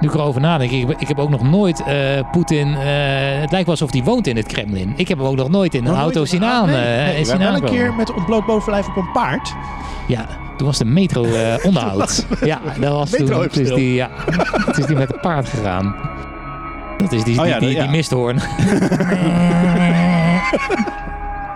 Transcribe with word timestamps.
Nu 0.00 0.08
ik 0.08 0.14
erover 0.14 0.40
nadenk, 0.40 0.70
ik, 0.70 0.88
heb- 0.88 1.00
ik 1.00 1.08
heb 1.08 1.18
ook 1.18 1.30
nog 1.30 1.42
nooit 1.42 1.82
eh, 1.84 1.94
Poetin... 2.32 2.74
eh, 2.74 2.80
het 3.40 3.50
lijkt 3.50 3.66
wel 3.66 3.74
alsof 3.74 3.92
hij 3.92 4.02
woont 4.02 4.26
in 4.26 4.36
het 4.36 4.46
Kremlin. 4.46 4.92
Ik 4.96 5.08
heb 5.08 5.18
hem 5.18 5.26
ook 5.26 5.36
nog 5.36 5.48
nooit 5.48 5.74
in 5.74 5.86
een 5.86 5.94
auto 5.96 6.24
zien 6.24 6.42
Ah, 6.42 6.50
aan. 6.50 6.66
nee, 6.66 6.76
eh, 6.76 7.04
nee, 7.04 7.24
zien 7.24 7.36
we 7.36 7.42
hebben 7.42 7.60
wel 7.60 7.70
een 7.70 7.76
keer 7.76 7.94
met 7.94 8.12
ontbloot 8.14 8.46
bovenlijf 8.46 8.88
op 8.88 8.96
een 8.96 9.10
paard. 9.12 9.54
Ja, 10.06 10.26
toen 10.56 10.66
was 10.66 10.78
de 10.78 10.84
metro 10.84 11.26
onderhoud. 11.68 12.26
ja, 12.44 12.60
dat 12.80 12.92
was 12.92 13.10
Metro 13.10 13.46
toen. 13.46 13.62
is 13.62 13.68
die, 13.74 13.94
ja, 13.94 14.08
het 14.66 14.78
is 14.78 14.86
die 14.86 14.96
met 14.96 15.08
het 15.08 15.20
paard 15.20 15.48
gegaan. 15.48 15.96
Dat 16.98 17.12
is 17.12 17.24
die, 17.24 17.36
Oh 17.36 17.42
die, 17.42 17.52
ja, 17.52 17.58
die, 17.58 17.68
dat- 17.68 17.76
ja. 17.76 17.82
die 17.82 17.90
misthoorn. 17.90 18.38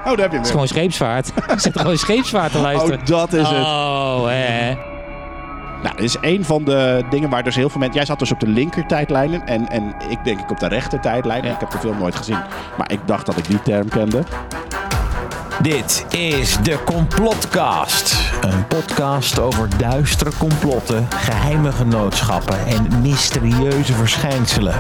Oh, 0.06 0.08
daar 0.08 0.18
heb 0.18 0.30
je 0.30 0.36
Het 0.36 0.46
is 0.46 0.50
gewoon 0.52 0.68
scheepsvaart. 0.68 1.32
Zit 1.56 1.78
gewoon 1.80 1.96
scheepsvaart 1.98 2.52
te 2.52 2.58
luisteren. 2.58 2.98
Oh, 2.98 3.04
dat 3.06 3.32
is 3.32 3.48
het. 3.48 3.58
Oh, 3.66 4.24
hè. 4.26 4.74
Nou, 5.82 5.96
dit 5.96 6.04
is 6.04 6.16
een 6.20 6.44
van 6.44 6.64
de 6.64 7.04
dingen 7.10 7.30
waar 7.30 7.42
dus 7.42 7.56
heel 7.56 7.68
veel 7.68 7.78
mensen... 7.78 7.96
Jij 7.96 8.06
zat 8.06 8.18
dus 8.18 8.32
op 8.32 8.40
de 8.40 8.48
linker 8.48 8.86
tijdlijnen 8.86 9.46
en, 9.46 9.68
en 9.68 9.94
ik 10.08 10.24
denk 10.24 10.40
ik 10.40 10.50
op 10.50 10.60
de 10.60 10.68
rechter 10.68 11.00
tijdlijn. 11.00 11.44
Ja. 11.44 11.52
Ik 11.52 11.60
heb 11.60 11.70
de 11.70 11.78
film 11.78 11.98
nooit 11.98 12.16
gezien, 12.16 12.38
maar 12.78 12.92
ik 12.92 13.00
dacht 13.04 13.26
dat 13.26 13.36
ik 13.36 13.46
die 13.46 13.62
term 13.62 13.88
kende. 13.88 14.22
Dit 15.62 16.06
is 16.08 16.56
de 16.62 16.78
Complotcast. 16.84 18.32
Een 18.40 18.66
podcast 18.66 19.38
over 19.38 19.78
duistere 19.78 20.30
complotten, 20.38 21.06
geheime 21.10 21.72
genootschappen 21.72 22.66
en 22.66 23.00
mysterieuze 23.00 23.92
verschijnselen. 23.92 24.74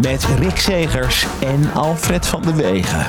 Met 0.00 0.26
Rick 0.38 0.56
Segers 0.56 1.26
en 1.40 1.72
Alfred 1.74 2.26
van 2.26 2.42
de 2.42 2.54
Wegen. 2.54 3.06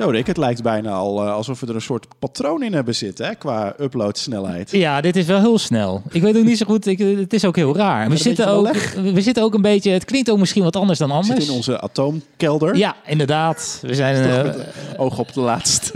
Zo 0.00 0.08
Rick, 0.08 0.26
het 0.26 0.36
lijkt 0.36 0.62
bijna 0.62 0.90
al 0.90 1.22
eh, 1.24 1.32
alsof 1.32 1.60
we 1.60 1.66
er 1.66 1.74
een 1.74 1.80
soort 1.80 2.06
patroon 2.18 2.62
in 2.62 2.72
hebben 2.72 2.94
zitten 2.94 3.26
hè, 3.26 3.34
qua 3.34 3.74
uploadsnelheid. 3.80 4.70
Ja, 4.70 5.00
dit 5.00 5.16
is 5.16 5.26
wel 5.26 5.40
heel 5.40 5.58
snel. 5.58 6.02
Ik 6.10 6.22
weet 6.22 6.36
ook 6.36 6.44
niet 6.44 6.58
zo 6.58 6.66
goed. 6.66 6.86
Ik, 6.86 6.98
het 6.98 7.32
is 7.32 7.44
ook 7.44 7.56
heel 7.56 7.76
raar. 7.76 8.08
We 8.08 8.16
zitten, 8.16 8.48
ook, 8.48 8.72
we 9.12 9.20
zitten 9.20 9.42
ook 9.42 9.54
een 9.54 9.62
beetje. 9.62 9.90
Het 9.90 10.04
klinkt 10.04 10.30
ook 10.30 10.38
misschien 10.38 10.62
wat 10.62 10.76
anders 10.76 10.98
dan 10.98 11.08
We 11.08 11.14
anders. 11.14 11.30
zitten 11.34 11.50
in 11.50 11.56
onze 11.56 11.80
atoomkelder. 11.80 12.76
Ja, 12.76 12.96
inderdaad. 13.06 13.78
We 13.82 13.94
zijn 13.94 14.14
eh, 14.16 14.52
de 14.52 14.64
oog 14.96 15.18
op 15.18 15.32
de 15.32 15.40
laatste. 15.40 15.92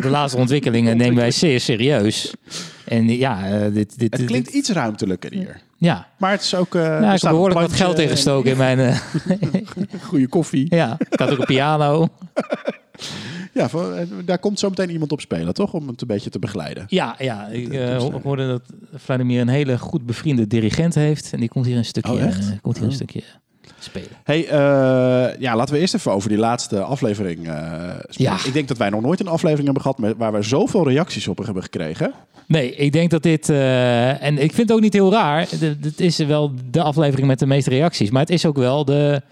de 0.00 0.08
laatste 0.08 0.38
ontwikkelingen 0.38 0.96
nemen 0.96 1.16
wij 1.16 1.30
zeer 1.30 1.60
serieus. 1.60 2.34
En 2.84 3.08
ja, 3.16 3.46
eh, 3.48 3.60
dit, 3.62 3.72
dit, 3.74 4.00
Het 4.00 4.16
dit- 4.16 4.26
klinkt 4.26 4.48
iets 4.48 4.70
ruimtelijker 4.70 5.32
hier. 5.32 5.60
ja. 5.78 6.06
Maar 6.18 6.30
het 6.30 6.42
is 6.42 6.54
ook... 6.54 6.74
eh 6.74 6.82
er 6.86 7.14
ik 7.14 7.22
heb 7.22 7.30
behoorlijk 7.30 7.60
wat 7.60 7.72
geld 7.72 7.98
ingestoken 7.98 8.50
in 8.50 8.56
mijn. 8.56 8.78
eh, 8.78 8.98
Goede 10.08 10.28
koffie. 10.28 10.66
ja, 10.74 10.96
ik 11.10 11.18
had 11.18 11.30
ook 11.30 11.38
een 11.38 11.44
piano. 11.44 12.08
Ja, 13.52 13.68
eh, 13.72 14.06
daar 14.24 14.38
komt 14.38 14.58
zo 14.58 14.68
meteen 14.68 14.90
iemand 14.90 15.12
op 15.12 15.20
spelen, 15.20 15.54
toch? 15.54 15.72
Om 15.72 15.88
het 15.88 16.00
een 16.00 16.06
beetje 16.06 16.30
te 16.30 16.38
begeleiden. 16.38 16.84
Ja, 16.88 17.14
ja 17.18 17.46
ik 17.46 17.72
eh, 17.72 17.96
ho- 17.96 18.20
hoorde 18.22 18.46
dat 18.46 18.62
Vladimir 18.94 19.40
een 19.40 19.48
hele 19.48 19.78
goed 19.78 20.06
bevriende 20.06 20.46
dirigent 20.46 20.94
heeft. 20.94 21.32
En 21.32 21.40
die 21.40 21.48
komt 21.48 21.66
hier 21.66 21.76
een 21.76 21.84
stukje, 21.84 22.12
Oh, 22.12 22.20
echt? 22.22 22.38
eh, 22.50 22.56
komt 22.62 22.74
hier 22.76 22.84
een 22.84 22.90
Oh. 22.90 22.96
stukje 22.96 23.22
spelen. 23.78 24.08
Hey, 24.24 24.46
eh, 24.48 25.40
ja, 25.40 25.56
laten 25.56 25.74
we 25.74 25.80
eerst 25.80 25.94
even 25.94 26.12
over 26.12 26.28
die 26.28 26.38
laatste 26.38 26.80
aflevering 26.82 27.48
eh 27.48 27.54
spreken. 28.08 28.34
Ja. 28.34 28.36
Ik 28.44 28.52
denk 28.52 28.68
dat 28.68 28.76
wij 28.78 28.88
nog 28.90 29.00
nooit 29.00 29.20
een 29.20 29.28
aflevering 29.28 29.64
hebben 29.64 29.82
gehad 29.82 30.14
waar 30.18 30.32
we 30.32 30.42
zoveel 30.42 30.88
reacties 30.88 31.28
op 31.28 31.38
hebben 31.44 31.62
gekregen. 31.62 32.12
Nee, 32.46 32.74
ik 32.74 32.92
denk 32.92 33.10
dat 33.10 33.22
dit. 33.22 33.48
eh, 33.48 34.22
en 34.22 34.34
ik 34.38 34.52
vind 34.54 34.68
het 34.68 34.72
ook 34.72 34.80
niet 34.82 34.92
heel 34.92 35.12
raar. 35.12 35.48
Dit 35.80 36.00
is 36.00 36.16
wel 36.18 36.52
de 36.70 36.82
aflevering 36.82 37.26
met 37.26 37.38
de 37.38 37.46
meeste 37.46 37.70
reacties. 37.70 38.10
Maar 38.10 38.20
het 38.20 38.30
is 38.30 38.46
ook 38.46 38.56
wel 38.56 38.84
de. 38.84 39.22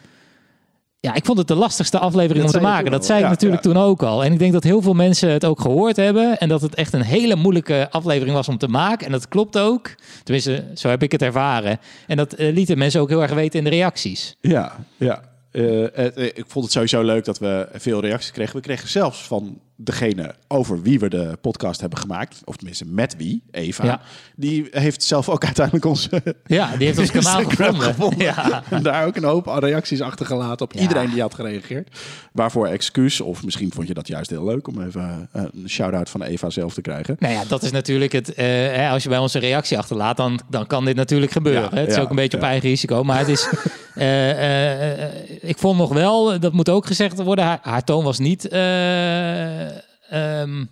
Ja, 1.00 1.14
ik 1.14 1.24
vond 1.24 1.38
het 1.38 1.48
de 1.48 1.54
lastigste 1.54 1.98
aflevering 1.98 2.44
Dat 2.44 2.54
om 2.54 2.60
te 2.60 2.66
maken. 2.66 2.90
Dat 2.90 3.04
zei 3.06 3.18
ik 3.18 3.24
Ja, 3.24 3.30
natuurlijk 3.30 3.64
ja. 3.64 3.70
toen 3.70 3.82
ook 3.82 4.02
al. 4.02 4.24
En 4.24 4.32
ik 4.32 4.38
denk 4.38 4.52
dat 4.52 4.64
heel 4.64 4.82
veel 4.82 4.94
mensen 4.94 5.30
het 5.30 5.44
ook 5.44 5.60
gehoord 5.60 5.96
hebben. 5.96 6.38
En 6.38 6.48
dat 6.48 6.60
het 6.60 6.74
echt 6.74 6.92
een 6.92 7.02
hele 7.02 7.36
moeilijke 7.36 7.88
aflevering 7.90 8.36
was 8.36 8.48
om 8.48 8.58
te 8.58 8.68
maken. 8.68 9.06
En 9.06 9.12
dat 9.12 9.28
klopt 9.28 9.58
ook. 9.58 9.94
Tenminste, 10.22 10.64
zo 10.74 10.88
heb 10.88 11.02
ik 11.02 11.12
het 11.12 11.22
ervaren. 11.22 11.78
En 12.06 12.16
dat 12.16 12.32
eh, 12.32 12.52
lieten 12.52 12.78
mensen 12.78 13.00
ook 13.00 13.08
heel 13.08 13.22
erg 13.22 13.32
weten 13.32 13.58
in 13.58 13.64
de 13.64 13.70
reacties. 13.70 14.36
Ja, 14.40 14.76
ja. 14.96 15.22
Eh, 15.50 16.06
eh, 16.06 16.16
ik 16.16 16.44
vond 16.46 16.64
het 16.64 16.74
sowieso 16.74 17.02
leuk 17.02 17.24
dat 17.24 17.38
we 17.38 17.68
veel 17.72 18.00
reacties 18.00 18.30
kregen. 18.30 18.56
We 18.56 18.62
kregen 18.62 18.88
zelfs 18.88 19.22
van 19.22 19.60
degene 19.80 20.34
over 20.48 20.82
wie 20.82 20.98
we 20.98 21.08
de 21.08 21.38
podcast 21.40 21.80
hebben 21.80 21.98
gemaakt. 21.98 22.40
Of 22.44 22.56
tenminste 22.56 22.84
met 22.86 23.16
wie, 23.16 23.42
Eva. 23.50 23.84
Ja. 23.84 24.00
Die 24.36 24.66
heeft 24.70 25.02
zelf 25.02 25.28
ook 25.28 25.44
uiteindelijk 25.44 25.84
ons 25.84 26.08
Ja, 26.46 26.76
die 26.76 26.86
heeft 26.86 26.98
ons 26.98 27.10
kanaal 27.20 27.44
gevonden. 27.44 27.82
gevonden. 27.82 28.18
Ja. 28.24 28.62
En 28.70 28.82
daar 28.82 29.06
ook 29.06 29.16
een 29.16 29.24
hoop 29.24 29.46
reacties 29.46 30.00
achtergelaten 30.00 30.66
op 30.66 30.72
Ja. 30.72 30.80
iedereen 30.80 31.10
die 31.10 31.20
had 31.20 31.34
gereageerd. 31.34 31.98
Waarvoor 32.32 32.66
excuus, 32.66 33.20
of 33.20 33.44
misschien 33.44 33.72
vond 33.74 33.88
je 33.88 33.94
dat 33.94 34.06
juist 34.08 34.30
heel 34.30 34.44
leuk 34.44 34.68
om 34.68 34.82
even 34.82 35.28
eh, 35.32 35.42
een 35.62 35.68
shout-out 35.70 36.10
van 36.10 36.22
Eva 36.22 36.50
zelf 36.50 36.74
te 36.74 36.80
krijgen. 36.80 37.16
Nou 37.18 37.34
ja, 37.34 37.42
dat 37.48 37.62
is 37.62 37.70
natuurlijk 37.70 38.12
het. 38.12 38.34
eh, 38.34 38.90
als 38.92 39.02
je 39.02 39.08
bij 39.08 39.18
ons 39.18 39.34
een 39.34 39.40
reactie 39.40 39.78
achterlaat, 39.78 40.16
dan, 40.16 40.40
dan 40.50 40.66
kan 40.66 40.84
dit 40.84 40.96
natuurlijk 40.96 41.32
gebeuren. 41.32 41.74
Het 41.78 41.88
is 41.88 41.98
ook 41.98 42.10
een 42.10 42.16
beetje 42.16 42.36
op 42.36 42.42
eigen 42.42 42.68
risico. 42.68 43.02
Maar 43.04 43.18
het 43.18 43.28
is. 43.28 43.48
eh, 43.98 45.02
eh, 45.02 45.10
ik 45.40 45.58
vond 45.58 45.78
nog 45.78 45.92
wel, 45.92 46.40
dat 46.40 46.52
moet 46.52 46.68
ook 46.68 46.86
gezegd 46.86 47.22
worden, 47.22 47.44
haar, 47.44 47.58
haar 47.62 47.84
toon 47.84 48.04
was 48.04 48.18
niet. 48.18 48.48
eh, 48.48 49.66
ehm, 50.10 50.64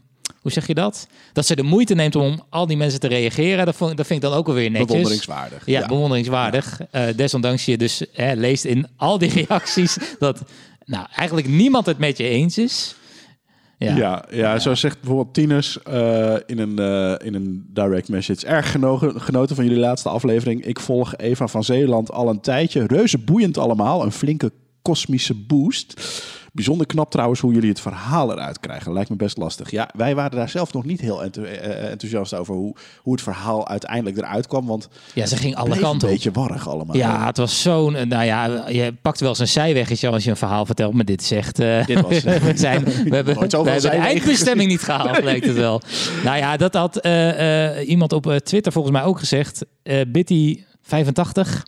hoe 0.43 0.53
zeg 0.53 0.67
je 0.67 0.75
dat? 0.75 1.07
Dat 1.33 1.47
ze 1.47 1.57
de 1.57 1.63
moeite 1.63 1.95
neemt 1.95 2.17
om 2.17 2.43
al 2.51 2.67
die 2.67 2.77
mensen 2.77 3.01
te 3.01 3.09
reageren. 3.09 3.67
Dat, 3.67 3.77
vond, 3.77 3.97
dat 3.97 4.07
vind 4.07 4.23
ik 4.23 4.31
dan 4.31 4.39
ook 4.39 4.47
wel 4.47 4.55
weer 4.55 4.71
netjes. 4.71 4.87
Bewonderingswaardig. 4.87 5.67
Ja, 5.67 5.87
bewonderingswaardig. 5.87 6.81
Desondanks 7.17 7.65
je 7.65 7.77
dus 7.77 8.03
hè, 8.13 8.35
leest 8.35 8.65
in 8.65 8.89
al 8.97 9.19
die 9.19 9.33
reacties 9.47 9.97
dat 10.19 10.43
nou, 10.85 11.07
eigenlijk 11.15 11.49
niemand 11.49 11.87
het 11.87 11.99
met 11.99 12.17
je 12.17 12.29
eens 12.29 12.59
is. 12.59 12.95
Ja, 13.79 14.25
ja, 14.31 14.59
zo 14.59 14.75
zegt 14.75 15.01
bijvoorbeeld 15.01 15.35
Tinus 15.35 15.83
eh, 15.83 16.35
in, 16.47 16.59
een, 16.59 16.79
eh, 16.79 17.27
in 17.27 17.35
een 17.35 17.67
direct 17.69 18.09
message. 18.09 18.47
Erg 18.47 18.71
geno- 18.71 19.13
genoten 19.17 19.57
van 19.57 19.65
jullie 19.65 19.81
laatste 19.81 20.09
aflevering. 20.09 20.65
Ik 20.65 20.81
volg 20.81 21.17
Eva 21.17 21.47
van 21.47 21.65
Zeeland 21.65 22.11
al 22.13 22.29
een 22.29 22.41
tijdje. 22.41 22.87
Reuze 22.87 23.19
boeiend 23.19 23.59
allemaal. 23.59 24.03
Een 24.03 24.13
flinke 24.13 24.53
kosmische 24.83 25.35
boost. 25.35 26.01
Bijzonder 26.57 26.87
knap 26.87 27.11
trouwens 27.11 27.41
hoe 27.41 27.53
jullie 27.53 27.69
het 27.69 27.81
verhaal 27.81 28.33
eruit 28.33 28.61
krijgen. 28.61 28.93
Lijkt 28.93 29.11
me 29.11 29.17
best 29.17 29.37
lastig. 29.37 29.71
Ja, 29.71 29.89
wij 29.97 30.15
waren 30.15 30.37
daar 30.37 30.49
zelf 30.49 30.73
nog 30.73 30.85
niet 30.85 31.01
heel 31.01 31.23
enthou- 31.23 31.47
eh, 31.47 31.91
enthousiast 31.91 32.35
over 32.35 32.55
hoe, 32.55 32.75
hoe 33.03 33.13
het 33.13 33.23
verhaal 33.23 33.69
uiteindelijk 33.69 34.17
eruit 34.17 34.47
kwam. 34.47 34.67
Want 34.67 34.89
Ja, 35.15 35.27
ze 35.27 35.37
ging 35.37 35.55
alle 35.57 35.79
kanten 35.79 36.09
een 36.09 36.15
beetje 36.15 36.31
warrig 36.31 36.69
allemaal. 36.69 36.97
Ja, 36.97 37.27
het 37.27 37.37
was 37.37 37.63
zo'n. 37.63 37.93
Nou 38.09 38.25
ja, 38.25 38.69
je 38.69 38.95
pakt 39.03 39.21
wel 39.21 39.29
eens 39.29 39.39
een 39.39 39.49
zijweggetje 39.49 40.09
als 40.09 40.25
je 40.25 40.31
een 40.31 40.37
verhaal 40.37 40.67
vertelt, 40.67 40.95
maar 40.95 41.05
dit 41.05 41.23
zegt. 41.23 41.59
eh, 41.59 41.87
Dit 41.87 42.01
was, 42.01 42.25
eh, 42.25 42.35
we, 42.43 42.57
zijn, 42.57 42.85
we 42.85 42.91
hebben, 43.15 43.35
we 43.35 43.41
hebben 43.41 43.81
de 43.81 43.89
eindbestemming 43.89 44.69
niet 44.69 44.83
gehaald, 44.91 45.23
lijkt 45.23 45.47
het 45.47 45.57
wel. 45.57 45.81
Nou 46.25 46.37
ja, 46.37 46.57
dat 46.57 46.75
had 46.75 46.97
eh, 46.97 47.77
eh, 47.79 47.89
iemand 47.89 48.13
op 48.13 48.27
eh, 48.27 48.37
Twitter 48.37 48.73
volgens 48.73 48.95
mij 48.95 49.05
ook 49.05 49.19
gezegd. 49.19 49.65
eh 49.83 50.01
Bitty85. 50.07 51.63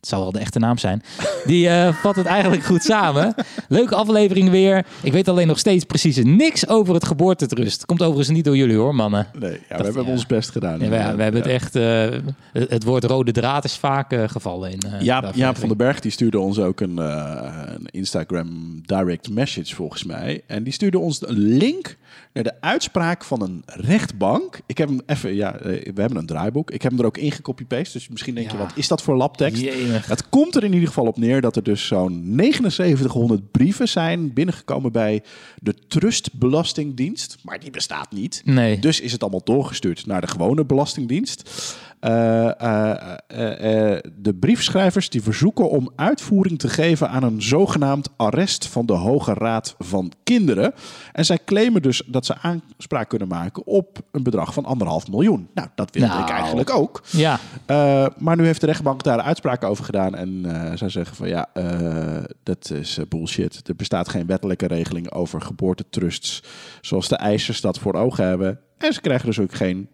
Het 0.00 0.08
zal 0.08 0.20
wel 0.20 0.32
de 0.32 0.38
echte 0.38 0.58
naam 0.58 0.78
zijn. 0.78 1.02
Die 1.44 1.68
eh, 1.68 1.94
vat 1.94 2.16
het 2.16 2.26
eigenlijk 2.26 2.64
goed 2.64 2.82
samen. 2.82 3.34
Leuke 3.68 3.94
aflevering 3.94 4.50
weer. 4.50 4.86
Ik 5.02 5.12
weet 5.12 5.28
alleen 5.28 5.46
nog 5.46 5.58
steeds 5.58 5.84
precies 5.84 6.16
niks 6.24 6.68
over 6.68 6.94
het 6.94 7.06
geboortetrust. 7.06 7.86
Komt 7.86 8.02
overigens 8.02 8.28
niet 8.36 8.44
door 8.44 8.56
jullie 8.56 8.76
hoor, 8.76 8.94
mannen. 8.94 9.26
Nee, 9.38 9.60
ja, 9.68 9.76
we 9.76 9.82
hebben 9.84 10.04
ja. 10.04 10.10
ons 10.10 10.26
best 10.26 10.50
gedaan. 10.50 10.78
Ja, 10.80 10.88
we, 11.10 11.16
we 11.16 11.22
hebben 11.22 11.42
Ja. 11.42 11.46
het 11.46 11.46
echt. 11.46 11.76
eh, 11.76 12.08
het, 12.52 12.84
woord 12.84 13.04
rode 13.04 13.32
draad 13.32 13.64
is 13.64 13.76
vaak 13.76 14.12
eh, 14.12 14.28
gevallen 14.28 14.70
in. 14.70 14.78
de 14.78 14.96
Jaap, 15.34 15.56
van 15.58 15.68
den 15.68 15.76
Berg 15.76 16.00
die 16.00 16.10
stuurde 16.10 16.38
ons 16.38 16.58
ook 16.58 16.80
een, 16.80 16.96
een 16.96 17.86
Instagram 17.90 18.80
direct 18.84 19.30
message 19.30 19.74
volgens 19.74 20.04
mij. 20.04 20.42
En 20.46 20.62
die 20.62 20.72
stuurde 20.72 20.98
ons 20.98 21.28
een 21.28 21.38
link 21.38 21.96
naar 22.32 22.44
de 22.44 22.60
uitspraak 22.60 23.24
van 23.24 23.42
een 23.42 23.62
rechtbank. 23.66 24.60
Ik 24.66 24.78
heb 24.78 24.88
hem 24.88 25.00
even, 25.06 25.34
ja, 25.34 25.54
eh, 25.54 25.92
we 25.94 26.00
hebben 26.00 26.18
een 26.18 26.26
draaiboek. 26.26 26.70
Ik 26.70 26.82
heb 26.82 26.90
hem 26.90 27.00
er 27.00 27.06
ook 27.06 27.18
in 27.18 27.32
gecopy-paste. 27.32 27.98
Dus 27.98 28.08
misschien 28.08 28.34
denk 28.34 28.50
je, 28.50 28.56
wat 28.56 28.72
is 28.74 28.88
dat 28.88 29.02
voor 29.02 29.16
labtekst? 29.16 29.62
Jemig. 29.62 30.06
Het 30.06 30.28
komt 30.28 30.56
er 30.56 30.64
in 30.64 30.72
ieder 30.72 30.88
geval 30.88 31.06
op 31.06 31.18
neer 31.18 31.40
dat 31.40 31.56
er 31.56 31.62
dus 31.62 31.86
zo'n 31.86 32.34
7900 32.36 33.50
brieven 33.50 33.88
zijn 33.88 34.32
binnengekomen 34.32 34.92
bij 34.92 35.22
de 35.58 35.74
Trustbelastingdienst. 35.88 37.36
Maar 37.42 37.60
die 37.60 37.70
bestaat 37.70 38.12
niet. 38.12 38.42
Nee. 38.44 38.78
Dus 38.78 39.00
is 39.00 39.12
het 39.12 39.22
allemaal 39.22 39.44
doorgestuurd 39.44 40.06
naar 40.06 40.20
de 40.20 40.26
gewone 40.26 40.64
belastingdienst. 40.64 41.50
Eh, 42.00 42.60
eh, 42.60 43.92
eh, 43.94 44.02
de 44.16 44.34
briefschrijvers 44.34 45.08
die 45.08 45.22
verzoeken 45.22 45.70
om 45.70 45.90
uitvoering 45.96 46.58
te 46.58 46.68
geven 46.68 47.10
aan 47.10 47.22
een 47.22 47.42
zogenaamd 47.42 48.08
arrest 48.16 48.66
van 48.66 48.86
de 48.86 48.92
Hoge 48.92 49.34
Raad 49.34 49.74
van 49.78 50.12
Kinderen. 50.22 50.74
En 51.12 51.24
zij 51.24 51.38
claimen 51.44 51.82
dus 51.82 52.02
dat 52.06 52.26
ze 52.26 52.36
aanspraak 52.42 53.08
kunnen 53.08 53.28
maken 53.28 53.66
op 53.66 53.98
een 54.10 54.22
bedrag 54.22 54.54
van 54.54 54.64
anderhalf 54.64 55.08
miljoen. 55.08 55.48
Nou, 55.54 55.68
dat 55.74 55.90
wilde 55.90 56.08
Nou. 56.08 56.22
ik 56.22 56.28
eigenlijk 56.28 56.70
ook. 56.70 57.02
Ja, 57.10 57.38
Uh, 57.66 58.06
maar 58.18 58.36
nu 58.36 58.44
heeft 58.44 58.60
de 58.60 58.66
rechtbank 58.66 59.02
daar 59.02 59.20
uitspraak 59.20 59.64
over 59.64 59.84
gedaan. 59.84 60.14
En 60.14 60.28
uh, 60.46 60.72
zij 60.74 60.88
zeggen 60.88 61.16
van 61.16 61.28
ja, 61.28 61.48
uh, 61.54 62.24
dat 62.42 62.70
is 62.70 62.98
bullshit. 63.08 63.68
Er 63.68 63.76
bestaat 63.76 64.08
geen 64.08 64.26
wettelijke 64.26 64.66
regeling 64.66 65.12
over 65.12 65.40
geboortetrusts 65.40 66.42
zoals 66.80 67.08
de 67.08 67.16
eisers 67.16 67.60
dat 67.60 67.78
voor 67.78 67.94
ogen 67.94 68.26
hebben. 68.26 68.60
En 68.78 68.92
ze 68.92 69.00
krijgen 69.00 69.26
dus 69.26 69.38
ook 69.38 69.54
geen 69.54 69.88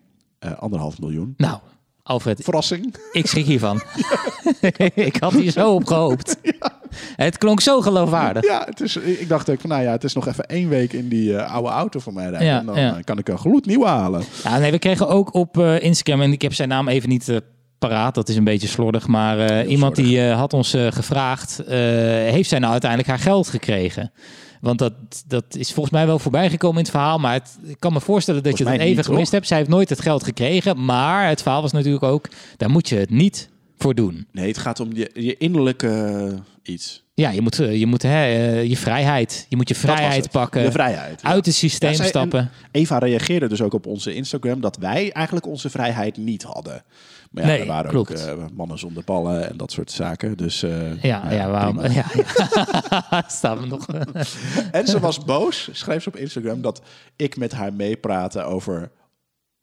anderhalf 0.59 1.01
miljoen. 1.01 1.35
nou, 1.37 1.59
Alfred, 2.07 2.41
Verrassing. 2.45 2.95
ik 3.13 3.27
schrik 3.27 3.45
hiervan. 3.45 3.83
ik 4.95 5.17
had 5.17 5.33
hier 5.33 5.51
zo 5.51 5.75
op 5.75 5.87
gehoopt. 5.87 6.37
Het 7.17 7.39
klonk 7.39 7.61
zo 7.61 7.81
geloofwaardig. 7.81 8.45
Ja, 8.45 8.63
het 8.69 8.81
is, 8.81 8.97
ik 8.97 9.29
dacht 9.29 9.51
ook 9.51 9.61
van, 9.61 9.71
nou 9.71 9.83
ja, 9.83 9.91
het 9.91 10.05
is 10.05 10.13
nog 10.13 10.27
even 10.29 10.47
één 10.47 10.69
week 10.69 10.93
in 10.93 11.09
die 11.09 11.37
eh, 11.37 11.55
oude 11.55 11.69
auto 11.69 12.01
van 12.01 12.15
mij 12.15 12.29
rijden. 12.29 12.47
Ja, 12.49 12.59
en 12.59 12.67
dan 12.67 12.81
ja. 12.81 12.97
eh, 12.97 13.05
kan 13.05 13.19
ik 13.19 13.29
een 13.29 13.39
gloednieuwe 13.39 13.87
halen. 13.87 14.23
Ja, 14.45 14.59
nee, 14.59 14.71
we 14.71 14.79
kregen 14.79 15.09
ook 15.09 15.35
op 15.35 15.59
eh, 15.59 15.83
Instagram, 15.83 16.21
en 16.23 16.33
ik 16.33 16.43
heb 16.43 16.55
zijn 16.55 16.69
naam 16.69 16.89
even 16.89 17.09
niet 17.09 17.41
paraat, 17.79 18.15
dat 18.15 18.29
is 18.29 18.37
een 18.37 18.45
beetje 18.45 18.69
slordig, 18.69 19.07
maar 19.07 19.39
eh, 19.39 19.71
iemand 19.71 19.97
die 19.97 20.21
eh, 20.21 20.39
had 20.39 20.53
ons 20.53 20.75
eh, 20.75 20.93
gevraagd, 20.93 21.63
heeft 21.67 22.49
zij 22.49 22.59
nou 22.59 22.73
uiteindelijk 22.73 23.11
haar 23.11 23.19
geld 23.19 23.49
gekregen? 23.49 24.13
Want 24.61 24.79
dat, 24.79 24.93
dat 25.27 25.45
is 25.49 25.73
volgens 25.73 25.95
mij 25.95 26.07
wel 26.07 26.19
voorbij 26.19 26.51
gekomen 26.51 26.77
in 26.77 26.83
het 26.83 26.91
verhaal, 26.91 27.19
maar 27.19 27.33
het, 27.33 27.59
ik 27.67 27.77
kan 27.79 27.93
me 27.93 28.01
voorstellen 28.01 28.43
dat 28.43 28.57
Volgens 28.57 28.77
je 28.77 28.79
het 28.79 28.89
even 28.91 29.05
gemist 29.05 29.33
hebt. 29.33 29.47
Zij 29.47 29.57
heeft 29.57 29.71
nooit 29.71 29.89
het 29.89 30.01
geld 30.01 30.25
gekregen, 30.25 30.85
maar 30.85 31.29
het 31.29 31.43
verhaal 31.43 31.63
was 31.63 31.73
natuurlijk 31.73 32.05
ook, 32.05 32.29
daar 32.57 32.71
moet 32.71 32.89
je 32.89 32.97
het 32.97 33.11
niet 33.11 33.49
voor 33.79 33.95
doen. 33.95 34.27
Nee, 34.33 34.49
het 34.49 34.59
gaat 34.59 34.81
om 34.81 34.91
je, 34.95 35.11
je 35.15 35.37
innerlijke 35.37 36.29
iets. 36.63 37.05
Ja, 37.15 37.31
je 37.31 37.41
moet, 37.41 37.57
je, 37.57 37.87
moet 37.87 38.03
hè, 38.03 38.25
je 38.61 38.77
vrijheid, 38.77 39.47
je 39.49 39.57
moet 39.57 39.69
je 39.69 39.75
vrijheid 39.75 40.31
pakken, 40.31 40.63
De 40.63 40.71
vrijheid. 40.71 41.21
ja. 41.23 41.29
uit 41.29 41.47
het 41.47 41.55
systeem 41.55 41.91
Ja, 41.91 41.97
zij- 41.97 42.05
en 42.05 42.11
stappen. 42.11 42.51
Eva 42.71 42.99
reageerde 42.99 43.49
dus 43.49 43.63
ook 43.63 43.75
op 43.75 43.87
onze 43.87 44.15
Instagram 44.15 44.61
dat 44.61 44.77
wij 44.77 45.13
eigenlijk 45.13 45.47
onze 45.47 45.71
vrijheid 45.71 46.17
niet 46.17 46.43
hadden. 46.43 46.83
Maar 47.37 47.45
ja, 47.45 47.51
Nee, 47.51 47.61
er 47.61 47.67
waren 47.67 47.91
klopt. 47.91 48.29
ook 48.31 48.39
eh, 48.39 48.45
mannen 48.55 48.79
zonder 48.79 49.05
ballen 49.05 49.49
en 49.51 49.57
dat 49.57 49.73
soort 49.73 49.91
zaken. 49.91 50.37
Dus, 50.37 50.63
eh, 50.63 51.03
Ja, 51.03 51.23
nou 51.23 51.35
ja, 51.35 51.51
waarom? 51.51 51.77
prima. 51.77 51.95
Ja, 52.15 52.25
ja. 53.11 53.25
Staan 53.29 53.59
we 53.61 53.67
nog. 53.67 53.87
En 54.71 54.87
ze 54.87 55.01
was 55.01 55.25
boos, 55.25 55.69
schreef 55.73 56.03
ze 56.03 56.09
op 56.09 56.17
Instagram, 56.17 56.61
dat 56.63 56.81
ik 57.17 57.37
met 57.37 57.53
haar 57.53 57.73
meepraatte 57.73 58.43
over 58.43 58.91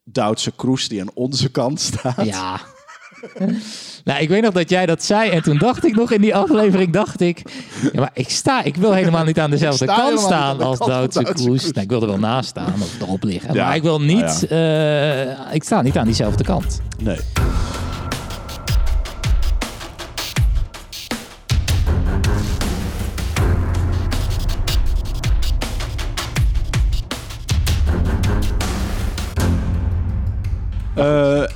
Duitse 0.04 0.52
Kroes 0.56 0.88
die 0.88 1.00
aan 1.00 1.10
onze 1.14 1.50
kant 1.50 1.80
staat. 1.80 2.24
Ja. 2.24 2.60
nou, 4.04 4.20
ik 4.22 4.28
weet 4.28 4.42
nog 4.42 4.52
dat 4.52 4.70
jij 4.70 4.86
dat 4.86 5.04
zei. 5.04 5.30
En 5.30 5.42
toen 5.42 5.58
dacht 5.58 5.86
ik 5.86 5.94
nog 5.96 6.12
in 6.12 6.20
die 6.20 6.34
aflevering, 6.34 6.92
dacht 6.92 7.20
ik... 7.20 7.42
Ja, 7.92 8.00
maar 8.00 8.10
ik 8.14 8.30
sta, 8.30 8.62
ik 8.62 8.76
wil 8.76 8.92
helemaal 8.92 9.24
niet 9.24 9.38
aan 9.40 9.50
dezelfde 9.50 9.84
sta 9.84 9.94
kant 9.96 10.20
staan 10.20 10.58
de 10.58 10.64
als 10.64 10.78
Duitse 10.78 11.22
Kroes. 11.22 11.62
Nou, 11.62 11.80
ik 11.80 11.88
wil 11.88 12.00
er 12.00 12.06
wel 12.08 12.18
naast 12.18 12.48
staan 12.48 12.74
of 12.82 13.00
erop 13.00 13.22
liggen. 13.24 13.54
Ja, 13.54 13.64
Maar 13.66 13.76
ik 13.76 13.82
wil 13.82 14.00
niet... 14.00 14.46
eh, 14.48 15.54
ik 15.54 15.64
sta 15.64 15.82
niet 15.82 15.96
aan 15.98 16.04
diezelfde 16.04 16.44
kant. 16.44 16.80
Nee. 16.98 17.18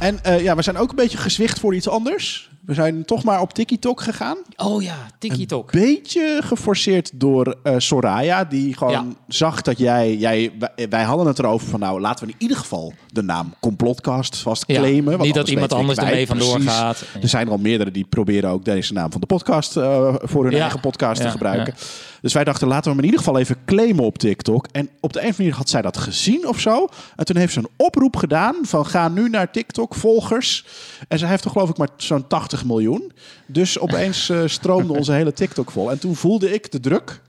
En 0.09 0.25
eh, 0.25 0.43
ja, 0.43 0.57
we 0.57 0.63
zijn 0.63 0.77
ook 0.77 0.91
een 0.91 0.97
beetje 0.97 1.19
gezwicht 1.19 1.59
voor 1.59 1.75
iets 1.75 1.89
anders. 1.89 2.51
We 2.69 2.75
zijn 2.75 3.05
toch 3.05 3.25
maar 3.25 3.41
op 3.41 3.53
TikTok 3.53 4.01
gegaan. 4.01 4.37
Oh 4.57 4.83
ja, 4.83 4.97
TikTok. 5.19 5.73
Beetje 5.73 6.41
geforceerd 6.45 7.11
door 7.15 7.57
eh, 7.63 7.75
Soraya, 7.79 8.45
die 8.45 8.77
gewoon 8.77 8.93
Ja. 8.93 9.05
zag 9.29 9.63
dat 9.63 9.79
jij, 9.79 10.17
jij 10.17 10.53
wij, 10.59 10.89
wij 10.89 11.03
hadden 11.03 11.27
het 11.27 11.39
erover 11.39 11.69
van 11.69 11.81
nou 11.81 12.01
laten 12.01 12.27
we 12.27 12.33
in 12.33 12.39
ieder 12.39 12.57
geval 12.57 12.93
de 13.13 13.23
naam 13.23 13.55
Complotcast 13.61 14.37
vast 14.37 14.65
claimen. 14.67 15.21
niet 15.21 15.35
dat 15.35 15.49
iemand 15.49 15.73
anders 15.73 15.99
ermee 15.99 16.27
vandoor 16.27 16.61
gaat. 16.61 17.05
Er 17.23 17.29
zijn 17.29 17.47
er 17.47 17.53
al 17.53 17.59
meerdere 17.59 17.91
die 17.91 18.05
proberen 18.05 18.51
ook 18.51 18.65
deze 18.65 18.93
naam 18.93 19.11
van 19.13 19.21
de 19.21 19.27
podcast 19.27 19.77
eh, 19.77 20.15
voor 20.19 20.45
hun 20.45 20.53
Ja. 20.55 20.61
eigen 20.61 20.81
podcast 20.81 21.21
te 21.23 21.31
gebruiken. 21.31 21.75
Dus 22.21 22.33
wij 22.33 22.45
dachten, 22.45 22.69
laten 22.69 22.85
we 22.85 22.91
hem 22.91 22.99
in 22.99 23.05
ieder 23.05 23.19
geval 23.21 23.39
even 23.39 23.57
claimen 23.65 24.05
op 24.05 24.19
TikTok. 24.19 24.67
En 24.73 24.89
op 25.01 25.13
de 25.13 25.19
een 25.19 25.25
of 25.25 25.31
andere 25.31 25.43
manier 25.43 25.55
had 25.55 25.69
zij 25.69 25.83
dat 25.83 25.97
gezien 25.97 26.49
of 26.49 26.61
zo. 26.61 26.89
En 27.17 27.25
toen 27.25 27.37
heeft 27.37 27.53
ze 27.53 27.59
een 27.59 27.69
oproep 27.77 28.17
gedaan 28.17 28.55
van 28.63 28.87
ga 28.87 29.09
nu 29.09 29.29
naar 29.29 29.51
TikTok, 29.51 29.95
volgers. 29.95 30.65
En 31.09 31.19
ze 31.19 31.27
heeft 31.27 31.43
toch 31.43 31.53
geloof 31.53 31.69
ik 31.69 31.77
maar 31.77 31.89
zo'n 31.97 32.27
80 32.27 32.58
miljoen. 32.65 33.13
Dus 33.47 33.79
opeens 33.79 34.29
eh, 34.29 34.43
stroomde 34.47 34.93
onze 34.93 35.13
hele 35.13 35.33
TikTok 35.33 35.71
vol. 35.71 35.91
En 35.91 35.99
toen 35.99 36.17
voelde 36.17 36.53
ik 36.55 36.73
de 36.73 36.81
druk. 36.81 37.21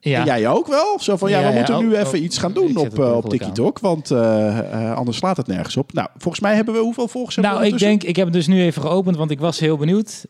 Ja. 0.00 0.20
En 0.20 0.24
jij 0.24 0.48
ook 0.48 0.66
wel? 0.66 0.98
Zo 1.00 1.16
van, 1.16 1.30
ja, 1.30 1.40
Ja, 1.40 1.48
we 1.48 1.54
moeten 1.54 1.74
oh, 1.74 1.80
nu 1.80 1.92
oh, 1.92 1.98
even 1.98 2.22
iets 2.22 2.38
gaan 2.38 2.52
doen 2.52 2.76
op, 2.76 2.98
eh, 2.98 3.16
op. 3.16 3.28
TikTok. 3.28 3.78
Want 3.78 4.10
eh, 4.10 4.94
anders 4.94 5.16
slaat 5.16 5.36
het 5.36 5.46
nergens 5.46 5.76
op. 5.76 5.92
Nou, 5.92 6.08
volgens 6.16 6.40
mij 6.40 6.54
hebben 6.54 6.74
we 6.74 6.80
hoeveel 6.80 7.08
volgers 7.08 7.36
Nou, 7.36 7.64
ik 7.64 7.78
denk, 7.78 8.02
ik 8.02 8.16
heb 8.16 8.24
het 8.24 8.34
dus 8.34 8.46
nu 8.46 8.62
even 8.62 8.82
geopend, 8.82 9.16
want 9.16 9.30
ik 9.30 9.40
was 9.40 9.58
heel 9.58 9.76
benieuwd. 9.76 10.26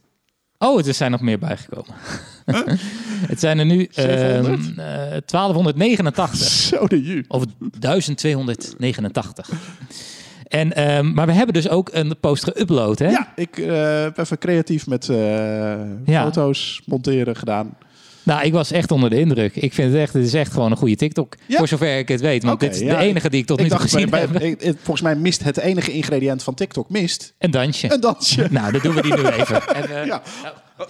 Oh, 0.59 0.87
er 0.87 0.95
zijn 0.95 1.11
nog 1.11 1.21
meer 1.21 1.39
bijgekomen. 1.39 1.95
het 3.33 3.41
zijn 3.41 3.59
er 3.59 3.65
nu 3.65 3.85
ehm, 3.85 4.19
700? 4.19 4.61
eh, 4.61 4.85
1289. 5.27 6.49
Zo 6.79 6.87
de 6.87 7.03
ju. 7.03 7.25
Of 7.29 7.45
1289. 7.79 9.49
En, 10.49 10.73
ehm, 10.75 11.13
maar 11.15 11.27
we 11.27 11.33
hebben 11.33 11.55
dus 11.55 11.69
ook 11.69 11.89
een 11.93 12.15
post 12.21 12.51
geüpload, 12.51 12.99
hè? 12.99 13.09
Ja, 13.11 13.33
ik 13.37 13.59
eh, 13.59 14.01
heb 14.03 14.19
even 14.19 14.39
creatief 14.39 14.87
met 14.87 15.09
eh, 15.09 15.17
Ja. 16.05 16.23
foto's 16.25 16.83
monteren 16.87 17.37
gedaan. 17.37 17.77
Nou, 18.23 18.43
ik 18.45 18.53
was 18.53 18.71
echt 18.73 18.91
onder 18.91 19.11
de 19.11 19.19
indruk. 19.19 19.57
Ik 19.57 19.73
vind 19.75 19.93
het 19.93 20.01
echt, 20.01 20.13
het 20.13 20.25
is 20.25 20.35
echt 20.35 20.53
gewoon 20.53 20.71
een 20.71 20.77
goede 20.77 20.97
TikTok. 20.97 21.35
Ja. 21.47 21.59
Voor 21.59 21.69
zover 21.69 21.99
ik 21.99 22.09
het 22.09 22.21
weet. 22.21 22.43
Want 22.43 22.61
dit 22.61 22.75
is 22.75 22.81
ja, 22.81 22.97
de 22.99 23.03
enige 23.05 23.31
die 23.31 23.41
ik 23.41 23.47
tot 23.47 23.61
nu 23.61 23.69
toe 23.69 23.79
gezien 23.79 24.11
bij, 24.11 24.21
heb. 24.21 24.41
ik- 24.41 24.61
volgens 24.77 25.01
mij 25.01 25.17
mist 25.17 25.45
het 25.45 25.57
enige 25.59 25.93
ingrediënt 25.93 26.43
van 26.43 26.55
TikTok 26.55 26.91
mist 26.91 27.35
Een 27.39 27.51
dansje. 27.51 27.93
een 27.93 28.01
dansje. 28.01 28.47
Nou, 28.51 28.73
dan 28.73 28.81
doen 28.83 28.95
we 28.95 29.03
die 29.03 29.17
nu 29.17 29.27
even. 29.41 29.67
En, 29.75 29.83
eh, 30.01 30.07
Ja, 30.07 30.23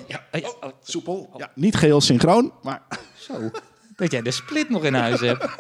ja, 0.09 0.21
ja, 0.33 0.49
oh, 0.61 0.71
soepel. 0.83 1.31
Ja, 1.37 1.51
niet 1.55 1.77
geheel 1.77 2.01
synchroon, 2.01 2.53
maar 2.63 2.83
Zo, 3.19 3.33
dat 3.97 4.13
jij 4.13 4.23
de 4.23 4.31
split 4.31 4.69
nog 4.71 4.85
in 4.85 4.95
huis 4.95 5.21
hebt. 5.21 5.45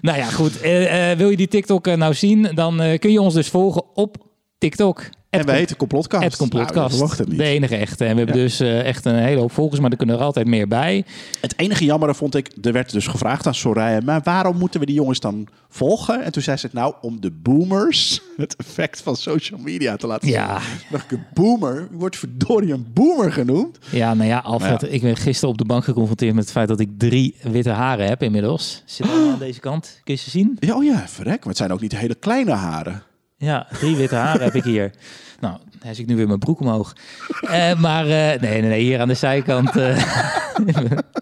nou 0.00 0.18
ja, 0.18 0.24
goed. 0.24 0.60
Eh, 0.60 1.10
eh, 1.10 1.18
wil 1.18 1.30
je 1.30 1.36
die 1.36 1.48
TikTok 1.48 1.86
eh, 1.86 1.96
nou 1.96 2.14
zien, 2.14 2.50
dan 2.54 2.98
kun 2.98 3.12
je 3.12 3.20
ons 3.20 3.34
dus 3.34 3.48
volgen 3.48 3.82
op 3.94 4.16
TikTok. 4.58 5.08
En 5.30 5.46
we 5.46 5.52
heten 5.52 5.76
Complotcast. 5.76 6.24
Het 6.24 6.36
complotcast. 6.36 6.98
Nou, 6.98 7.10
het 7.16 7.28
niet. 7.28 7.38
De 7.38 7.44
enige 7.44 7.76
echte. 7.76 8.04
En 8.04 8.10
we 8.12 8.16
hebben 8.18 8.36
Ja. 8.36 8.42
dus 8.42 8.60
eh, 8.60 8.84
echt 8.84 9.04
een 9.04 9.14
hele 9.14 9.40
hoop 9.40 9.52
volgers, 9.52 9.80
maar 9.80 9.90
er 9.90 9.96
kunnen 9.96 10.16
er 10.16 10.22
altijd 10.22 10.46
meer 10.46 10.68
bij. 10.68 11.04
Het 11.40 11.58
enige 11.58 11.84
jammere 11.84 12.14
vond 12.14 12.34
ik, 12.34 12.50
er 12.62 12.72
werd 12.72 12.92
dus 12.92 13.06
gevraagd 13.06 13.46
aan 13.46 13.54
Soraya, 13.54 14.00
maar 14.04 14.20
waarom 14.24 14.56
moeten 14.58 14.80
we 14.80 14.86
die 14.86 14.94
jongens 14.94 15.20
dan 15.20 15.48
volgen? 15.68 16.24
En 16.24 16.32
toen 16.32 16.42
zei 16.42 16.56
ze 16.56 16.66
het 16.66 16.74
nou 16.74 16.94
om 17.00 17.20
de 17.20 17.30
boomers 17.30 18.20
het 18.36 18.56
effect 18.56 19.00
van 19.02 19.16
social 19.16 19.60
media 19.60 19.96
te 19.96 20.06
laten 20.06 20.28
zien. 20.28 20.36
Ja, 20.36 20.60
dacht 20.90 21.04
ik, 21.04 21.10
een 21.18 21.24
boomer, 21.34 21.88
wordt 21.92 22.16
verdorie 22.16 22.72
een 22.72 22.86
boomer 22.92 23.32
genoemd. 23.32 23.78
ja 23.90 24.14
nou 24.14 24.28
ja, 24.28 24.38
Alfred, 24.38 24.80
Maar 24.80 24.90
ik 24.90 25.02
ben 25.02 25.16
gisteren 25.16 25.50
op 25.50 25.58
de 25.58 25.64
bank 25.64 25.84
geconfronteerd 25.84 26.34
met 26.34 26.42
het 26.44 26.52
feit 26.52 26.68
dat 26.68 26.80
ik 26.80 26.88
drie 26.98 27.34
witte 27.42 27.70
haren 27.70 28.06
heb 28.06 28.22
inmiddels. 28.22 28.82
Zit 28.86 29.06
allemaal 29.08 29.32
aan 29.32 29.38
deze 29.48 29.60
kant. 29.60 30.00
Kun 30.04 30.14
je 30.14 30.20
ze 30.20 30.30
zien? 30.30 30.56
Ja, 30.60 30.76
oh 30.76 30.84
ja, 30.84 31.04
verrek, 31.08 31.38
maar 31.38 31.48
het 31.48 31.56
zijn 31.56 31.72
ook 31.72 31.80
niet 31.80 31.96
hele 31.96 32.14
kleine 32.14 32.52
haren. 32.52 33.02
Ja, 33.38 33.66
drie 33.78 33.96
witte 33.96 34.14
haren 34.14 34.42
heb 34.42 34.54
ik 34.54 34.64
hier. 34.64 34.90
Nou, 35.40 35.56
hij 35.80 35.94
zit 35.94 36.06
nu 36.06 36.16
weer 36.16 36.26
mijn 36.26 36.38
broek 36.38 36.60
omhoog. 36.60 36.96
Eh, 37.40 37.80
maar 37.80 38.04
eh, 38.04 38.40
nee, 38.40 38.60
nee, 38.60 38.62
nee, 38.62 38.82
hier 38.82 39.00
aan 39.00 39.08
de 39.08 39.14
zijkant, 39.14 39.76
eh, 39.76 40.16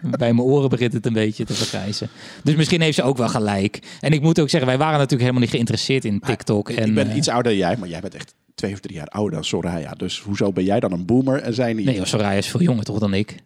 bij 0.18 0.32
mijn 0.32 0.40
oren 0.40 0.68
begint 0.68 0.92
het 0.92 1.06
een 1.06 1.12
beetje 1.12 1.44
te 1.44 1.54
vergrijzen. 1.54 2.08
Dus 2.42 2.54
misschien 2.54 2.80
heeft 2.80 2.94
ze 2.94 3.02
ook 3.02 3.16
wel 3.16 3.28
gelijk. 3.28 3.80
En 4.00 4.12
ik 4.12 4.20
moet 4.20 4.40
ook 4.40 4.48
zeggen, 4.48 4.68
wij 4.68 4.78
waren 4.78 4.94
natuurlijk 4.94 5.20
helemaal 5.20 5.40
niet 5.40 5.50
geïnteresseerd 5.50 6.04
in 6.04 6.20
TikTok. 6.20 6.70
En, 6.70 6.86
ik 6.88 6.94
ben 6.94 7.16
iets 7.16 7.28
ouder 7.28 7.52
dan 7.52 7.60
jij, 7.60 7.76
maar 7.76 7.88
jij 7.88 8.00
bent 8.00 8.14
echt 8.14 8.34
twee 8.54 8.72
of 8.72 8.80
drie 8.80 8.96
jaar 8.96 9.06
ouder 9.06 9.34
dan 9.34 9.44
Soraya. 9.44 9.92
Dus 9.92 10.20
hoezo 10.20 10.52
ben 10.52 10.64
jij 10.64 10.80
dan 10.80 10.92
een 10.92 11.06
boomer 11.06 11.42
en 11.42 11.54
zij 11.54 11.72
niet? 11.72 11.84
Nee, 11.84 11.96
joh, 11.96 12.04
Soraya 12.04 12.38
is 12.38 12.48
veel 12.48 12.62
jonger 12.62 12.84
toch 12.84 12.98
dan 12.98 13.14
ik. 13.14 13.36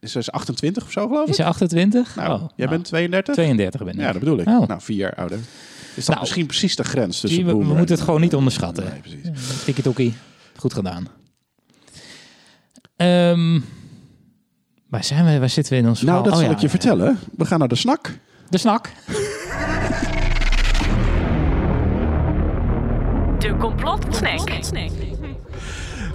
Is 0.00 0.12
ze 0.12 0.32
28 0.32 0.82
of 0.82 0.90
zo, 0.90 1.06
geloof 1.06 1.22
ik? 1.22 1.28
Is 1.28 1.36
ze 1.36 1.44
28? 1.44 2.16
Nou, 2.16 2.32
Oh, 2.32 2.38
jij 2.38 2.66
nou, 2.66 2.70
bent 2.70 2.84
32? 2.84 3.34
32 3.34 3.84
ben 3.84 3.94
ik. 3.94 4.00
Ja, 4.00 4.12
dat 4.12 4.20
bedoel 4.20 4.38
ik. 4.38 4.46
Oh. 4.46 4.68
Nou, 4.68 4.80
vier 4.80 4.96
jaar 4.96 5.14
ouder. 5.14 5.38
Is 5.98 6.04
dat 6.04 6.14
Nou, 6.14 6.20
misschien 6.20 6.46
precies 6.46 6.76
de 6.76 6.84
grens 6.84 7.20
tussen 7.20 7.44
we, 7.44 7.50
we 7.52 7.58
moeten 7.64 7.76
en- 7.86 7.92
het 7.92 8.00
gewoon 8.00 8.20
niet 8.20 8.34
onderschatten. 8.34 8.84
Nee, 8.84 9.00
precies. 9.00 9.64
Tikkie 9.64 10.14
Goed 10.56 10.74
gedaan. 10.74 11.06
Ehm, 12.96 13.60
waar 14.88 15.04
zijn 15.04 15.24
we? 15.24 15.38
Waar 15.38 15.48
zitten 15.50 15.72
we 15.72 15.78
in 15.78 15.88
ons 15.88 16.02
Nou, 16.02 16.06
verhaal? 16.06 16.22
dat 16.22 16.32
Oh, 16.32 16.38
zal 16.38 16.48
ja, 16.48 16.54
ik 16.54 16.62
je 16.62 16.68
vertellen. 16.68 17.18
We 17.36 17.44
gaan 17.44 17.58
naar 17.58 17.68
de 17.68 17.74
snak. 17.74 18.18
De 18.48 18.58
snak. 18.58 18.90
De 23.38 23.56
complotsnack. 23.58 24.48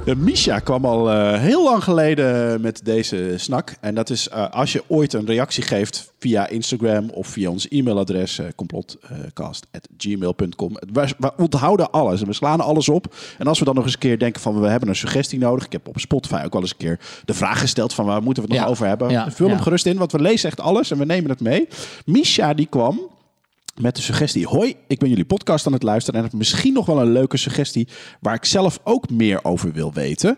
De 0.06 0.16
Misha 0.16 0.60
kwam 0.60 0.86
al 0.86 1.12
eh, 1.12 1.40
heel 1.40 1.64
lang 1.64 1.84
geleden 1.84 2.62
met 2.62 2.82
deze 2.86 3.34
snak. 3.38 3.74
En 3.82 3.96
dat 3.96 4.10
is 4.10 4.30
eh, 4.30 4.50
als 4.50 4.74
je 4.74 4.84
ooit 4.88 5.14
een 5.14 5.26
reactie 5.26 5.64
geeft 5.64 6.14
via 6.20 6.48
Instagram 6.48 7.10
of 7.10 7.28
via 7.28 7.50
ons 7.50 7.68
e-mailadres 7.68 8.40
uh, 8.40 8.46
complotcast.gmail.com. 8.56 10.74
We, 10.94 11.08
we 11.18 11.32
onthouden 11.38 11.92
alles 11.92 12.22
en 12.22 12.28
we 12.28 12.34
slaan 12.34 12.60
alles 12.62 12.90
op. 12.90 13.16
En 13.38 13.48
als 13.48 13.60
we 13.60 13.66
dan 13.66 13.76
nog 13.76 13.84
eens 13.84 13.94
een 13.94 14.00
keer 14.00 14.20
denken 14.20 14.42
van 14.42 14.62
we 14.62 14.68
hebben 14.68 14.90
een 14.90 14.96
suggestie 14.96 15.40
nodig. 15.40 15.66
Ik 15.66 15.72
heb 15.72 15.88
op 15.88 16.00
Spotify 16.00 16.42
ook 16.46 16.54
wel 16.54 16.62
eens 16.62 16.72
een 16.72 16.78
keer 16.78 17.00
de 17.26 17.34
vraag 17.34 17.60
gesteld 17.60 17.94
van 17.94 18.06
waar 18.06 18.24
moeten 18.24 18.44
we 18.44 18.50
het 18.50 18.58
nog 18.58 18.68
Ja. 18.68 18.72
over 18.74 18.88
hebben. 18.88 19.10
Ja, 19.10 19.32
Vul 19.32 19.50
hem 19.50 19.60
gerust 19.60 19.86
in, 19.86 19.98
want 19.98 20.12
we 20.12 20.22
lezen 20.22 20.50
echt 20.50 20.60
alles 20.60 20.92
en 20.92 20.98
we 20.98 21.06
nemen 21.06 21.30
het 21.30 21.42
mee. 21.42 21.68
Misha 22.06 22.54
die 22.54 22.68
kwam 22.68 23.00
met 23.76 23.96
de 23.96 24.02
suggestie: 24.02 24.48
Hoi, 24.48 24.76
ik 24.88 25.00
ben 25.00 25.10
jullie 25.10 25.26
podcast 25.26 25.66
aan 25.68 25.74
het 25.74 25.84
luisteren 25.84 26.20
en 26.20 26.26
heb 26.26 26.34
misschien 26.38 26.74
nog 26.74 26.86
wel 26.86 27.02
een 27.02 27.12
leuke 27.12 27.38
suggestie 27.38 27.88
waar 28.20 28.34
ik 28.36 28.46
zelf 28.46 28.80
ook 28.84 29.10
meer 29.10 29.40
over 29.44 29.72
wil 29.72 29.94
weten. 29.94 30.38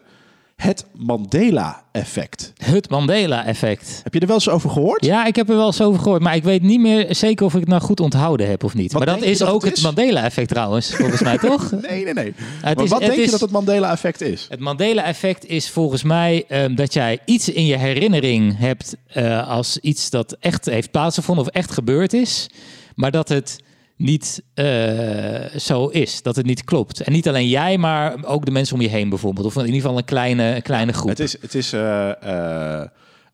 Het 0.55 0.85
Mandela-effect. 0.93 2.53
Het 2.63 2.89
Mandela-effect. 2.89 3.99
Heb 4.03 4.13
je 4.13 4.19
er 4.19 4.25
wel 4.27 4.35
eens 4.35 4.49
over 4.49 4.69
gehoord? 4.69 5.05
Ja, 5.05 5.25
ik 5.25 5.35
heb 5.35 5.49
er 5.49 5.55
wel 5.55 5.65
eens 5.65 5.81
over 5.81 6.01
gehoord, 6.01 6.21
maar 6.21 6.35
ik 6.35 6.43
weet 6.43 6.61
niet 6.61 6.79
meer 6.79 7.15
zeker 7.15 7.45
of 7.45 7.53
ik 7.53 7.59
het 7.59 7.69
nou 7.69 7.81
goed 7.81 7.99
onthouden 7.99 8.47
heb 8.49 8.63
of 8.63 8.73
niet. 8.73 8.91
Wat 8.91 9.05
maar 9.05 9.15
dat 9.15 9.25
is 9.25 9.37
dat 9.37 9.47
ook 9.49 9.65
het? 9.65 9.81
Mandela-effect 9.81 10.49
trouwens, 10.49 10.95
volgens 10.95 11.21
mij 11.21 11.37
toch? 11.47 11.71
Nee, 11.71 12.03
nee, 12.03 12.13
nee. 12.13 12.33
Het 12.61 12.75
maar 12.75 12.83
is- 12.83 12.89
wat 12.89 12.99
het 13.01 13.09
denk 13.11 13.25
je 13.25 13.31
dat 13.31 13.39
het 13.39 13.51
Mandela-effect 13.51 14.21
is? 14.21 14.45
Het 14.49 14.59
Mandela-effect 14.59 15.45
is 15.45 15.69
volgens 15.69 16.03
mij 16.03 16.45
ehm, 16.47 16.75
dat 16.75 16.93
jij 16.93 17.19
iets 17.25 17.49
in 17.49 17.65
je 17.65 17.77
herinnering 17.77 18.57
hebt 18.57 18.95
eh, 19.07 19.47
als 19.49 19.77
iets 19.79 20.09
dat 20.09 20.35
echt 20.39 20.65
heeft 20.65 20.91
plaatsgevonden 20.91 21.45
of 21.45 21.51
echt 21.51 21.71
gebeurd 21.71 22.13
is, 22.13 22.47
maar 22.95 23.11
dat 23.11 23.29
het 23.29 23.63
niet 23.97 24.43
eh, 24.53 25.59
zo 25.59 25.87
is, 25.87 26.21
dat 26.21 26.35
het 26.35 26.45
niet 26.45 26.63
klopt. 26.63 27.01
En 27.01 27.11
niet 27.11 27.27
alleen 27.27 27.47
jij, 27.47 27.77
maar 27.77 28.25
ook 28.25 28.45
de 28.45 28.51
mensen 28.51 28.75
om 28.75 28.81
je 28.81 28.87
heen 28.87 29.09
bijvoorbeeld, 29.09 29.45
of 29.45 29.55
in 29.55 29.65
ieder 29.65 29.81
geval 29.81 29.97
een 29.97 30.05
kleine, 30.05 30.55
een 30.55 30.61
kleine 30.61 30.93
groep. 30.93 31.09
Het 31.09 31.19
is, 31.19 31.41
het 31.41 31.55
is 31.55 31.73
eh, 31.73 32.79
eh, 32.81 32.87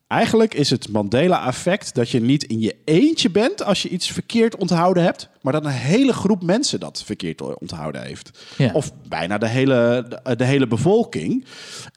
eigenlijk 0.07 0.53
is 0.53 0.69
het 0.69 0.89
Mandela-effect 0.89 1.95
dat 1.95 2.09
je 2.09 2.21
niet 2.21 2.43
in 2.43 2.59
je 2.59 2.75
eentje 2.85 3.29
bent 3.29 3.63
als 3.63 3.81
je 3.81 3.89
iets 3.89 4.11
verkeerd 4.11 4.55
onthouden 4.55 5.03
hebt, 5.03 5.29
maar 5.41 5.53
dat 5.53 5.65
een 5.65 5.71
hele 5.71 6.13
groep 6.13 6.43
mensen 6.43 6.79
dat 6.79 7.03
verkeerd 7.05 7.41
onthouden 7.41 8.01
heeft. 8.01 8.45
Ja. 8.57 8.71
Of 8.73 8.91
bijna 9.07 9.37
de 9.37 9.47
hele, 9.47 10.05
de, 10.23 10.35
de 10.35 10.45
hele 10.45 10.67
bevolking. 10.67 11.45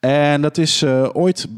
En 0.01 0.43
dat 0.43 0.59
is 0.59 0.85
ooit 1.13 1.49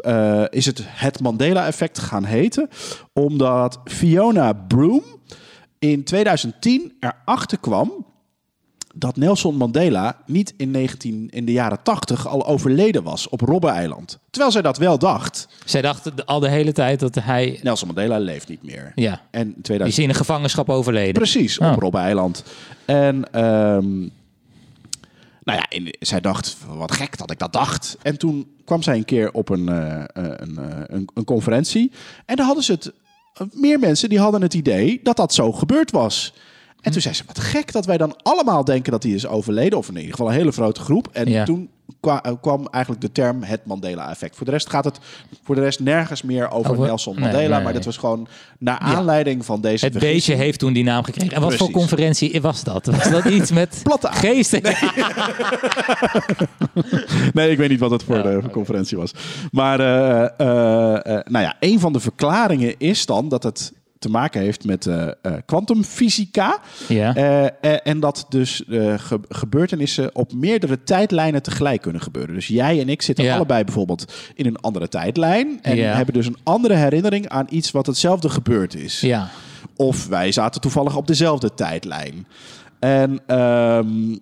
is 0.51 0.67
het 0.67 0.83
het 0.85 1.21
Mandela-effect 1.21 1.99
gaan 1.99 2.25
heten, 2.25 2.69
omdat 3.13 3.81
Fiona 3.85 4.53
Broom 4.53 5.16
in 5.79 6.05
2010 6.05 6.93
erachter 7.01 7.59
kwam 7.59 8.05
dat 8.95 9.17
Nelson 9.17 9.57
Mandela 9.57 10.23
niet 10.27 10.55
in, 10.57 10.71
19, 10.71 11.29
in 11.31 11.45
de 11.45 11.53
jaren 11.53 11.83
80 11.83 12.27
al 12.29 12.47
overleden 12.47 13.03
was 13.03 13.29
op 13.29 13.41
Robben-eiland. 13.41 14.19
Terwijl 14.31 14.53
zij 14.53 14.63
dat 14.63 14.77
wel 14.79 14.99
dacht. 14.99 15.49
Zij 15.65 15.83
dachten 15.83 16.17
de- 16.17 16.27
al 16.27 16.41
de 16.41 16.49
hele 16.49 16.73
tijd 16.73 17.01
dat 17.01 17.15
hij, 17.15 17.61
Nelson 17.63 17.87
Mandela 17.87 18.19
leeft 18.19 18.49
niet 18.49 18.63
meer. 18.63 18.93
ja, 18.95 19.21
En 19.31 19.41
in 19.41 19.53
die 19.53 19.63
2000... 19.63 19.99
is 19.99 20.05
in 20.05 20.09
een 20.09 20.15
gevangenschap 20.15 20.69
overleden. 20.71 21.13
Precies, 21.13 21.59
Oh. 21.59 21.73
op 21.73 21.79
Robben-eiland. 21.81 22.45
En 22.85 23.33
ehm, 23.33 23.99
nou 25.43 25.59
ja, 25.69 25.91
zij 26.01 26.21
dacht, 26.21 26.57
wat 26.69 26.93
gek 26.93 27.19
dat 27.19 27.31
ik 27.31 27.39
dat 27.39 27.53
dacht. 27.53 27.97
En 28.03 28.19
toen 28.19 28.47
kwam 28.65 28.83
zij 28.83 28.97
een 28.97 29.05
keer 29.05 29.33
op 29.33 29.49
een, 29.49 29.69
eh, 29.69 29.95
eh, 30.03 30.07
een, 30.15 30.59
eh, 30.59 30.81
een, 30.87 31.09
een 31.15 31.25
conferentie. 31.25 31.91
En 32.27 32.37
daar 32.37 32.47
hadden 32.47 32.65
ze 32.65 32.73
het, 32.73 32.93
meer 33.53 33.79
mensen 33.79 34.09
die 34.09 34.19
hadden 34.19 34.43
het 34.43 34.55
idee 34.55 35.01
dat 35.03 35.17
dat 35.17 35.35
zo 35.35 35.53
gebeurd 35.53 35.91
was. 35.91 36.33
En 36.87 36.93
toen 36.93 37.01
zei 37.01 37.15
ze, 37.15 37.23
wat 37.27 37.39
gek 37.39 37.73
dat 37.73 37.87
wij 37.87 37.97
dan 37.97 38.17
allemaal 38.23 38.65
denken 38.65 38.93
dat 38.93 39.03
hij 39.03 39.13
is 39.13 39.27
overleden. 39.27 39.79
Of 39.79 39.89
in 39.89 39.95
ieder 39.97 40.11
geval 40.11 40.29
een 40.29 40.35
hele 40.35 40.53
grote 40.53 40.81
groep. 40.81 41.09
En 41.13 41.29
Ja. 41.31 41.45
toen 41.45 41.69
eh, 42.01 42.19
kwam 42.41 42.67
eigenlijk 42.71 43.03
de 43.05 43.13
term 43.13 43.43
het 43.43 43.67
Mandela-effect. 43.67 44.37
Voor 44.37 44.45
de 44.47 44.53
rest 44.53 44.71
gaat 44.71 44.85
het 44.85 44.99
voor 45.45 45.55
de 45.55 45.61
rest 45.61 45.81
nergens 45.81 46.23
meer 46.23 46.51
over, 46.51 46.71
Over- 46.71 46.87
Nelson 46.87 47.15
nee, 47.15 47.23
Mandela. 47.25 47.55
nee, 47.55 47.65
maar 47.65 47.73
dat 47.73 47.85
was 47.85 47.97
gewoon 47.97 48.29
naar 48.59 48.79
aanleiding 48.79 49.45
van 49.45 49.61
deze 49.61 49.85
Het 49.85 49.93
vergissing. 49.93 50.13
beestje 50.27 50.35
heeft 50.45 50.59
toen 50.59 50.73
die 50.73 50.85
naam 50.85 51.05
gekregen. 51.05 51.33
En 51.35 51.41
wat 51.41 51.55
voor 51.55 51.71
conferentie 51.71 52.41
was 52.41 52.65
dat? 52.65 52.87
Was 52.87 53.11
dat 53.11 53.25
iets 53.25 53.51
met 53.51 53.81
Platte 53.83 54.09
geesten? 54.13 54.63
Nee, 57.33 57.51
ik 57.51 57.59
weet 57.59 57.69
niet 57.69 57.81
wat 57.81 57.91
het 57.91 58.03
voor 58.03 58.23
de 58.23 58.43
conferentie 58.53 58.97
was. 58.97 59.11
Maar 59.53 59.81
eh, 59.81 60.23
eh, 60.39 60.95
eh, 60.97 61.25
nou 61.25 61.45
ja, 61.45 61.57
een 61.61 61.81
van 61.81 61.93
de 61.93 62.01
verklaringen 62.01 62.75
is 62.79 63.07
dan 63.07 63.29
dat 63.29 63.43
het 63.43 63.73
te 63.99 64.09
maken 64.09 64.41
heeft 64.41 64.65
met 64.65 64.87
eh, 64.87 65.07
eh, 65.07 65.33
kwantumfysica. 65.47 66.59
Ja. 66.89 67.15
Eh, 67.15 67.77
en 67.85 68.01
dat 68.01 68.27
dus 68.29 68.63
ge- 68.97 69.21
gebeurtenissen 69.29 70.15
op 70.15 70.33
meerdere 70.33 70.83
tijdlijnen 70.83 71.43
tegelijk 71.43 71.83
kunnen 71.83 72.03
gebeuren. 72.03 72.35
Dus 72.35 72.47
jij 72.47 72.81
en 72.81 72.89
ik 72.89 73.03
zitten 73.03 73.25
Ja. 73.25 73.35
allebei 73.35 73.65
bijvoorbeeld 73.65 74.13
in 74.35 74.47
een 74.47 74.57
andere 74.61 74.89
tijdlijn. 74.89 75.59
En 75.63 75.77
Ja. 75.77 75.95
hebben 75.97 76.15
dus 76.15 76.27
een 76.27 76.37
andere 76.43 76.75
herinnering 76.75 77.29
aan 77.29 77.47
iets 77.49 77.71
wat 77.71 77.87
hetzelfde 77.87 78.29
gebeurd 78.29 78.75
is. 78.75 79.01
Ja. 79.01 79.29
Of 79.77 80.07
wij 80.07 80.33
zaten 80.33 80.61
toevallig 80.61 80.97
op 80.97 81.07
dezelfde 81.07 81.55
tijdlijn. 81.55 82.27
En 82.79 83.21
ehm, 83.27 84.17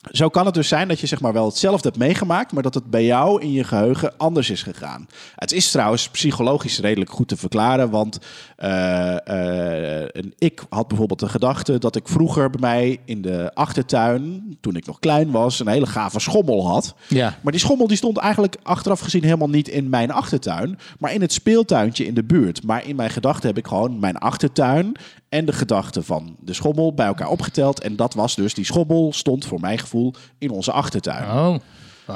zo 0.00 0.28
kan 0.28 0.46
het 0.46 0.54
dus 0.54 0.68
zijn 0.68 0.88
dat 0.88 1.00
je 1.00 1.06
zeg 1.06 1.20
maar 1.20 1.32
wel 1.32 1.46
hetzelfde 1.46 1.88
hebt 1.88 2.00
meegemaakt, 2.00 2.52
maar 2.52 2.62
dat 2.62 2.74
het 2.74 2.90
bij 2.90 3.04
jou 3.04 3.42
in 3.42 3.52
je 3.52 3.64
geheugen 3.64 4.12
anders 4.16 4.50
is 4.50 4.62
gegaan. 4.62 5.08
Het 5.34 5.52
is 5.52 5.70
trouwens 5.70 6.08
psychologisch 6.08 6.78
redelijk 6.78 7.10
goed 7.10 7.28
te 7.28 7.36
verklaren, 7.36 7.90
want 7.90 8.18
en 8.56 10.34
ik 10.38 10.62
had 10.68 10.88
bijvoorbeeld 10.88 11.20
de 11.20 11.28
gedachte 11.28 11.78
dat 11.78 11.96
ik 11.96 12.08
vroeger 12.08 12.50
bij 12.50 12.60
mij 12.60 12.98
in 13.04 13.22
de 13.22 13.50
achtertuin, 13.54 14.56
toen 14.60 14.76
ik 14.76 14.86
nog 14.86 14.98
klein 14.98 15.30
was, 15.30 15.60
een 15.60 15.68
hele 15.68 15.86
gave 15.86 16.20
schommel 16.20 16.66
had. 16.66 16.94
Ja. 17.08 17.38
Maar 17.42 17.52
die 17.52 17.60
schommel 17.60 17.86
die 17.86 17.96
stond 17.96 18.16
eigenlijk 18.16 18.56
achteraf 18.62 19.00
gezien 19.00 19.24
helemaal 19.24 19.50
niet 19.50 19.68
in 19.68 19.88
mijn 19.88 20.10
achtertuin, 20.10 20.78
maar 20.98 21.14
in 21.14 21.20
het 21.20 21.32
speeltuintje 21.32 22.06
in 22.06 22.14
de 22.14 22.24
buurt. 22.24 22.62
Maar 22.62 22.86
in 22.86 22.96
mijn 22.96 23.10
gedachten 23.10 23.48
heb 23.48 23.58
ik 23.58 23.66
gewoon 23.66 23.98
mijn 23.98 24.16
achtertuin 24.16 24.96
en 25.30 25.44
de 25.44 25.52
gedachten 25.52 26.04
van 26.04 26.36
de 26.40 26.52
schommel 26.52 26.94
bij 26.94 27.06
elkaar 27.06 27.28
opgeteld. 27.28 27.80
En 27.80 27.96
dat 27.96 28.14
was 28.14 28.34
dus, 28.34 28.54
die 28.54 28.64
schommel 28.64 29.12
stond 29.12 29.44
voor 29.44 29.60
mijn 29.60 29.78
gevoel 29.78 30.14
in 30.38 30.50
onze 30.50 30.72
achtertuin. 30.72 31.24
Oh. 31.24 31.56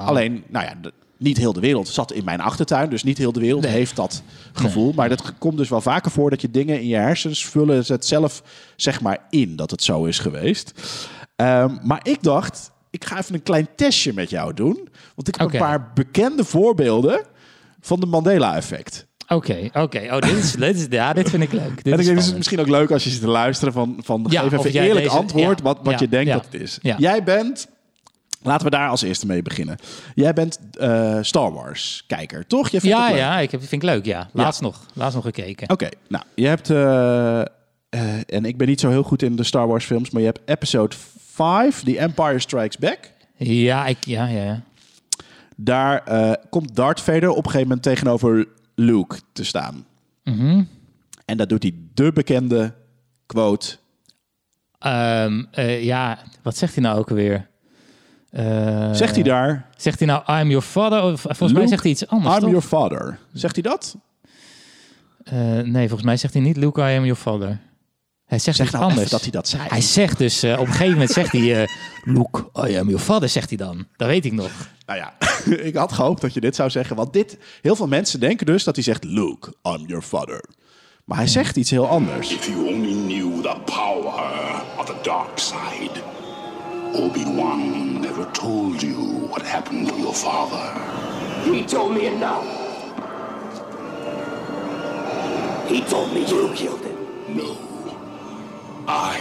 Alleen, 0.07 0.45
nou 0.49 0.65
ja, 0.65 0.91
niet 1.17 1.37
heel 1.37 1.53
de 1.53 1.61
wereld 1.61 1.89
zat 1.89 2.13
in 2.13 2.25
mijn 2.25 2.41
achtertuin. 2.41 2.91
Dus 2.91 3.03
niet 3.03 3.19
heel 3.19 3.33
de 3.33 3.41
wereld 3.41 3.67
heeft 3.67 3.97
dat 3.97 4.23
gevoel. 4.53 4.93
Maar 4.93 5.09
dat 5.09 5.39
komt 5.39 5.57
dus 5.57 5.69
wel 5.69 5.81
vaker 5.81 6.11
voor 6.11 6.31
dat 6.31 6.41
je 6.41 6.51
dingen 6.51 6.81
in 6.81 6.87
je 6.87 6.97
hersens 6.97 7.47
vullen 7.47 7.85
het 7.87 8.07
zelf 8.07 8.43
zeg 8.77 9.01
maar 9.01 9.19
in 9.31 9.57
dat 9.57 9.71
het 9.71 9.83
zo 9.83 10.05
is 10.05 10.19
geweest. 10.19 10.73
Ehm, 11.37 11.77
maar 11.83 12.01
ik 12.03 12.23
dacht, 12.23 12.71
ik 12.91 13.05
ga 13.05 13.19
even 13.19 13.35
een 13.35 13.43
klein 13.43 13.69
testje 13.77 14.13
met 14.13 14.31
jou 14.31 14.55
doen. 14.55 14.89
Want 15.15 15.29
ik 15.29 15.35
heb 15.35 15.53
een 15.53 15.59
paar 15.59 15.93
bekende 15.95 16.45
voorbeelden 16.45 17.25
van 17.81 18.01
de 18.01 18.07
Mandela-effect. 18.07 19.07
Oké, 19.29 19.69
oké. 19.73 19.99
Oh, 20.11 20.19
dit 20.19 20.37
is, 20.37 20.53
dit 20.67 20.77
is, 20.77 20.87
ja, 20.91 21.13
dit 21.13 21.31
vind 21.31 21.43
ik 21.43 21.53
leuk. 21.53 21.85
Dit 21.85 21.93
En 21.93 21.99
ik 22.01 22.05
denk, 22.07 22.19
is 22.19 22.35
misschien 22.35 22.61
ook 22.61 22.69
leuk 22.69 22.91
als 22.91 23.05
je 23.05 23.11
zit 23.11 23.21
te 23.21 23.29
luisteren 23.29 23.73
van, 23.73 23.97
van 24.03 24.27
Ja, 24.29 24.43
geef 24.43 24.53
even 24.65 24.81
eerlijk 24.83 25.05
deze- 25.07 25.17
antwoord 25.17 25.59
ja, 25.59 25.65
wat, 25.65 25.79
wat 25.83 25.93
ja, 25.93 25.99
je 26.01 26.09
denkt 26.09 26.33
dat 26.33 26.45
het 26.51 26.61
is. 26.63 26.79
Jij 26.99 27.23
bent, 27.23 27.67
laten 28.43 28.65
we 28.65 28.71
daar 28.71 28.89
als 28.89 29.03
eerste 29.03 29.27
mee 29.27 29.43
beginnen. 29.43 29.77
Jij 30.15 30.33
bent 30.33 30.59
eh, 30.79 31.19
Star 31.21 31.53
Wars 31.53 32.05
kijker, 32.07 32.47
toch? 32.47 32.69
Jij 32.69 32.81
vindt 32.81 32.97
Ja, 32.97 33.03
het 33.03 33.13
leuk? 33.13 33.21
ja, 33.23 33.39
ik 33.39 33.51
heb, 33.51 33.61
vind 33.61 33.73
ik 33.83 33.89
leuk, 33.89 34.05
ja. 34.05 34.29
Laatst 34.33 34.61
nog. 34.61 34.87
Laatst 34.95 35.15
nog 35.15 35.25
gekeken. 35.25 35.71
Oké, 35.71 35.89
nou, 36.09 36.25
je 36.35 36.47
hebt, 36.47 36.71
eh, 36.71 37.41
eh, 37.41 37.47
en 38.27 38.45
ik 38.45 38.57
ben 38.57 38.69
niet 38.69 38.81
zo 38.81 38.89
heel 38.91 39.03
goed 39.03 39.23
in 39.23 39.37
de 39.37 39.45
Star 39.45 39.67
Wars 39.67 39.85
films, 39.85 40.11
maar 40.11 40.21
je 40.21 40.27
hebt 40.29 40.41
episode 40.45 40.97
5, 41.33 41.83
The 41.83 41.99
Empire 41.99 42.39
Strikes 42.39 42.79
Back. 42.79 42.99
Ja, 43.37 43.87
ik, 43.87 43.97
ja, 44.01 44.27
ja, 44.27 44.43
ja. 44.43 44.61
Daar 45.57 46.03
komt 46.51 46.75
Darth 46.77 47.01
Vader 47.01 47.29
op 47.31 47.37
een 47.37 47.43
gegeven 47.45 47.63
moment 47.69 47.83
tegenover 47.83 48.47
Luke 48.75 49.17
te 49.33 49.45
staan. 49.45 49.87
Mhm. 50.25 50.63
En 51.25 51.37
dat 51.37 51.49
doet 51.49 51.63
hij 51.63 51.75
de 51.95 52.13
bekende 52.13 52.75
quote. 53.27 53.77
Ehm, 54.79 55.45
eh, 55.51 55.85
ja, 55.85 56.19
wat 56.43 56.57
zegt 56.57 56.75
hij 56.75 56.83
nou 56.85 56.99
ook 56.99 57.09
alweer? 57.11 57.49
Eh, 58.31 58.93
Zegt 58.93 59.15
hij 59.15 59.23
daar, 59.25 59.69
Zegt 59.77 59.99
hij 59.99 60.09
nou, 60.09 60.41
I'm 60.41 60.49
your 60.49 60.63
father? 60.65 61.03
Of, 61.03 61.21
volgens 61.21 61.53
mij 61.53 61.67
zegt 61.67 61.83
hij 61.83 61.91
iets 61.93 62.07
anders, 62.07 62.35
I'm 62.35 62.41
toch? 62.41 62.49
your 62.51 62.65
father. 62.67 63.19
Zegt 63.33 63.55
hij 63.55 63.63
dat? 63.63 63.97
Eh, 65.25 65.39
nee, 65.61 65.87
volgens 65.87 66.03
mij 66.03 66.17
zegt 66.17 66.35
hij 66.35 66.43
niet, 66.43 66.57
Luke, 66.57 66.81
I 66.81 66.97
am 66.97 67.05
your 67.05 67.15
father. 67.17 67.61
Hij 68.35 68.43
zegt 68.43 68.57
Zeg 68.57 68.67
iets 68.67 68.75
nou 68.75 68.85
anders. 68.91 69.07
even 69.07 69.11
dat 69.11 69.23
hij 69.23 69.31
dat 69.31 69.49
zei. 69.49 69.63
Hij 69.69 69.81
zegt 69.81 70.19
dus, 70.19 70.43
eh, 70.43 70.53
op 70.53 70.67
een 70.67 70.73
gegeven 70.73 70.93
moment 70.93 71.11
zegt 71.11 71.33
hij, 71.33 71.63
eh, 71.63 71.69
Luke, 72.05 72.41
I 72.69 72.77
am 72.77 72.89
your 72.89 72.99
father, 72.99 73.29
zegt 73.29 73.49
hij 73.49 73.59
dan. 73.59 73.87
Dat 73.97 74.09
weet 74.09 74.25
ik 74.25 74.33
nog. 74.33 74.51
Nou 74.87 74.99
ja, 74.99 75.15
ik 75.69 75.77
had 75.77 75.93
gehoopt 75.93 76.21
dat 76.21 76.35
je 76.35 76.41
dit 76.41 76.57
zou 76.57 76.71
zeggen. 76.71 76.97
Want 76.97 77.13
dit, 77.13 77.39
heel 77.63 77.77
veel 77.77 77.87
mensen 77.87 78.21
denken 78.21 78.47
dus 78.47 78.65
dat 78.65 78.75
hij 78.75 78.85
zegt... 78.85 79.05
Luke, 79.05 79.55
I'm 79.63 79.87
your 79.87 80.03
father. 80.03 80.45
Maar 81.05 81.17
hij 81.17 81.27
zegt 81.27 81.57
iets 81.57 81.71
heel 81.71 81.89
anders. 81.89 82.33
If 82.33 82.47
you 82.47 82.67
only 82.67 82.93
knew 82.93 83.43
the 83.43 83.57
power 83.65 84.63
of 84.79 84.85
the 84.85 84.97
dark 85.03 85.39
side. 85.39 86.03
Obi-Wan 86.93 88.01
never 88.01 88.31
told 88.31 88.81
you 88.81 89.27
what 89.29 89.43
happened 89.43 89.89
to 89.89 89.97
your 89.97 90.15
father. 90.15 90.73
He 91.53 91.65
told 91.65 91.93
me 91.93 92.07
enough. 92.07 92.45
He 95.67 95.85
told 95.89 96.13
me 96.13 96.21
you 96.27 96.53
killed 96.55 96.85
him. 96.85 97.37
No. 97.37 97.74
I 98.89 99.17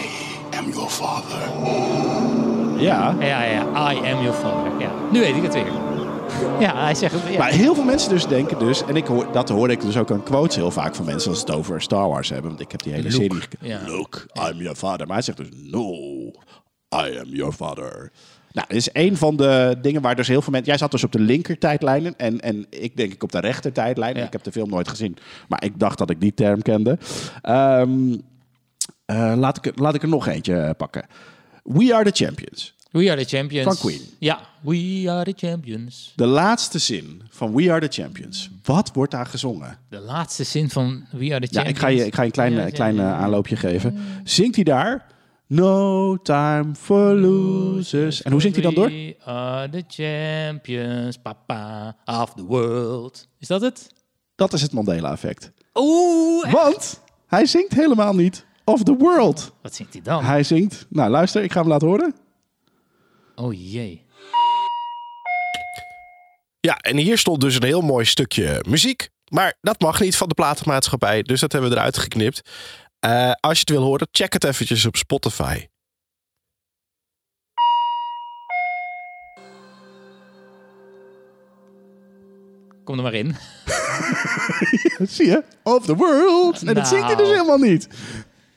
am 0.58 0.72
your 0.72 0.90
father. 0.90 1.40
Ja. 2.82 3.16
Ja, 3.20 3.44
ja, 3.44 3.92
I 3.92 3.98
am 3.98 4.22
your 4.22 4.34
father. 4.34 4.80
Ja, 4.80 4.92
nu 5.12 5.20
weet 5.20 5.36
ik 5.36 5.44
het 5.44 5.54
weer. 5.54 5.72
Ja, 6.60 6.84
hij 6.84 6.96
zegt 6.96 7.14
het. 7.14 7.32
Ja. 7.32 7.38
Maar 7.38 7.52
heel 7.52 7.76
veel 7.76 7.84
mensen 7.84 8.10
dus 8.10 8.28
denken 8.28 8.60
dus... 8.60 8.86
En 8.86 8.96
ik 8.96 9.06
hoor, 9.06 9.32
dat 9.32 9.50
hoor 9.50 9.70
ik 9.70 9.82
dus 9.82 9.98
ook 9.98 10.12
aan 10.12 10.24
quotes 10.24 10.56
heel 10.56 10.72
vaak 10.72 10.96
van 10.96 11.06
mensen... 11.06 11.30
als 11.30 11.40
ze 11.40 11.46
het 11.46 11.56
over 11.56 11.82
Star 11.82 12.08
Wars 12.10 12.30
hebben. 12.30 12.50
Want 12.50 12.62
ik 12.62 12.72
heb 12.72 12.84
die 12.84 12.94
hele 12.94 13.10
Luke, 13.10 13.16
serie... 13.16 13.42
ja. 13.60 13.80
Luke, 13.86 14.20
I'm 14.50 14.58
your 14.58 14.76
father. 14.76 15.08
Maar 15.08 15.16
hij 15.16 15.26
zegt 15.26 15.38
dus... 15.38 15.48
No, 15.52 15.94
I 17.06 17.20
am 17.20 17.30
your 17.30 17.54
father. 17.54 18.12
Nou, 18.52 18.68
dit 18.68 18.78
is 18.78 18.90
een 18.94 19.18
van 19.18 19.36
de 19.36 19.76
dingen 19.82 20.02
waar 20.02 20.16
dus 20.16 20.28
heel 20.28 20.42
veel 20.42 20.52
mensen... 20.52 20.70
Jij 20.70 20.80
zat 20.80 20.92
dus 20.92 21.04
op 21.04 21.12
de 21.12 21.20
linker 21.20 21.60
tijdlijnen. 21.60 22.18
En, 22.18 22.40
en 22.40 22.66
ik 22.70 22.98
denk 22.98 23.14
ik 23.14 23.24
op 23.24 23.32
de 23.32 23.40
rechter 23.40 23.74
tijdlijn. 23.74 24.16
Ja. 24.16 24.26
Ik 24.26 24.32
heb 24.32 24.44
de 24.44 24.52
film 24.52 24.70
nooit 24.70 24.88
gezien. 24.88 25.18
Maar 25.48 25.64
ik 25.64 25.80
dacht 25.80 25.98
dat 25.98 26.10
ik 26.10 26.20
die 26.20 26.34
term 26.34 26.62
kende. 26.62 26.98
Ehm, 27.42 28.16
eh, 29.16 29.38
laat, 29.38 29.58
ik, 29.58 29.66
er- 29.66 29.82
laat 29.82 29.96
ik 29.96 30.02
er 30.02 30.08
nog 30.08 30.28
eentje 30.28 30.74
pakken. 30.78 31.06
We 31.64 31.94
are 31.96 32.12
the 32.12 32.24
champions. 32.26 32.74
We 32.92 33.12
are 33.12 33.26
the 33.26 33.36
champions. 33.38 33.66
Van 33.68 33.78
Queen. 33.90 34.02
Ja, 34.20 34.40
we 34.62 35.04
are 35.08 35.34
the 35.34 35.48
champions. 35.48 36.14
De 36.16 36.26
laatste 36.26 36.80
zin 36.80 37.22
van 37.30 37.54
We 37.56 37.72
Are 37.72 37.88
The 37.88 38.02
Champions. 38.02 38.50
Wat 38.64 38.92
wordt 38.94 39.12
daar 39.12 39.26
gezongen? 39.26 39.78
De 39.90 40.00
laatste 40.00 40.44
zin 40.44 40.70
van 40.70 41.06
We 41.12 41.34
are 41.34 41.48
the 41.48 41.54
Ja, 41.56 41.62
champions. 41.64 41.70
ik 41.70 41.78
ga 41.78 41.88
je, 41.88 42.06
ik 42.06 42.16
ga 42.16 42.22
je 42.22 42.28
een 42.28 42.32
klein, 42.34 42.58
eh, 42.60 42.74
klein 42.74 43.00
eh, 43.00 43.14
aanloopje 43.22 43.56
geven. 43.56 43.98
Zingt 44.24 44.56
hij 44.56 44.64
daar? 44.64 45.06
No 45.48 46.18
time 46.22 46.76
for 46.76 47.14
losers. 47.14 48.22
En 48.22 48.32
hoe 48.32 48.42
zingt 48.42 48.56
hij 48.56 48.66
dan 48.66 48.74
door? 48.74 48.88
We 48.88 49.16
are 49.26 49.70
the 49.70 49.84
champions, 49.88 51.18
papa 51.18 51.96
of 52.06 52.34
the 52.34 52.44
world. 52.44 53.28
Is 53.40 53.48
dat 53.48 53.62
het? 53.62 53.90
Dat 54.36 54.54
is 54.54 54.62
het 54.62 54.72
Mandela-effect. 54.72 55.52
Oeh, 55.74 56.52
Want 56.52 57.00
hij 57.28 57.46
zingt 57.46 57.74
helemaal 57.74 58.14
niet 58.16 58.46
of 58.64 58.84
the 58.84 58.96
world. 58.98 59.54
wat 59.62 59.76
zingt 59.76 59.94
hij 59.94 60.02
dan? 60.02 60.24
Hij 60.24 60.44
zingt... 60.44 60.86
Nou, 60.90 61.10
luister, 61.10 61.44
ik 61.44 61.52
ga 61.52 61.60
hem 61.60 61.70
laten 61.70 61.88
horen. 61.88 62.16
Oh 63.36 63.54
jee. 63.72 64.06
Ja, 66.60 66.78
en 66.78 66.98
hier 66.98 67.18
stond 67.18 67.42
dus 67.42 67.56
een 67.56 67.64
heel 67.64 67.82
mooi 67.82 68.06
stukje 68.06 68.64
muziek. 68.70 69.10
Maar 69.30 69.54
dat 69.62 69.80
mag 69.80 70.00
niet 70.00 70.16
van 70.16 70.28
de 70.28 70.34
platenmaatschappij, 70.34 71.22
dus 71.24 71.40
dat 71.40 71.52
hebben 71.52 71.70
we 71.70 71.76
eruit 71.76 71.98
geknipt. 71.98 72.50
Eh, 73.00 73.32
als 73.40 73.54
je 73.54 73.60
het 73.60 73.70
wil 73.70 73.82
horen, 73.84 74.08
check 74.12 74.34
het 74.34 74.44
eventjes 74.44 74.86
op 74.86 74.96
Spotify. 74.96 75.66
Kom 82.84 82.98
er 82.98 83.04
maar 83.04 83.14
in. 83.14 83.36
Zie 85.16 85.26
je? 85.28 85.44
Of 85.64 85.86
the 85.86 85.96
world. 85.96 86.60
En 86.60 86.66
dat 86.66 86.76
Nou. 86.76 86.88
zingt 86.88 87.06
hij 87.06 87.16
dus 87.16 87.30
helemaal 87.30 87.58
niet. 87.58 87.88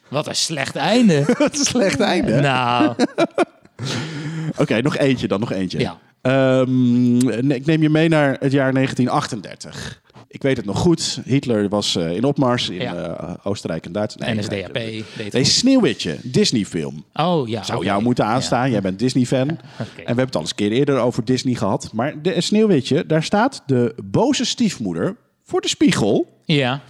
Wat 0.08 0.26
een 0.26 0.34
slecht 0.36 0.76
einde. 0.76 1.24
Wat 1.38 1.58
een 1.58 1.64
slecht 1.64 2.00
einde. 2.00 2.40
nou, 2.40 2.94
Oké, 4.58 4.82
nog 4.82 4.96
eentje 4.96 5.28
dan, 5.28 5.40
nog 5.40 5.52
eentje. 5.52 5.78
Ja. 5.78 5.98
Ehm, 6.22 7.16
nee, 7.46 7.58
ik 7.58 7.66
neem 7.66 7.82
je 7.82 7.90
mee 7.90 8.08
naar 8.08 8.36
het 8.40 8.52
jaar 8.52 8.72
1938. 8.72 10.00
Ik 10.28 10.42
weet 10.42 10.56
het 10.56 10.66
nog 10.66 10.78
goed. 10.78 11.20
Hitler 11.24 11.68
was 11.68 11.96
eh, 11.96 12.10
in 12.10 12.24
opmars 12.24 12.68
in 12.68 12.80
Ja. 12.80 12.94
eh, 12.94 13.34
Oostenrijk 13.42 13.86
en 13.86 13.92
Duitsland. 13.92 14.30
Nee, 14.32 14.40
NSDAP. 14.40 14.72
nee, 14.72 15.04
deed 15.16 15.32
Nee. 15.32 15.44
Sneeuwwitje, 15.44 16.16
Disney-film. 16.22 17.04
Oh 17.14 17.48
ja. 17.48 17.62
Zou 17.62 17.78
oké. 17.78 17.86
jou 17.86 18.02
moeten 18.02 18.24
aanstaan. 18.24 18.70
Jij 18.70 18.80
bent 18.80 18.98
Disney-fan. 18.98 19.48
En 19.48 19.58
we 19.96 20.02
hebben 20.04 20.24
het 20.24 20.34
al 20.34 20.40
eens 20.40 20.50
een 20.50 20.56
keer 20.56 20.72
eerder 20.72 20.98
over 20.98 21.24
Disney 21.24 21.54
gehad. 21.54 21.90
Maar 21.92 22.22
de 22.22 22.40
Sneeuwwitje, 22.40 23.06
daar 23.06 23.22
staat 23.22 23.62
de 23.66 23.94
boze 24.04 24.44
stiefmoeder 24.44 25.16
voor 25.44 25.60
de 25.60 25.68
spiegel. 25.68 26.40
Ja. 26.44 26.80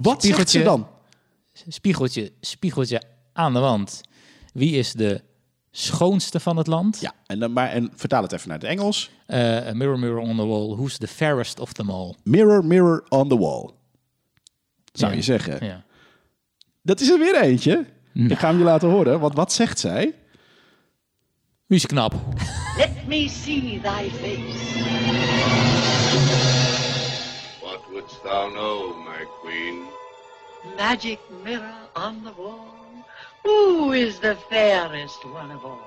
Wat 0.00 0.22
zegt 0.22 0.22
ze 0.22 0.26
Spiegeltje. 0.28 0.62
dan? 0.62 0.86
Spiegeltje, 1.52 2.32
spiegeltje 2.40 3.02
aan 3.32 3.52
de 3.52 3.58
wand. 3.58 4.00
Wie 4.52 4.76
is 4.76 4.92
de 4.92 5.20
schoonste 5.70 6.40
van 6.40 6.56
het 6.56 6.66
land? 6.66 7.00
Ja, 7.00 7.12
en, 7.26 7.38
dan 7.38 7.52
maar, 7.52 7.68
en 7.68 7.90
vertaal 7.94 8.22
het 8.22 8.32
even 8.32 8.48
naar 8.48 8.58
het 8.58 8.66
Engels. 8.66 9.10
Eh, 9.26 9.70
mirror, 9.72 9.98
mirror 9.98 10.18
on 10.18 10.36
the 10.36 10.46
wall. 10.46 10.68
Who's 10.74 10.98
the 10.98 11.06
fairest 11.08 11.60
of 11.60 11.72
them 11.72 11.90
all? 11.90 12.14
Mirror, 12.24 12.64
mirror 12.64 13.04
on 13.08 13.28
the 13.28 13.38
wall. 13.38 13.70
Zou 14.92 15.10
Ja. 15.10 15.16
je 15.16 15.22
zeggen. 15.22 15.66
Ja. 15.66 15.84
Dat 16.82 17.00
is 17.00 17.10
er 17.10 17.18
weer 17.18 17.40
eentje. 17.40 17.86
Ik 18.14 18.38
ga 18.38 18.48
hem 18.48 18.58
je 18.58 18.64
laten 18.64 18.88
horen. 18.88 19.20
Want 19.20 19.34
wat 19.34 19.52
zegt 19.52 19.78
zij? 19.78 20.14
Wie 21.66 21.78
is 21.78 21.86
knap? 21.86 22.14
Let 22.76 23.06
me 23.06 23.28
see 23.28 23.80
thy 23.82 24.08
face. 24.10 24.80
What 27.62 27.80
wouldst 27.92 28.22
thou 28.22 28.50
know, 28.52 28.96
my 29.06 29.26
queen? 29.42 29.74
Magic 30.78 31.18
mirror 31.44 31.74
on 31.94 32.22
the 32.24 32.32
wall. 32.36 32.70
Who 33.42 33.92
is 33.92 34.18
the 34.18 34.36
fairest 34.50 35.24
one 35.24 35.54
of 35.56 35.64
all? 35.64 35.80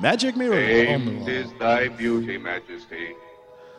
Magic 0.00 0.36
Mirror. 0.36 0.86
Famed 0.86 1.26
is 1.28 1.46
thy 1.58 1.90
beauty, 1.96 2.36
majesty. 2.38 3.14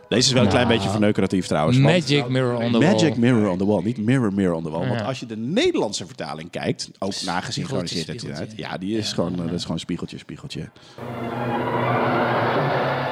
Deze 0.07 0.27
is 0.27 0.31
wel 0.31 0.43
een 0.43 0.49
klein 0.49 0.67
beetje 0.67 0.89
verneukeratief 0.89 1.47
trouwens. 1.47 1.77
want- 1.79 1.89
Magic 1.93 2.27
mirror 2.29 2.55
on 2.55 2.71
the 2.71 2.77
Magic 2.79 3.09
wall. 3.09 3.17
Mirror 3.17 3.49
on 3.49 3.57
the 3.57 3.65
Wall, 3.65 3.81
niet 3.83 3.97
Mirror 3.97 4.33
Mirror 4.33 4.55
on 4.55 4.63
the 4.63 4.69
Wall. 4.69 4.87
Want 4.87 4.99
Ja. 4.99 5.05
als 5.05 5.19
je 5.19 5.25
de 5.25 5.37
Nederlandse 5.37 6.05
vertaling 6.05 6.49
kijkt, 6.49 6.89
ook 6.99 7.13
nagesynchroniseerd 7.25 8.09
uiteraard. 8.09 8.53
Ja, 8.57 8.77
die 8.77 8.97
is 8.97 9.13
gewoon, 9.13 9.31
eh, 9.31 9.37
dat 9.45 9.51
is 9.53 9.61
gewoon 9.63 9.79
spiegeltje, 9.79 10.17
spiegeltje. 10.17 10.69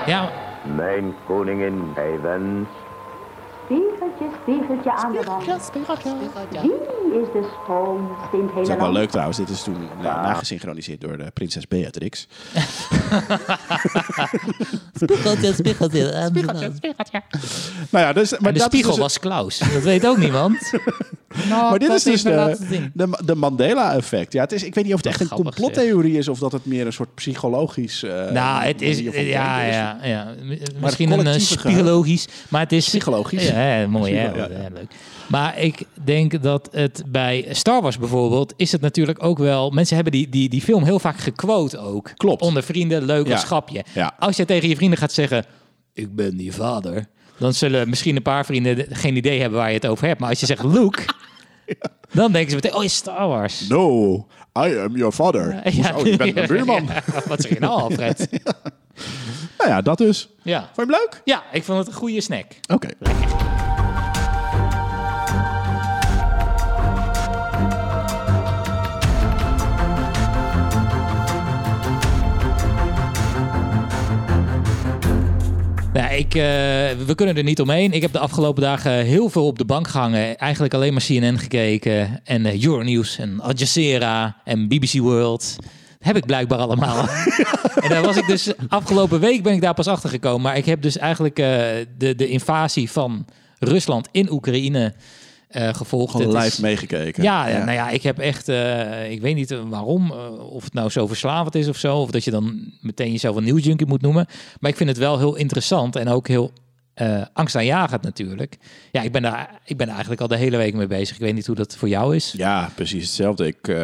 Ja, 0.06 0.32
Mijn 0.75 1.13
koningin, 1.25 1.82
hij 1.96 2.20
wens. 2.22 2.67
Spiegeltje, 3.68 4.26
spiegeltje 4.42 4.92
aan 4.94 5.12
de 5.12 5.24
wand. 5.24 5.46
Wie 5.46 5.54
is 7.22 7.28
de 7.34 7.50
schoonste 7.64 8.38
in 8.38 8.44
het 8.44 8.48
Dat 8.48 8.54
hele 8.54 8.62
is 8.62 8.70
ook 8.70 8.80
wel 8.80 8.92
leuk 8.92 9.10
trouwens. 9.10 9.38
Dit 9.38 9.50
is 9.50 9.64
toen 9.64 9.76
eh, 9.98 10.04
nagesynchroniseerd 10.04 11.02
door 11.02 11.18
de 11.18 11.32
prinses 11.34 11.68
Beatrix. 11.68 12.28
spiegeltje, 14.94 15.54
spiegeltje. 15.54 16.30
Nou 17.89 18.06
ja, 18.06 18.13
dus, 18.13 18.32
maar 18.32 18.41
Maar 18.41 18.54
de 18.54 18.60
dat 18.60 18.62
is 18.62 18.63
spiegel 18.63 18.91
dus- 18.91 19.00
was 19.00 19.20
Klaus. 19.20 19.58
Dat 19.58 19.84
weet 19.84 20.08
ook 20.08 20.18
niemand. 20.18 20.58
Nou, 21.50 21.70
Maar 21.70 21.80
dit 21.80 21.90
is 21.92 22.04
dus 22.04 22.24
de, 22.24 22.90
de, 22.94 23.22
de 23.26 23.36
Mandela-effect. 23.36 24.34
Ja, 24.34 24.42
het 24.42 24.52
is, 24.52 24.63
ik 24.63 24.76
weet 24.76 24.84
niet 24.84 24.94
of 24.94 25.00
het 25.04 25.08
echt 25.08 25.22
een 25.22 25.28
complottheorie 25.28 26.18
is 26.18 26.28
of 26.28 26.40
dat 26.40 26.52
het 26.52 26.66
meer 26.66 26.86
een 26.86 26.94
soort 26.94 27.16
psychologisch. 27.16 28.04
eh, 28.04 28.32
Nou, 28.32 28.63
het 28.63 28.82
is, 28.82 29.00
ja, 29.00 29.12
is. 29.12 29.30
ja, 29.76 29.98
ja. 30.04 30.34
Misschien 30.80 31.12
een 31.12 31.28
eh, 31.28 31.36
psychologisch, 31.36 32.28
maar 32.50 32.62
het 32.62 32.72
is... 32.72 32.86
Psychologisch. 32.88 33.48
Ja, 33.48 33.78
ja, 33.80 33.88
mooi 33.88 34.13
hè, 34.16 34.24
ja, 34.28 34.36
ja. 34.36 34.48
Ja, 34.50 34.68
leuk. 34.74 34.92
Maar 35.28 35.60
ik 35.60 35.84
denk 36.04 36.44
dat 36.44 36.70
het 36.72 37.04
bij 37.08 37.46
Star 37.52 37.82
Wars 37.82 37.98
bijvoorbeeld, 37.98 38.54
is 38.58 38.72
het 38.72 38.82
natuurlijk 38.82 39.24
ook 39.24 39.38
wel... 39.38 39.70
Mensen 39.70 39.96
hebben 39.96 40.13
die, 40.13 40.30
die, 40.30 40.50
die 40.50 40.62
film 40.62 40.84
heel 40.84 41.00
vaak 41.00 41.18
gequote 41.18 41.78
ook. 41.80 42.12
Klopt. 42.16 42.42
Onder 42.42 42.63
vrienden, 42.63 43.06
leuk 43.06 43.28
Ja. 43.28 43.34
als 43.34 43.44
grapje. 43.44 43.84
Ja. 43.94 44.16
Als 44.20 44.36
je 44.38 44.46
tegen 44.46 44.70
je 44.70 44.76
vrienden 44.76 44.98
gaat 45.00 45.12
zeggen, 45.12 45.46
ik 45.94 46.16
ben 46.16 46.38
die 46.38 46.54
vader... 46.54 47.08
Dan 47.38 47.54
zullen 47.54 47.89
misschien 47.89 48.15
een 48.15 48.21
paar 48.21 48.45
vrienden 48.45 48.76
de- 48.76 48.88
geen 48.89 49.15
idee 49.15 49.39
hebben 49.41 49.60
waar 49.60 49.67
je 49.69 49.73
het 49.76 49.88
over 49.88 50.08
hebt. 50.08 50.19
Maar 50.19 50.30
als 50.30 50.39
je 50.39 50.45
zegt 50.45 50.63
Luke, 50.63 51.02
dan 52.13 52.32
denken 52.32 52.50
ze 52.50 52.56
meteen, 52.56 52.76
oh, 52.76 52.84
is 52.84 52.95
Star 52.95 53.28
Wars. 53.28 53.67
No, 53.67 54.15
I 54.60 54.78
am 54.78 54.95
your 54.97 55.12
father. 55.13 55.62
Ja. 55.82 55.95
Oh, 55.95 56.06
je 56.06 56.17
bent 56.17 56.34
mijn 56.34 56.47
buurman. 56.58 56.89
Wat 57.28 57.41
zeg 57.41 57.54
je 57.54 57.60
nou, 57.60 57.82
Alfred? 57.82 58.28
Nou 59.58 59.69
ja, 59.69 59.82
dat 59.82 59.97
dus. 59.97 60.30
Ja. 60.43 60.60
Vond 60.73 60.76
je 60.76 60.82
hem 60.82 60.89
leuk? 60.91 61.21
ja, 61.26 61.43
ik 61.52 61.63
vond 61.63 61.78
het 61.78 61.88
een 61.88 61.93
goede 61.93 62.21
snack. 62.21 62.45
Oké. 62.73 62.88
Nou, 75.98 76.14
ik, 76.14 76.36
eh, 76.36 76.42
we 77.06 77.14
kunnen 77.16 77.38
er 77.38 77.44
niet 77.44 77.62
omheen. 77.62 77.92
Ik 77.92 78.02
heb 78.02 78.12
de 78.12 78.20
afgelopen 78.20 78.62
dagen 78.62 78.92
heel 78.92 79.30
veel 79.30 79.46
op 79.46 79.58
de 79.58 79.66
bank 79.66 79.88
gehangen. 79.88 80.38
Eigenlijk 80.38 80.74
alleen 80.74 80.94
maar 80.94 81.02
CNN 81.02 81.40
gekeken. 81.40 82.22
En 82.24 82.46
eh, 82.46 82.64
Euronews 82.64 83.18
en 83.18 83.40
Al 83.40 83.54
Jazeera 83.56 84.36
en 84.44 84.68
BBC 84.68 84.94
World. 85.00 85.56
Heb 86.00 86.16
ik 86.16 86.26
blijkbaar 86.26 86.60
allemaal. 86.60 87.08
en 87.84 87.90
daar 87.90 88.02
was 88.02 88.18
ik 88.18 88.28
dus... 88.28 88.52
Afgelopen 88.68 89.20
week 89.20 89.44
ben 89.44 89.54
ik 89.54 89.62
daar 89.62 89.74
pas 89.74 89.88
achter 89.88 90.10
gekomen. 90.10 90.42
Maar 90.42 90.58
ik 90.58 90.66
heb 90.66 90.82
dus 90.82 90.98
eigenlijk 90.98 91.40
eh, 91.40 91.48
de, 91.98 92.16
de 92.16 92.28
invasie 92.28 92.92
van 92.92 93.26
Rusland 93.60 94.08
in 94.12 94.32
Oekraïne 94.32 94.94
eh, 95.48 95.74
gevolgd. 95.74 96.12
Gewoon 96.12 96.34
live 96.34 96.46
is- 96.46 96.58
meegekeken. 96.60 97.24
Ja, 97.24 97.48
ja, 97.48 97.58
nou 97.58 97.72
ja, 97.72 97.90
ik 97.90 98.04
heb 98.04 98.20
echt, 98.20 98.50
eh, 98.50 99.12
ik 99.12 99.22
weet 99.22 99.36
niet 99.36 99.52
eh, 99.52 99.60
waarom, 99.70 100.12
of 100.40 100.64
het 100.64 100.74
nou 100.74 100.90
zo 100.90 101.08
verslavend 101.08 101.56
is 101.56 101.68
of 101.68 101.78
zo, 101.78 101.98
of 101.98 102.12
dat 102.12 102.24
je 102.24 102.32
dan 102.32 102.72
meteen 102.82 103.12
jezelf 103.12 103.36
een 103.36 103.44
nieuwsjunkie 103.44 103.88
moet 103.88 104.02
noemen. 104.02 104.26
Maar 104.60 104.72
ik 104.72 104.78
vind 104.78 104.90
het 104.90 104.98
wel 104.98 105.18
heel 105.18 105.36
interessant 105.36 105.96
en 105.96 106.08
ook 106.08 106.28
heel 106.28 106.52
eh 106.94 107.22
angstaanjagend 107.34 108.02
natuurlijk. 108.02 108.58
Ja, 108.92 109.02
ik 109.02 109.12
ben, 109.12 109.22
daar, 109.22 109.60
ik 109.66 109.78
ben 109.78 109.90
eigenlijk 109.90 110.22
al 110.22 110.28
de 110.28 110.38
hele 110.38 110.58
week 110.58 110.74
mee 110.74 110.88
bezig. 110.88 111.16
Ik 111.16 111.22
weet 111.22 111.34
niet 111.34 111.46
hoe 111.48 111.56
dat 111.56 111.76
voor 111.76 111.90
jou 111.90 112.16
is. 112.16 112.34
Ja, 112.38 112.72
precies 112.76 113.04
hetzelfde. 113.04 113.48
Ik 113.48 113.78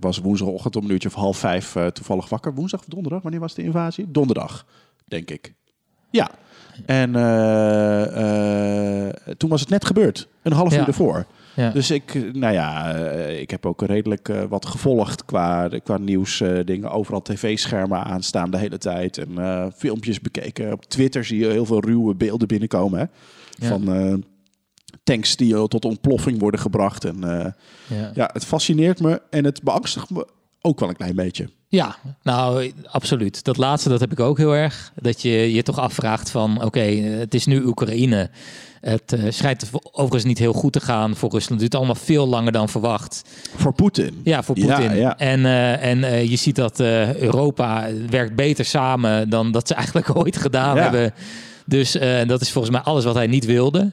was 0.00 0.18
woensdagochtend 0.18 0.76
om 0.76 0.84
een 0.84 0.90
uurtje 0.90 1.08
of 1.08 1.14
half 1.14 1.36
vijf 1.38 1.76
toevallig 1.92 2.28
wakker. 2.28 2.54
Woensdag 2.54 2.80
of 2.80 2.86
donderdag? 2.86 3.22
Wanneer 3.22 3.40
was 3.40 3.54
de 3.54 3.62
invasie? 3.62 4.06
Donderdag, 4.10 4.66
denk 5.04 5.30
ik. 5.30 5.54
Ja. 6.10 6.30
En 6.86 7.16
eh, 7.16 9.06
eh, 9.06 9.14
toen 9.36 9.50
was 9.50 9.60
het 9.60 9.70
net 9.70 9.84
gebeurd. 9.84 10.28
Een 10.42 10.52
half 10.52 10.76
uur 10.76 10.86
ervoor. 10.86 11.26
Ja. 11.56 11.70
Dus 11.70 11.90
ik, 11.90 12.32
nou 12.32 12.52
ja, 12.54 12.94
eh, 12.94 13.40
ik 13.40 13.50
heb 13.50 13.66
ook 13.66 13.82
redelijk 13.82 14.32
wat 14.48 14.66
gevolgd 14.66 15.24
qua, 15.24 15.68
qua 15.84 15.98
nieuws 15.98 16.40
eh, 16.40 16.58
dingen. 16.64 16.90
Overal 16.90 17.22
tv-schermen 17.22 18.04
aanstaan 18.04 18.50
de 18.50 18.58
hele 18.58 18.78
tijd. 18.78 19.18
En 19.18 19.72
filmpjes 19.76 20.20
bekeken. 20.20 20.72
Op 20.72 20.84
Twitter 20.84 21.24
zie 21.24 21.38
je 21.38 21.46
heel 21.46 21.66
veel 21.66 21.80
ruwe 21.80 22.14
beelden 22.14 22.48
binnenkomen. 22.48 22.98
Hè? 22.98 23.04
Ja. 23.66 23.68
Van 23.68 24.24
tanks 25.04 25.36
die 25.36 25.68
tot 25.68 25.84
ontploffing 25.84 26.38
worden 26.38 26.60
gebracht. 26.60 27.04
En 27.04 27.16
Ja. 27.86 28.10
ja, 28.14 28.30
het 28.32 28.44
fascineert 28.44 29.00
me 29.00 29.22
en 29.30 29.44
het 29.44 29.62
beangstigt 29.62 30.10
me 30.10 30.26
ook 30.60 30.80
wel 30.80 30.88
een 30.88 30.96
klein 30.96 31.14
beetje. 31.16 31.48
Ja, 31.68 31.96
nou, 32.22 32.72
absoluut. 32.90 33.44
Dat 33.44 33.56
laatste, 33.56 33.88
dat 33.88 34.00
heb 34.00 34.12
ik 34.12 34.20
ook 34.20 34.38
heel 34.38 34.52
erg. 34.56 34.92
Dat 35.00 35.22
je 35.22 35.52
je 35.52 35.62
toch 35.62 35.78
afvraagt 35.78 36.30
van, 36.30 36.64
oké, 36.64 36.80
het 36.80 37.34
is 37.34 37.46
nu 37.46 37.64
Oekraïne. 37.64 38.30
Het 38.80 39.12
eh, 39.12 39.22
schijnt 39.28 39.70
overigens 39.92 40.24
niet 40.24 40.38
heel 40.38 40.52
goed 40.52 40.72
te 40.72 40.80
gaan 40.80 41.16
voor 41.16 41.30
Rusland. 41.30 41.50
Het 41.50 41.60
duurt 41.60 41.74
allemaal 41.74 41.94
veel 42.04 42.26
langer 42.28 42.52
dan 42.52 42.68
verwacht. 42.68 43.22
Voor 43.56 43.72
Poetin. 43.72 44.20
Ja, 44.24 44.42
voor 44.42 44.58
Ja, 44.58 44.76
Poetin. 44.78 44.96
ja. 44.96 45.18
En, 45.18 45.44
eh, 45.46 45.84
en 45.84 46.04
eh, 46.04 46.30
je 46.30 46.36
ziet 46.36 46.56
dat 46.56 46.80
Europa 46.80 47.86
werkt 48.10 48.34
beter 48.34 48.64
samen 48.64 49.28
dan 49.30 49.52
dat 49.52 49.68
ze 49.68 49.74
eigenlijk 49.82 50.16
ooit 50.16 50.36
gedaan 50.36 50.76
Ja. 50.76 50.82
hebben. 50.82 51.14
Dus 51.66 51.92
dat 52.26 52.40
is 52.40 52.50
volgens 52.52 52.74
mij 52.74 52.82
alles 52.82 53.04
wat 53.04 53.14
hij 53.14 53.26
niet 53.26 53.44
wilde. 53.44 53.92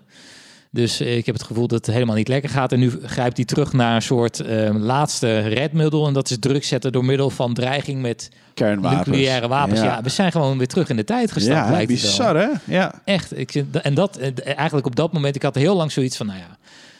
Dus 0.71 0.99
eh, 0.99 1.17
ik 1.17 1.25
heb 1.25 1.35
het 1.35 1.43
gevoel 1.43 1.67
dat 1.67 1.85
het 1.85 1.95
helemaal 1.95 2.15
niet 2.15 2.27
lekker 2.27 2.49
gaat. 2.49 2.71
En 2.71 2.79
nu 2.79 2.91
grijpt 3.03 3.37
hij 3.37 3.45
terug 3.45 3.73
naar 3.73 3.95
een 3.95 4.01
soort 4.01 4.39
eh, 4.39 4.75
laatste 4.75 5.37
redmiddel. 5.39 6.07
En 6.07 6.13
dat 6.13 6.29
is 6.29 6.37
druk 6.39 6.63
zetten 6.63 6.91
door 6.91 7.05
middel 7.05 7.29
van 7.29 7.53
dreiging 7.53 8.01
met 8.01 8.29
Kernwapens. 8.53 9.05
nucleaire 9.05 9.47
wapens. 9.47 9.79
Ja. 9.79 9.85
Ja. 9.85 10.01
we 10.01 10.09
zijn 10.09 10.31
gewoon 10.31 10.57
weer 10.57 10.67
terug 10.67 10.89
in 10.89 10.95
de 10.95 11.03
tijd 11.03 11.31
gestapt, 11.31 11.65
Ja, 11.67 11.71
lijkt 11.71 11.87
bizar 11.87 12.35
hè? 12.35 12.47
Ja. 12.63 13.01
Echt. 13.05 13.39
Ik, 13.39 13.63
en 13.81 13.93
dat, 13.93 14.17
eh, 14.17 14.31
eigenlijk 14.57 14.85
op 14.85 14.95
dat 14.95 15.13
moment, 15.13 15.35
ik 15.35 15.43
had 15.43 15.55
heel 15.55 15.75
lang 15.75 15.91
zoiets 15.91 16.17
van, 16.17 16.25
nou 16.25 16.39
ja, 16.39 16.57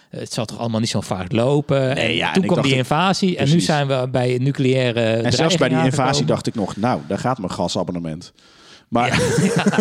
het 0.10 0.34
zal 0.34 0.45
toch 0.45 0.60
allemaal 0.60 0.80
niet 0.80 0.89
zo 0.89 1.01
vaak 1.01 1.32
lopen. 1.32 1.95
Nee, 1.95 2.15
ja, 2.15 2.27
en 2.27 2.34
toen 2.34 2.45
kwam 2.45 2.62
die 2.62 2.75
invasie 2.75 3.38
en 3.38 3.49
nu 3.49 3.60
zijn 3.60 3.88
we 3.88 4.08
bij 4.12 4.38
nucleaire 4.41 5.01
En 5.01 5.34
zelfs 5.34 5.58
bij 5.58 5.69
die 5.69 5.77
invasie 5.77 6.01
aangekomen. 6.01 6.27
dacht 6.27 6.47
ik 6.47 6.56
nog, 6.56 6.75
nou, 6.75 7.01
daar 7.08 7.19
gaat 7.19 7.38
mijn 7.38 7.51
gasabonnement. 7.51 8.34
Maar 8.88 9.19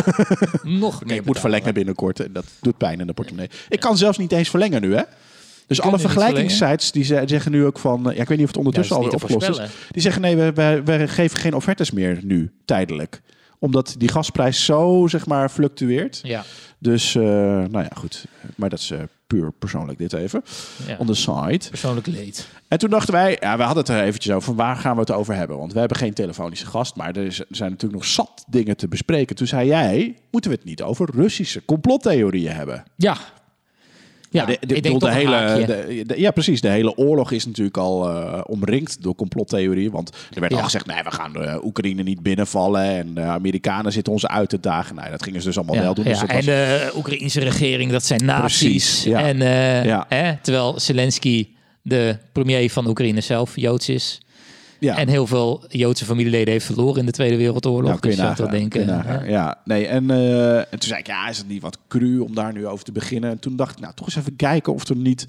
Nog 0.62 1.05
meer 1.05 1.16
ik 1.16 1.25
moet 1.25 1.40
verlengen 1.40 1.75
binnenkort 1.75 2.21
en 2.21 2.33
dat 2.33 2.45
doet 2.61 2.77
pijn 2.77 3.01
in 3.01 3.07
de 3.07 3.12
portemonnee. 3.12 3.51
Ik 3.69 3.81
kan 3.81 3.97
zelfs 3.97 4.19
niet 4.19 4.33
eens 4.33 4.51
verlengen 4.51 4.81
nu, 4.81 4.95
hè? 4.95 5.03
Dus 5.66 5.81
alle 5.81 5.99
vergelijkingssites 5.99 6.92
die 6.92 7.05
ze- 7.05 7.23
zeggen 7.27 7.53
nu 7.53 7.64
ook 7.64 7.79
van... 7.79 8.03
Ja, 8.03 8.11
ik 8.11 8.29
weet 8.29 8.29
niet 8.29 8.40
of 8.40 8.47
het 8.47 8.57
ondertussen 8.57 8.97
Ja, 8.97 9.03
al 9.03 9.09
te 9.09 9.14
opgelost 9.16 9.49
is. 9.49 9.71
Die 9.90 10.03
zeggen 10.03 10.23
nee, 10.23 10.37
we, 10.37 10.53
we, 10.53 10.83
we 10.85 11.09
geven 11.09 11.38
geen 11.38 11.55
offertes 11.55 11.90
meer 11.90 12.19
nu, 12.23 12.53
tijdelijk. 12.64 13.21
Omdat 13.59 13.95
die 13.99 14.09
gasprijs 14.09 14.64
zo, 14.64 15.07
zeg 15.09 15.27
maar, 15.27 15.49
fluctueert. 15.49 16.21
Ja. 16.23 16.45
Dus, 16.79 17.14
eh, 17.14 17.23
nou 17.23 17.79
ja, 17.79 17.90
goed. 17.97 18.25
Maar 18.57 18.69
dat 18.71 18.79
is 18.79 18.90
eh, 18.90 18.99
puur 19.27 19.53
persoonlijk 19.53 19.99
dit 19.99 20.12
even. 20.12 20.43
Ja. 20.87 20.97
On 20.99 21.07
the 21.07 21.15
side. 21.15 21.69
Persoonlijk 21.69 22.07
leed. 22.07 22.49
En 22.69 22.79
toen 22.79 22.91
dachten 22.91 23.12
wij, 23.12 23.37
ja, 23.41 23.57
we 23.57 23.62
hadden 23.62 23.85
het 23.85 23.93
er 23.93 24.03
eventjes 24.03 24.35
over, 24.35 24.47
van 24.47 24.57
waar 24.57 24.77
gaan 24.77 24.95
we 24.95 25.01
het 25.01 25.11
over 25.11 25.35
hebben? 25.35 25.59
Want 25.59 25.73
we 25.73 25.79
hebben 25.79 25.97
geen 25.97 26.15
telefonische 26.15 26.67
gast, 26.67 26.97
maar 26.97 27.17
er, 27.17 27.25
er 27.25 27.47
zijn 27.49 27.71
natuurlijk 27.71 28.01
nog 28.01 28.11
zat 28.11 28.45
dingen 28.49 28.77
te 28.77 28.89
bespreken. 28.89 29.37
Toen 29.37 29.47
zei 29.47 29.67
jij, 29.69 30.17
moeten 30.31 30.51
we 30.51 30.57
het 30.57 30.67
niet 30.67 30.83
over 30.83 31.09
Russische 31.15 31.65
complottheorieën 31.65 32.53
hebben? 32.53 32.85
Ja. 32.97 33.17
Ja, 34.31 34.45
de, 34.45 34.59
de- 34.67 34.75
ik 34.75 34.83
denk 34.83 35.01
de 35.01 35.12
hele, 35.12 35.65
de- 35.67 36.05
de- 36.07 36.21
ja, 36.21 36.31
precies. 36.31 36.61
De 36.61 36.69
hele 36.69 36.97
oorlog 36.97 37.31
is 37.31 37.47
natuurlijk 37.47 37.77
al 37.77 38.09
eh, 38.09 38.41
omringd 38.47 39.03
door 39.03 39.15
complottheorieën. 39.15 39.91
Want 39.91 40.11
er 40.35 40.41
werd 40.41 40.53
Ja. 40.53 40.59
al 40.59 40.65
gezegd, 40.65 40.87
nee, 40.87 41.03
we 41.03 41.11
gaan 41.11 41.37
eh, 41.43 41.65
Oekraïne 41.65 42.03
niet 42.03 42.23
binnenvallen. 42.23 42.83
En 42.85 43.15
de 43.15 43.21
Amerikanen 43.21 43.93
zitten 43.93 44.12
ons 44.12 44.27
uit 44.27 44.49
te 44.49 44.61
dagen. 44.61 44.95
Nou, 44.95 45.11
dat 45.11 45.23
gingen 45.23 45.41
ze 45.41 45.47
dus 45.47 45.57
allemaal 45.57 45.75
Ja, 45.75 45.83
wel 45.83 45.95
doen. 45.95 46.05
Dus 46.05 46.21
ja, 46.21 46.27
en 46.27 46.45
de 46.45 46.93
Oekraïnse 46.97 47.41
regering, 47.41 47.91
dat 47.91 48.05
zijn 48.05 48.25
nazi's. 48.25 49.07
En, 49.07 49.43
eh, 49.43 50.31
terwijl 50.43 50.81
Zelensky, 50.81 51.49
de 51.83 52.17
premier 52.33 52.71
van 52.71 52.87
Oekraïne 52.89 53.21
zelf, 53.21 53.53
Joods 53.57 53.89
is. 53.89 54.21
Ja. 54.79 54.97
En 54.97 55.09
heel 55.09 55.27
veel 55.27 55.65
Joodse 55.69 56.05
familieleden 56.05 56.53
heeft 56.53 56.67
verloren 56.67 57.01
in 57.01 57.07
de 57.07 57.12
Tweede 57.12 57.37
Wereldoorlog. 57.37 57.89
Nou, 57.89 58.01
kun 58.01 58.11
je 58.11 58.17
dus 58.17 58.25
je 58.25 58.31
nagaan, 58.31 58.49
kun 58.49 58.59
je 58.59 58.69
denken. 58.69 58.87
nagaan. 58.87 59.29
Ja, 59.29 59.61
nee, 59.65 59.87
en, 59.87 60.11
eh, 60.11 60.57
en 60.59 60.67
toen 60.71 60.89
zei 60.89 60.99
ik, 60.99 61.07
ja, 61.07 61.29
is 61.29 61.39
het 61.39 61.49
niet 61.49 61.62
wat 61.62 61.79
cru 61.89 62.19
om 62.19 62.35
daar 62.35 62.53
nu 62.53 62.67
over 62.67 62.85
te 62.85 62.93
beginnen? 62.93 63.31
En 63.31 63.39
toen 63.39 63.57
dacht 63.57 63.73
ik, 63.73 63.81
nou, 63.81 63.95
toch 63.95 64.07
eens 64.07 64.17
even 64.17 64.37
kijken 64.37 64.75
of 64.75 64.89
er 64.89 64.97
niet 64.97 65.27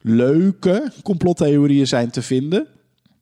leuke 0.00 0.92
complottheorieën 1.02 1.86
zijn 1.86 2.10
te 2.10 2.22
vinden. 2.22 2.66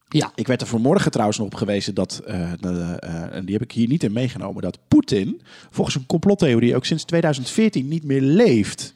Ja. 0.09 0.33
Ik 0.35 0.47
werd 0.47 0.61
er 0.61 0.67
vanmorgen 0.67 1.11
trouwens 1.11 1.39
nog 1.39 1.47
op 1.47 1.55
gewezen 1.55 1.95
dat, 1.95 2.23
eh, 2.27 2.53
de, 2.61 2.97
eh, 2.99 3.37
en 3.37 3.45
die 3.45 3.55
heb 3.55 3.63
ik 3.63 3.73
hier 3.73 3.89
niet 3.89 4.03
in 4.03 4.13
meegenomen, 4.13 4.63
dat 4.63 4.79
Poetin 4.89 5.41
volgens 5.71 5.97
een 5.97 6.07
complottheorie 6.07 6.77
ook 6.77 6.85
sinds 6.85 7.05
2014 7.05 7.89
niet 7.89 8.05
meer 8.05 8.21
leeft. 8.21 8.93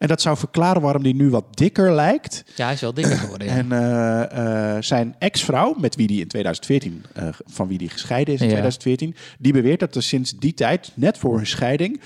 En 0.00 0.08
dat 0.08 0.20
zou 0.20 0.36
verklaren 0.36 0.82
waarom 0.82 1.02
hij 1.02 1.12
nu 1.12 1.30
wat 1.30 1.44
dikker 1.56 1.92
lijkt. 1.92 2.44
Ja, 2.56 2.64
hij 2.64 2.74
is 2.74 2.80
wel 2.80 2.94
dikker 2.94 3.16
geworden. 3.16 3.46
Ja. 3.46 3.54
En 3.54 3.72
eh, 3.72 4.76
eh, 4.76 4.82
zijn 4.82 5.14
ex-vrouw, 5.18 5.74
met 5.78 5.96
wie 5.96 6.06
die 6.06 6.20
in 6.20 6.28
2014, 6.28 7.04
eh, 7.14 7.28
van 7.46 7.68
wie 7.68 7.78
die 7.78 7.88
gescheiden 7.88 8.34
is 8.34 8.40
in 8.40 8.46
Ja. 8.46 8.52
2014, 8.52 9.14
die 9.38 9.52
beweert 9.52 9.80
dat 9.80 9.94
er 9.94 10.02
sinds 10.02 10.38
die 10.38 10.54
tijd, 10.54 10.92
net 10.94 11.18
voor 11.18 11.36
hun 11.36 11.46
scheiding, 11.46 12.00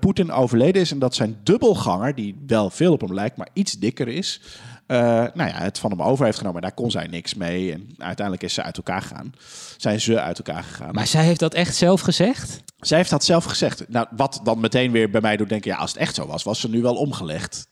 Poetin 0.00 0.32
overleden 0.32 0.82
is 0.82 0.90
en 0.90 0.98
dat 0.98 1.14
zijn 1.14 1.36
dubbelganger, 1.42 2.14
die 2.14 2.36
wel 2.46 2.70
veel 2.70 2.92
op 2.92 3.00
hem 3.00 3.14
lijkt, 3.14 3.36
maar 3.36 3.48
iets 3.52 3.78
dikker 3.78 4.08
is, 4.08 4.40
eh, 4.86 4.98
nou 5.34 5.50
ja, 5.50 5.52
het 5.52 5.78
van 5.78 5.90
hem 5.90 6.02
over 6.02 6.24
heeft 6.24 6.38
genomen. 6.38 6.62
En 6.62 6.66
daar 6.68 6.76
kon 6.76 6.90
zij 6.90 7.06
niks 7.06 7.34
mee. 7.34 7.72
En 7.72 7.94
uiteindelijk 7.98 8.46
is 8.46 8.54
ze 8.54 8.62
uit 8.62 8.76
elkaar 8.76 9.02
gegaan. 9.02 9.32
Zijn 9.76 10.00
ze 10.00 10.20
uit 10.20 10.38
elkaar 10.38 10.62
gegaan. 10.62 10.94
Maar 10.94 11.06
zij 11.06 11.24
heeft 11.24 11.40
dat 11.40 11.54
echt 11.54 11.74
zelf 11.76 12.00
gezegd? 12.00 12.62
Zij 12.78 12.96
heeft 12.96 13.10
dat 13.10 13.24
zelf 13.24 13.44
gezegd. 13.44 13.88
Nou, 13.88 14.06
wat 14.10 14.40
dan 14.44 14.60
meteen 14.60 14.92
weer 14.92 15.10
bij 15.10 15.20
mij 15.20 15.36
doet 15.36 15.48
denken, 15.48 15.70
ja, 15.70 15.76
als 15.76 15.90
het 15.90 16.00
echt 16.00 16.14
zo 16.14 16.26
was, 16.26 16.42
was 16.42 16.60
ze 16.60 16.68
nu 16.68 16.82
wel 16.82 16.94
omgelegd. 16.94 17.66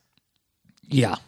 Ja. 0.81 1.18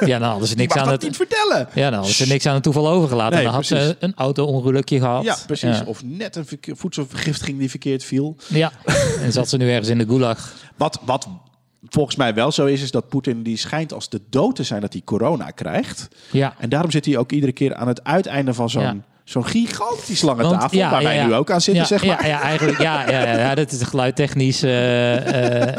Ja, 0.00 0.18
dan 0.18 0.28
hadden 0.28 0.48
ze 0.48 0.54
niks 0.64 0.74
aan 0.74 0.88
het... 0.88 1.02
niet 1.02 1.16
vertellen. 1.16 1.68
Ja, 1.74 1.84
dan 1.84 1.98
hadden 1.98 2.14
ze 2.14 2.26
niks 2.26 2.46
aan 2.46 2.54
het 2.54 2.62
toeval 2.62 2.88
overgelaten. 2.88 3.34
Nee, 3.34 3.44
dan 3.44 3.54
had 3.54 3.66
precies. 3.66 3.86
ze 3.86 3.96
een 3.98 4.14
auto-ongelukje 4.14 4.98
gehad. 4.98 5.24
Ja, 5.24 5.36
precies. 5.46 5.78
Ja. 5.78 5.84
Of 5.86 6.02
net 6.04 6.36
een 6.36 6.46
voedselvergiftiging 6.76 7.58
die 7.58 7.70
verkeerd 7.70 8.04
viel. 8.04 8.36
Ja, 8.48 8.72
en 9.22 9.32
zat 9.32 9.48
ze 9.48 9.56
nu 9.56 9.70
ergens 9.70 9.88
in 9.88 9.98
de 9.98 10.06
gulag. 10.06 10.54
Wat, 10.76 11.00
wat 11.04 11.28
volgens 11.90 12.16
mij 12.16 12.34
wel 12.34 12.52
zo 12.52 12.66
is, 12.66 12.82
is 12.82 12.90
dat 12.90 13.08
Poetin 13.08 13.42
die 13.42 13.56
schijnt 13.56 13.92
als 13.92 14.08
de 14.08 14.20
dood 14.30 14.56
te 14.56 14.62
zijn 14.62 14.80
dat 14.80 14.92
hij 14.92 15.02
corona 15.04 15.50
krijgt. 15.50 16.08
Ja. 16.30 16.54
En 16.58 16.68
daarom 16.68 16.90
zit 16.90 17.04
hij 17.04 17.16
ook 17.16 17.32
iedere 17.32 17.52
keer 17.52 17.74
aan 17.74 17.88
het 17.88 18.04
uiteinde 18.04 18.54
van 18.54 18.70
zo'n 18.70 18.82
Ja. 18.82 18.96
zo'n 19.24 19.46
gigantisch 19.46 20.22
lange 20.22 20.42
Want- 20.42 20.60
tafel, 20.60 20.78
ja, 20.78 20.90
waar 20.90 21.02
wij 21.02 21.14
ja, 21.14 21.26
nu 21.26 21.34
ook 21.34 21.50
aan 21.50 21.60
zitten, 21.60 21.82
ja, 21.82 21.88
zeg 21.88 22.04
maar. 22.04 22.22
Ja, 22.22 22.26
ja, 22.28 22.40
eigenlijk. 22.40 22.80
Ja, 22.80 23.10
ja, 23.10 23.54
dat 23.54 23.70
is 23.72 23.82
geluidtechnisch. 23.82 24.62
eh, 24.62 25.68
eh, 25.68 25.76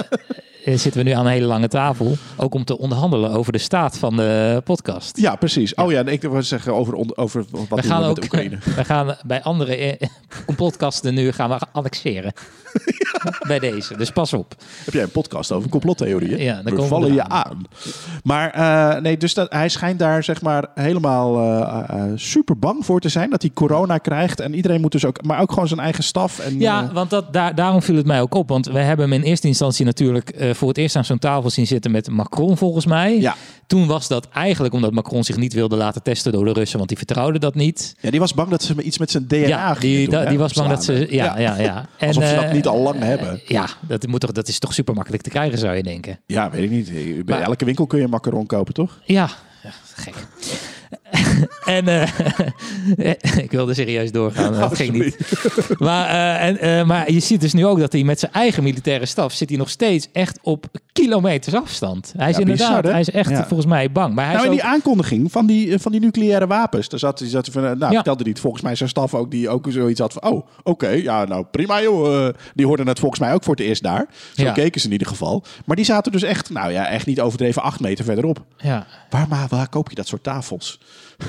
eh, 0.66 0.78
zitten 0.78 1.04
we 1.04 1.10
nu 1.10 1.12
aan 1.16 1.26
een 1.26 1.32
hele 1.32 1.46
lange 1.46 1.68
tafel. 1.68 2.16
Ook 2.38 2.54
om 2.54 2.64
te 2.64 2.78
onderhandelen 2.78 3.32
over 3.32 3.52
de 3.52 3.58
staat 3.58 3.98
van 3.98 4.16
de 4.18 4.62
podcast. 4.64 5.18
Ja, 5.18 5.36
precies. 5.36 5.74
Oh 5.76 5.92
ja, 5.92 6.00
en 6.00 6.08
ik 6.08 6.22
wil 6.22 6.44
zeggen 6.44 6.74
over, 6.74 7.18
over 7.18 7.46
wat 7.52 7.62
We 7.62 7.68
doen 7.76 7.84
gaan 7.84 8.02
we 8.02 8.08
ook 8.08 8.24
Oekraïne. 8.24 8.58
we 8.76 8.86
gaan 8.86 9.16
bij 9.26 9.42
andere 9.44 10.00
complotkasten 10.46 11.14
nu 11.14 11.32
gaan 11.32 11.50
we 11.50 11.60
annexeren. 11.72 12.34
Bij 13.48 13.60
deze. 13.60 13.98
Dus 13.98 14.12
pas 14.12 14.34
op. 14.34 14.56
Heb 14.86 14.94
jij 14.94 15.04
een 15.04 15.12
podcast 15.12 15.52
over 15.52 15.70
complottheorieën? 15.70 16.42
Ja, 16.42 16.54
dan 16.54 16.64
we 16.64 16.70
komen 16.70 16.84
we 16.84 16.90
vallen 16.90 17.14
je 17.14 17.28
aan. 17.28 17.62
Maar 18.24 18.50
eh, 18.50 19.02
nee, 19.02 19.18
dus 19.18 19.34
dat, 19.34 19.52
hij 19.52 19.70
schijnt 19.70 20.00
daar 20.00 20.24
zeg 20.24 20.42
maar 20.42 20.68
helemaal 20.76 21.40
eh, 21.40 21.84
eh, 21.90 22.12
super 22.16 22.60
bang 22.60 22.86
voor 22.86 23.00
te 23.00 23.10
zijn 23.10 23.30
dat 23.30 23.42
hij 23.42 23.52
corona 23.54 23.98
krijgt. 23.98 24.40
En 24.40 24.56
iedereen 24.56 24.82
moet 24.82 24.92
dus 24.92 25.06
ook, 25.06 25.24
maar 25.24 25.42
ook 25.42 25.52
gewoon 25.52 25.68
zijn 25.68 25.80
eigen 25.80 26.04
staf. 26.04 26.40
En, 26.40 26.60
Ja, 26.60 26.92
want 26.94 27.10
dat, 27.10 27.34
daar, 27.34 27.56
daarom 27.56 27.82
viel 27.82 27.96
het 27.96 28.06
mij 28.06 28.22
ook 28.22 28.34
op. 28.34 28.50
Want 28.50 28.66
we 28.66 28.80
hebben 28.80 29.10
hem 29.10 29.20
in 29.22 29.28
eerste 29.28 29.48
instantie 29.48 29.86
natuurlijk 29.86 30.50
voor 30.52 30.68
het 30.68 30.78
eerst 30.78 30.96
aan 30.96 31.06
zo'n 31.06 31.20
tafel 31.20 31.50
zien 31.50 31.68
zitten 31.68 31.92
met 31.92 32.10
Macron, 32.10 32.58
volgens 32.58 32.86
mij. 32.86 33.20
Ja. 33.20 33.36
Toen 33.68 33.88
was 33.88 34.08
dat 34.08 34.28
eigenlijk 34.34 34.74
omdat 34.74 34.92
Macron 34.92 35.24
zich 35.24 35.38
niet 35.38 35.54
wilde 35.54 35.76
laten 35.76 36.04
testen 36.04 36.32
door 36.32 36.46
de 36.46 36.54
Russen, 36.54 36.78
want 36.78 36.90
die 36.90 36.98
vertrouwde 36.98 37.40
dat 37.40 37.56
niet. 37.56 37.96
ja, 38.00 38.10
die 38.10 38.20
was 38.20 38.34
bang 38.34 38.50
dat 38.50 38.64
ze 38.64 38.82
iets 38.82 38.98
met 38.98 39.12
zijn 39.12 39.28
DNA 39.28 39.48
ja, 39.48 39.74
gingen 39.74 39.98
die, 39.98 40.10
doen, 40.10 40.26
die 40.28 40.38
was 40.38 40.54
bang 40.54 40.70
dat 40.70 40.84
ze. 40.84 41.08
Ja, 41.10 41.40
ja, 41.40 41.58
ja. 41.58 41.86
En, 41.98 42.08
Alsof 42.08 42.28
ze 42.28 42.36
dat 42.36 42.44
eh, 42.44 42.52
niet 42.64 42.74
al 42.74 42.82
lang 42.82 43.00
hebben. 43.00 43.42
Ja, 43.46 43.68
dat, 43.88 44.08
moet 44.08 44.20
toch, 44.20 44.32
dat 44.32 44.48
is 44.48 44.60
toch 44.60 44.74
super 44.74 44.94
makkelijk 44.94 45.24
te 45.24 45.30
krijgen, 45.30 45.58
zou 45.58 45.76
je 45.76 45.84
denken. 45.84 46.20
Ja, 46.26 46.50
weet 46.50 46.64
ik 46.64 46.70
niet. 46.70 46.92
Bij 47.26 47.38
Maar- 47.38 47.48
elke 47.48 47.66
winkel 47.66 47.88
kun 47.88 47.98
je 47.98 48.04
een 48.04 48.10
macaron 48.10 48.46
kopen, 48.46 48.74
toch? 48.74 49.00
Ja, 49.06 49.30
ja 49.64 49.72
gek. 49.96 50.14
en 51.66 51.88
eh, 51.88 52.10
ik 53.44 53.52
wilde 53.52 53.74
serieus 53.74 54.12
doorgaan, 54.12 54.54
dat 54.54 54.76
ging 54.76 54.94
niet. 54.94 55.18
Maar, 55.78 56.08
eh, 56.08 56.48
en, 56.48 56.58
eh, 56.80 56.86
maar 56.86 57.12
je 57.12 57.20
ziet 57.20 57.42
dus 57.42 57.54
nu 57.54 57.66
ook 57.66 57.80
dat 57.80 57.92
hij 57.92 58.04
met 58.04 58.20
zijn 58.20 58.32
eigen 58.34 58.64
militaire 58.64 59.06
staf 59.06 59.34
zit 59.34 59.50
hij 59.50 59.58
nog 59.58 59.70
steeds 59.70 60.08
echt 60.14 60.40
op 60.42 60.66
kilometers 60.94 61.56
afstand. 61.56 62.14
Hij 62.18 62.30
is 62.30 62.36
Ja, 62.36 62.42
inderdaad, 62.42 62.76
bizar, 62.76 62.92
hij 62.92 63.02
is 63.02 63.10
echt 63.12 63.30
Ja. 63.30 63.48
volgens 63.48 63.70
mij 63.70 63.92
bang. 63.92 64.14
Maar 64.16 64.26
hij 64.26 64.34
nou, 64.34 64.46
in 64.46 64.52
ook, 64.52 64.60
die 64.60 64.68
aankondiging 64.70 65.32
van 65.32 65.46
die, 65.46 65.74
eh, 65.74 65.80
van 65.80 65.92
die 65.92 66.02
nucleaire 66.02 66.48
wapens. 66.48 66.90
Daar 66.90 67.00
zat, 67.00 67.22
zat 67.26 67.48
van, 67.52 67.64
eh, 67.66 67.70
nou, 67.70 67.80
Ja. 67.80 67.92
vertelde 67.92 68.22
hij 68.24 68.32
het 68.32 68.42
volgens 68.42 68.64
mij 68.64 68.76
zijn 68.76 68.90
staf 68.90 69.14
ook, 69.14 69.32
die 69.32 69.50
ook 69.50 69.66
zoiets 69.70 70.00
had 70.00 70.14
van, 70.14 70.32
oh, 70.32 70.48
oké, 70.64 70.88
ja, 70.90 71.26
nou 71.26 71.46
prima 71.52 71.82
joh. 71.82 72.26
Eh, 72.28 72.34
die 72.54 72.66
hoorden 72.66 72.88
het 72.88 73.00
volgens 73.00 73.20
mij 73.22 73.34
ook 73.34 73.44
voor 73.44 73.56
het 73.56 73.64
eerst 73.66 73.84
daar. 73.84 74.06
Zo 74.36 74.52
keken 74.52 74.82
ze 74.82 74.86
in 74.88 74.92
ieder 74.94 75.08
geval. 75.08 75.44
Maar 75.66 75.76
die 75.76 75.86
zaten 75.86 76.12
dus 76.12 76.24
echt, 76.24 76.50
nou 76.50 76.72
ja, 76.72 76.88
echt 76.88 77.06
niet 77.06 77.22
overdreven 77.22 77.62
acht 77.62 77.80
meter 77.80 78.06
verderop. 78.06 78.44
ja, 78.58 78.86
Waar, 79.10 79.28
maar 79.30 79.48
waar 79.50 79.70
koop 79.70 79.90
je 79.90 79.96
dat 79.96 80.08
soort 80.08 80.24
tafels? 80.24 80.80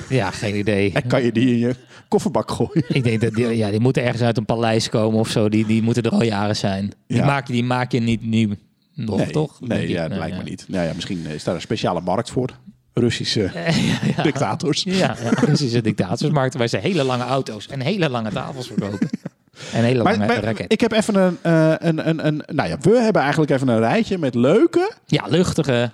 Ja, 0.08 0.30
geen 0.30 0.56
idee. 0.56 0.92
En 0.92 1.06
kan 1.06 1.22
je 1.22 1.32
die 1.32 1.50
in 1.52 1.58
je 1.58 1.74
kofferbak 2.08 2.50
gooien? 2.50 2.84
Ik 2.88 3.04
denk 3.04 3.20
dat 3.20 3.32
die, 3.32 3.56
ja, 3.56 3.70
die 3.70 3.80
moeten 3.80 4.02
ergens 4.02 4.22
uit 4.22 4.36
een 4.36 4.44
paleis 4.44 4.88
komen 4.88 5.18
of 5.18 5.28
zo. 5.28 5.48
Die, 5.48 5.66
die 5.66 5.82
moeten 5.82 6.02
er 6.02 6.10
al 6.10 6.22
jaren 6.22 6.56
zijn. 6.56 6.92
Die, 7.06 7.16
Ja. 7.18 7.24
maak, 7.26 7.46
je- 7.46 7.52
die 7.52 7.64
maak 7.64 7.92
je 7.92 8.00
niet 8.00 8.24
nieuw. 8.26 8.54
Nog, 8.94 9.16
nee, 9.16 9.30
toch? 9.30 9.60
Nee, 9.60 9.88
ja, 9.88 10.00
dat 10.00 10.08
Nee, 10.10 10.18
lijkt 10.18 10.36
ja. 10.36 10.42
me 10.42 10.48
niet. 10.48 10.64
Nou 10.68 10.86
ja, 10.86 10.92
misschien 10.94 11.26
is 11.26 11.44
daar 11.44 11.54
een 11.54 11.60
speciale 11.60 12.00
markt 12.00 12.30
voor. 12.30 12.48
Russische 12.94 13.50
ja. 14.16 14.22
dictators. 14.22 14.82
Ja, 14.82 15.16
Russische 15.30 15.80
dictatorsmarkten 15.80 16.58
waar 16.58 16.68
ze 16.68 16.76
hele 16.78 17.04
lange 17.04 17.24
auto's 17.24 17.66
en 17.68 17.80
hele 17.80 18.08
lange 18.08 18.30
tafels 18.30 18.66
verkopen. 18.66 19.08
En 19.72 19.84
hele 19.84 20.02
Maar, 20.02 20.16
lange 20.18 20.26
maar 20.42 20.60
ik 20.68 20.80
heb 20.80 20.92
even 20.92 21.14
een, 21.14 21.38
eh, 21.42 21.74
een, 21.78 22.08
een, 22.08 22.26
een... 22.26 22.42
Nou 22.46 22.68
ja, 22.68 22.76
we 22.80 22.98
hebben 22.98 23.22
eigenlijk 23.22 23.50
even 23.52 23.68
een 23.68 23.78
rijtje 23.78 24.18
met 24.18 24.34
leuke 24.34 24.92
Ja, 25.06 25.24
luchtige 25.28 25.90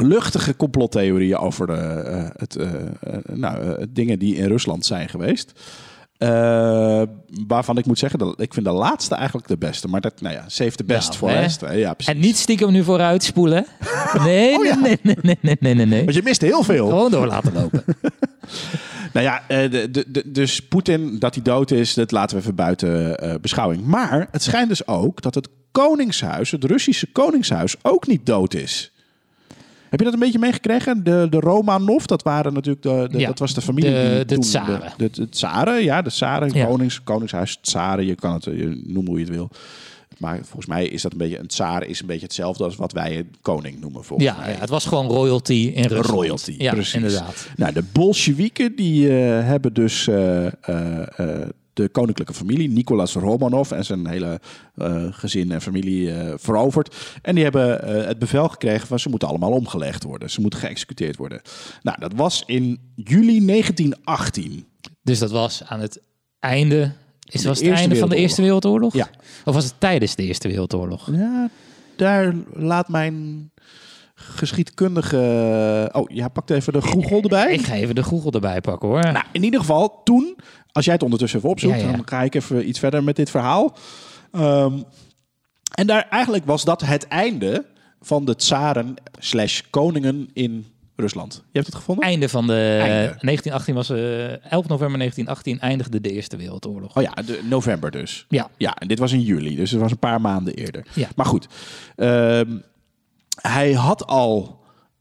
luchtige 0.00 0.56
complottheorieën 0.56 1.36
over 1.36 1.66
de, 1.66 1.72
het, 2.36 2.56
uh, 2.56 2.70
nou, 3.32 3.86
dingen 3.88 4.18
die 4.18 4.34
in 4.34 4.46
Rusland 4.48 4.86
zijn 4.86 5.08
geweest. 5.08 5.52
Waarvan 7.46 7.78
ik 7.78 7.86
moet 7.86 7.98
zeggen, 7.98 8.18
dat 8.18 8.40
ik 8.40 8.54
vind 8.54 8.66
de 8.66 8.72
laatste 8.72 9.14
eigenlijk 9.14 9.48
de 9.48 9.58
beste. 9.58 9.88
Maar 9.88 10.00
dat, 10.00 10.20
nou 10.20 10.34
ja, 10.34 10.48
ze 10.48 10.62
heeft 10.62 10.78
de 10.78 10.84
nou, 10.86 10.98
best 10.98 11.16
voor 11.16 11.28
het 11.28 11.38
rest. 11.38 11.60
Ja, 11.60 11.94
precies. 11.94 12.14
en 12.14 12.20
niet 12.20 12.36
stiekem 12.36 12.72
nu 12.72 12.84
vooruit 12.84 13.22
spoelen. 13.22 13.66
Oh 14.14 14.24
nee, 14.24 14.58
nee, 14.58 14.98
nee, 15.02 15.16
nee, 15.22 15.56
nee, 15.60 15.74
nee, 15.74 15.86
nee. 15.86 16.04
Want 16.04 16.14
je 16.16 16.22
mist 16.22 16.40
heel 16.40 16.62
veel. 16.62 16.88
Gewoon 16.88 17.10
door 17.10 17.26
laten 17.26 17.52
lopen. 17.52 17.84
nou 19.12 19.26
ja, 19.26 19.42
de, 19.48 19.90
de, 19.90 20.30
dus 20.30 20.60
Poetin, 20.60 21.18
dat 21.18 21.34
hij 21.34 21.42
dood 21.42 21.70
is, 21.70 21.94
dat 21.94 22.10
laten 22.10 22.36
we 22.36 22.42
even 22.42 22.54
buiten 22.54 23.24
uh, 23.24 23.34
beschouwing. 23.40 23.84
Maar 23.84 24.28
het 24.30 24.42
schijnt 24.42 24.68
dus 24.68 24.86
ook 24.86 25.22
dat 25.22 25.34
het 25.34 25.48
Koningshuis, 25.72 26.50
het 26.50 26.64
Russische 26.64 27.12
Koningshuis, 27.12 27.76
ook 27.82 28.06
niet 28.06 28.26
dood 28.26 28.54
is. 28.54 28.92
Heb 29.90 29.98
je 29.98 30.04
dat 30.04 30.12
een 30.14 30.18
beetje 30.20 30.38
meegekregen? 30.38 31.04
De, 31.04 31.26
de 31.30 31.40
Romanov, 31.40 32.04
dat 32.04 32.22
waren 32.22 32.52
natuurlijk 32.52 32.82
de, 32.82 33.08
de- 33.10 33.18
Ja, 33.18 33.26
dat 33.26 33.38
was 33.38 33.54
de 33.54 33.60
familie 33.60 33.90
de- 33.90 34.08
die 34.16 34.24
de 34.24 34.24
toen 34.34 34.40
tsaren. 34.42 34.92
De, 34.96 35.28
tsaren, 35.28 35.82
ja, 35.84 36.02
de 36.02 36.10
tsaren, 36.10 36.50
Ja. 36.54 36.64
konings, 36.66 37.02
koningshuis, 37.02 37.58
tsaren, 37.60 38.06
je 38.06 38.14
kan 38.14 38.32
het 38.32 38.44
je 38.44 38.82
noemen 38.86 39.06
hoe 39.10 39.18
je 39.18 39.24
het 39.24 39.34
wil. 39.34 39.50
Maar 40.18 40.36
volgens 40.42 40.66
mij 40.66 40.86
is 40.86 41.02
dat 41.02 41.12
een 41.12 41.18
beetje, 41.18 41.38
een 41.38 41.46
tsaar 41.46 41.86
is 41.86 42.00
een 42.00 42.06
beetje 42.06 42.24
hetzelfde 42.26 42.64
als 42.64 42.76
wat 42.76 42.92
wij 42.92 43.18
een 43.18 43.30
koning 43.40 43.80
noemen 43.80 44.04
volgens 44.04 44.28
Ja, 44.28 44.36
mij. 44.40 44.52
ja, 44.52 44.58
het 44.58 44.68
was 44.68 44.84
gewoon 44.86 45.06
royalty 45.06 45.72
in 45.74 45.82
Rusland. 45.82 46.06
Royalty, 46.06 46.54
ja, 46.58 46.72
precies. 46.72 46.94
inderdaad. 46.94 47.48
Nou, 47.56 47.72
de 47.72 47.82
Bolsjewieken 47.92 48.76
die 48.76 49.08
eh, 49.08 49.14
hebben 49.46 49.72
dus 49.74 50.08
eh, 50.08 50.46
eh, 50.46 51.48
de 51.78 51.88
koninklijke 51.88 52.34
familie, 52.34 52.68
Nicolas 52.68 53.14
Romanov 53.14 53.70
en 53.70 53.84
zijn 53.84 54.06
hele 54.06 54.40
eh, 54.74 55.04
gezin 55.10 55.52
en 55.52 55.60
familie 55.60 56.12
eh, 56.12 56.34
veroverd. 56.36 56.96
En 57.22 57.34
die 57.34 57.44
hebben 57.44 57.82
eh, 57.82 58.06
het 58.06 58.18
bevel 58.18 58.48
gekregen 58.48 58.86
van 58.86 58.98
ze 58.98 59.08
moeten 59.08 59.28
allemaal 59.28 59.50
omgelegd 59.50 60.02
worden. 60.02 60.30
Ze 60.30 60.40
moeten 60.40 60.58
geëxecuteerd 60.58 61.16
worden. 61.16 61.40
Nou, 61.82 62.00
dat 62.00 62.12
was 62.12 62.42
in 62.46 62.78
juli 62.94 63.46
1918. 63.46 64.66
Dus 65.02 65.18
dat 65.18 65.30
was 65.30 65.62
aan 65.64 65.80
het 65.80 66.00
einde... 66.38 66.92
Is, 67.30 67.44
was 67.44 67.60
het 67.60 67.70
einde 67.70 67.96
van 67.96 68.08
de 68.08 68.16
Eerste 68.16 68.42
Wereldoorlog? 68.42 68.94
Ja. 68.94 69.08
Of 69.44 69.54
was 69.54 69.64
het 69.64 69.74
tijdens 69.78 70.14
de 70.14 70.22
Eerste 70.22 70.48
Wereldoorlog? 70.48 71.08
Ja, 71.12 71.50
daar 71.96 72.34
laat 72.52 72.88
mijn 72.88 73.50
geschiedkundige... 74.14 75.90
Oh, 75.92 76.10
ja, 76.10 76.28
pakt 76.28 76.50
even 76.50 76.72
de 76.72 76.82
Google 76.82 77.20
erbij. 77.20 77.52
Ik 77.52 77.64
ga 77.64 77.74
even 77.74 77.94
de 77.94 78.02
Google 78.02 78.30
erbij 78.30 78.60
pakken 78.60 78.88
hoor. 78.88 79.00
Nou, 79.00 79.24
in 79.32 79.42
ieder 79.42 79.60
geval, 79.60 80.00
toen, 80.04 80.36
als 80.78 80.86
jij 80.86 80.94
het 80.94 81.04
ondertussen 81.04 81.38
even 81.38 81.50
opzoekt, 81.50 81.80
Ja, 81.80 81.86
ja. 81.86 81.92
dan 81.92 82.08
ga 82.08 82.22
ik 82.22 82.34
even 82.34 82.68
iets 82.68 82.78
verder 82.78 83.04
met 83.04 83.16
dit 83.16 83.30
verhaal. 83.30 83.76
Ehm, 84.32 84.78
en 85.74 85.86
daar 85.86 86.06
eigenlijk 86.10 86.46
was 86.46 86.64
dat 86.64 86.80
het 86.80 87.08
einde 87.08 87.64
van 88.00 88.24
de 88.24 88.36
tsaren 88.36 88.94
slash 89.18 89.60
koningen 89.70 90.30
in 90.32 90.66
Rusland. 90.96 91.34
Je 91.34 91.42
hebt 91.52 91.66
het 91.66 91.74
gevonden? 91.74 92.04
Einde 92.04 92.28
van 92.28 92.46
de 92.46 92.78
Einde. 92.80 93.16
1918 93.20 93.74
was 93.74 93.90
eh 93.90 94.52
11 94.52 94.68
november 94.68 94.98
1918 94.98 95.60
eindigde 95.60 96.00
de 96.00 96.10
Eerste 96.10 96.36
Wereldoorlog. 96.36 96.96
Oh 96.96 97.02
ja, 97.02 97.12
de, 97.12 97.40
november 97.48 97.90
dus. 97.90 98.26
Ja. 98.28 98.50
Ja, 98.56 98.76
en 98.76 98.88
dit 98.88 98.98
was 98.98 99.12
in 99.12 99.20
juli, 99.20 99.56
dus 99.56 99.70
het 99.70 99.80
was 99.80 99.90
een 99.90 99.98
paar 99.98 100.20
maanden 100.20 100.54
eerder. 100.54 100.86
Ja. 100.94 101.08
Maar 101.16 101.26
goed, 101.26 101.48
ehm, 101.96 102.58
hij 103.40 103.72
had 103.72 104.06
al 104.06 104.57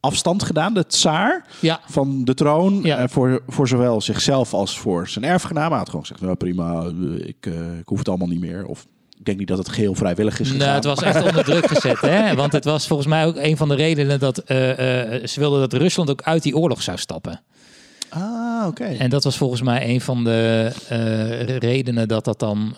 afstand 0.07 0.43
gedaan, 0.43 0.73
de 0.73 0.85
tsaar, 0.87 1.45
Ja. 1.59 1.79
van 1.85 2.23
de 2.25 2.33
troon. 2.33 2.79
Ja. 2.83 2.97
eh, 2.97 3.07
voor, 3.07 3.41
voor 3.47 3.67
zowel 3.67 4.01
zichzelf 4.01 4.53
als 4.53 4.79
voor 4.79 5.07
zijn 5.07 5.25
erfgenaam. 5.25 5.69
Hij 5.69 5.77
had 5.77 5.87
gewoon 5.89 6.01
gezegd, 6.05 6.21
nou 6.21 6.35
prima, 6.35 6.83
eh, 6.83 7.27
ik, 7.27 7.45
eh, 7.45 7.77
ik 7.79 7.87
hoef 7.87 7.97
het 7.99 8.09
allemaal 8.09 8.27
niet 8.27 8.39
meer. 8.39 8.65
Of 8.65 8.85
ik 9.19 9.25
denk 9.25 9.37
niet 9.37 9.47
dat 9.47 9.57
het 9.57 9.69
geheel 9.69 9.95
vrijwillig 9.95 10.39
is 10.39 10.47
gegaan. 10.49 10.63
Nou, 10.65 10.75
het 10.75 10.83
was 10.85 11.01
echt 11.01 11.23
onder 11.23 11.43
druk 11.43 11.67
gezet, 11.67 12.01
hè? 12.01 12.35
Want 12.41 12.51
het 12.51 12.63
was 12.65 12.87
volgens 12.87 13.07
mij 13.07 13.25
ook 13.25 13.35
een 13.37 13.57
van 13.57 13.67
de 13.69 13.75
redenen 13.75 14.19
dat 14.19 14.41
ze 14.45 15.33
wilden 15.35 15.59
dat 15.59 15.73
Rusland 15.73 16.09
ook 16.09 16.21
uit 16.21 16.43
die 16.43 16.57
oorlog 16.57 16.81
zou 16.81 16.97
stappen. 16.97 17.41
Ah, 18.09 18.67
oké. 18.67 18.83
En 18.83 19.09
dat 19.09 19.23
was 19.23 19.37
volgens 19.37 19.61
mij 19.61 19.89
een 19.89 20.01
van 20.01 20.23
de 20.23 21.57
redenen 21.59 22.07
dat 22.07 22.25
dat 22.25 22.39
dan 22.39 22.75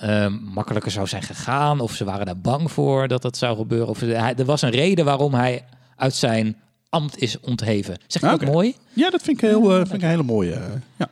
makkelijker 0.54 0.92
zou 0.92 1.08
zijn 1.08 1.24
gegaan. 1.24 1.80
Of 1.80 1.94
ze 1.94 2.04
waren 2.04 2.26
daar 2.26 2.38
bang 2.42 2.72
voor 2.72 3.08
dat 3.08 3.22
dat 3.22 3.38
zou 3.38 3.58
gebeuren. 3.58 3.88
Of 3.88 4.00
hij, 4.00 4.34
er 4.38 4.46
was 4.46 4.62
een 4.62 4.70
reden 4.70 5.06
waarom 5.06 5.34
hij 5.34 5.65
uit 5.96 6.15
zijn 6.15 6.56
ambt 6.89 7.17
is 7.21 7.39
ontheven. 7.39 7.97
Zeg 8.08 8.21
je 8.21 8.28
Ah, 8.30 8.39
dat 8.39 8.49
mooi? 8.49 8.75
Ja, 8.93 9.10
dat 9.10 9.21
vind 9.21 9.41
ik, 9.41 9.49
heel, 9.49 9.69
eh, 9.71 9.75
vind 9.75 9.93
ik 9.93 10.02
een 10.02 10.08
hele 10.08 10.23
mooie. 10.23 10.54
eh, 10.54 10.62
ja. 10.97 11.10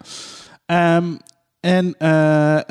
Ehm, 0.65 1.15
en 1.59 1.95
eh, 1.97 2.69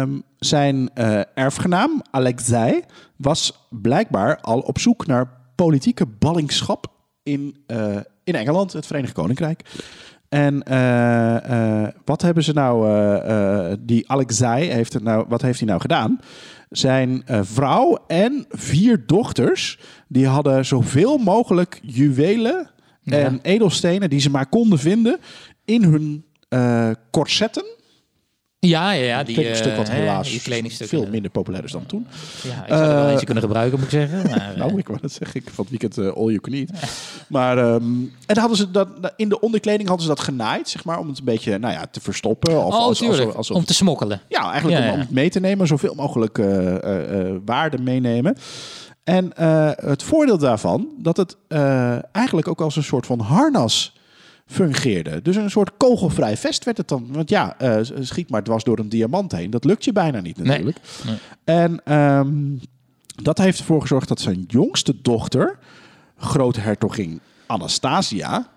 ehm, 0.00 0.18
zijn 0.38 0.90
eh, 0.94 1.20
erfgenaam, 1.34 2.02
Alexei, 2.10 2.80
was 3.16 3.66
blijkbaar 3.70 4.40
al 4.40 4.60
op 4.60 4.78
zoek 4.78 5.06
naar 5.06 5.30
politieke 5.54 6.06
ballingschap 6.06 6.86
in, 7.22 7.64
in 8.24 8.34
Engeland, 8.34 8.72
het 8.72 8.86
Verenigd 8.86 9.12
Koninkrijk. 9.12 9.62
En 10.28 10.58
wat 12.04 12.22
hebben 12.22 12.44
ze 12.44 12.52
nou, 12.52 13.76
die 13.80 14.10
Alexei, 14.10 14.70
heeft 14.70 14.92
het 14.92 15.02
nou, 15.02 15.24
wat 15.28 15.42
heeft 15.42 15.58
hij 15.58 15.68
nou 15.68 15.80
gedaan? 15.80 16.20
Zijn 16.70 17.22
eh, 17.26 17.40
vrouw 17.42 18.04
en 18.06 18.46
vier 18.48 19.06
dochters, 19.06 19.78
die 20.08 20.26
hadden 20.26 20.64
zoveel 20.64 21.18
mogelijk 21.18 21.80
juwelen 21.82 22.70
en 23.04 23.38
edelstenen 23.42 24.10
die 24.10 24.20
ze 24.20 24.30
maar 24.30 24.48
konden 24.48 24.78
vinden 24.78 25.18
in 25.64 25.82
hun 25.82 26.24
eh, 26.48 26.90
corsetten. 27.10 27.64
Ja, 28.60 28.90
ja, 28.92 29.04
ja. 29.04 29.22
Die, 29.22 29.34
Kledingstuk 29.34 29.76
wat 29.76 29.88
eh, 29.88 29.94
helaas 29.94 30.30
die 30.30 30.40
kledingstukken. 30.40 30.98
veel 30.98 31.08
minder 31.10 31.30
populair 31.30 31.64
is 31.64 31.72
dan 31.72 31.86
toen. 31.86 32.06
Ja, 32.42 32.50
ik 32.62 32.68
zou 32.68 32.80
er 32.82 32.94
wel 32.94 33.04
Eh, 33.04 33.10
eentje 33.10 33.24
kunnen 33.24 33.42
gebruiken, 33.44 33.78
moet 33.78 33.92
ik 33.92 33.98
zeggen. 34.08 34.22
Maar, 34.30 34.50
eh, 34.52 34.56
Nou, 34.56 34.78
ik 34.78 34.86
wou 34.88 34.98
dat 35.00 35.12
zeggen. 35.12 35.40
Ik 35.40 35.50
van 35.54 35.64
het 35.68 35.68
weekend 35.70 35.98
eh, 35.98 36.16
all 36.16 36.24
you 36.26 36.40
can 36.40 36.52
eat. 36.52 36.68
Maar 37.28 37.58
ehm, 37.58 37.84
en 38.26 38.38
hadden 38.38 38.56
ze 38.56 38.70
dat, 38.70 38.88
in 39.16 39.28
de 39.28 39.40
onderkleding 39.40 39.88
hadden 39.88 40.06
ze 40.06 40.12
dat 40.14 40.20
genaaid, 40.24 40.68
zeg 40.68 40.84
maar, 40.84 40.98
om 40.98 41.08
het 41.08 41.18
een 41.18 41.24
beetje 41.24 41.58
nou 41.58 41.72
ja, 41.72 41.86
te 41.90 42.00
verstoppen. 42.00 42.64
Of 42.64 42.74
oh, 42.74 43.34
als- 43.36 43.50
Om 43.50 43.64
te 43.64 43.74
smokkelen. 43.74 44.20
Ja, 44.28 44.50
eigenlijk 44.52 44.78
Ja, 44.78 44.84
om, 44.84 44.88
ja. 44.88 44.92
om 44.94 44.98
het 45.00 45.10
mee 45.10 45.30
te 45.30 45.40
nemen, 45.40 45.66
zoveel 45.66 45.94
mogelijk 45.94 46.38
eh, 46.38 46.76
eh, 46.76 47.20
eh, 47.28 47.36
waarde 47.44 47.78
meenemen. 47.78 48.36
En 49.04 49.36
eh, 49.36 49.70
het 49.74 50.02
voordeel 50.02 50.38
daarvan, 50.38 50.88
dat 50.98 51.16
het 51.16 51.36
eh, 51.48 52.14
eigenlijk 52.14 52.48
ook 52.48 52.60
als 52.60 52.76
een 52.76 52.82
soort 52.82 53.06
van 53.06 53.20
harnas 53.20 53.96
fungeerde. 54.48 55.22
Dus 55.22 55.36
een 55.36 55.50
soort 55.50 55.70
kogelvrij 55.76 56.36
vest 56.36 56.64
werd 56.64 56.76
het 56.76 56.88
dan. 56.88 57.06
Want 57.10 57.30
ja, 57.30 57.58
eh, 57.58 57.78
schiet 58.00 58.30
maar 58.30 58.42
dwars 58.42 58.64
door 58.64 58.78
een 58.78 58.88
diamant 58.88 59.32
heen. 59.32 59.50
Dat 59.50 59.64
lukt 59.64 59.84
je 59.84 59.92
bijna 59.92 60.20
niet 60.20 60.36
natuurlijk. 60.36 60.78
Nee. 61.06 61.16
En 61.44 61.80
ehm, 61.84 62.32
dat 63.22 63.38
heeft 63.38 63.58
ervoor 63.58 63.80
gezorgd 63.80 64.08
dat 64.08 64.20
zijn 64.20 64.44
jongste 64.46 64.94
dochter, 65.02 65.58
grote 66.16 66.60
hertogin 66.60 67.20
Anastasia... 67.46 68.48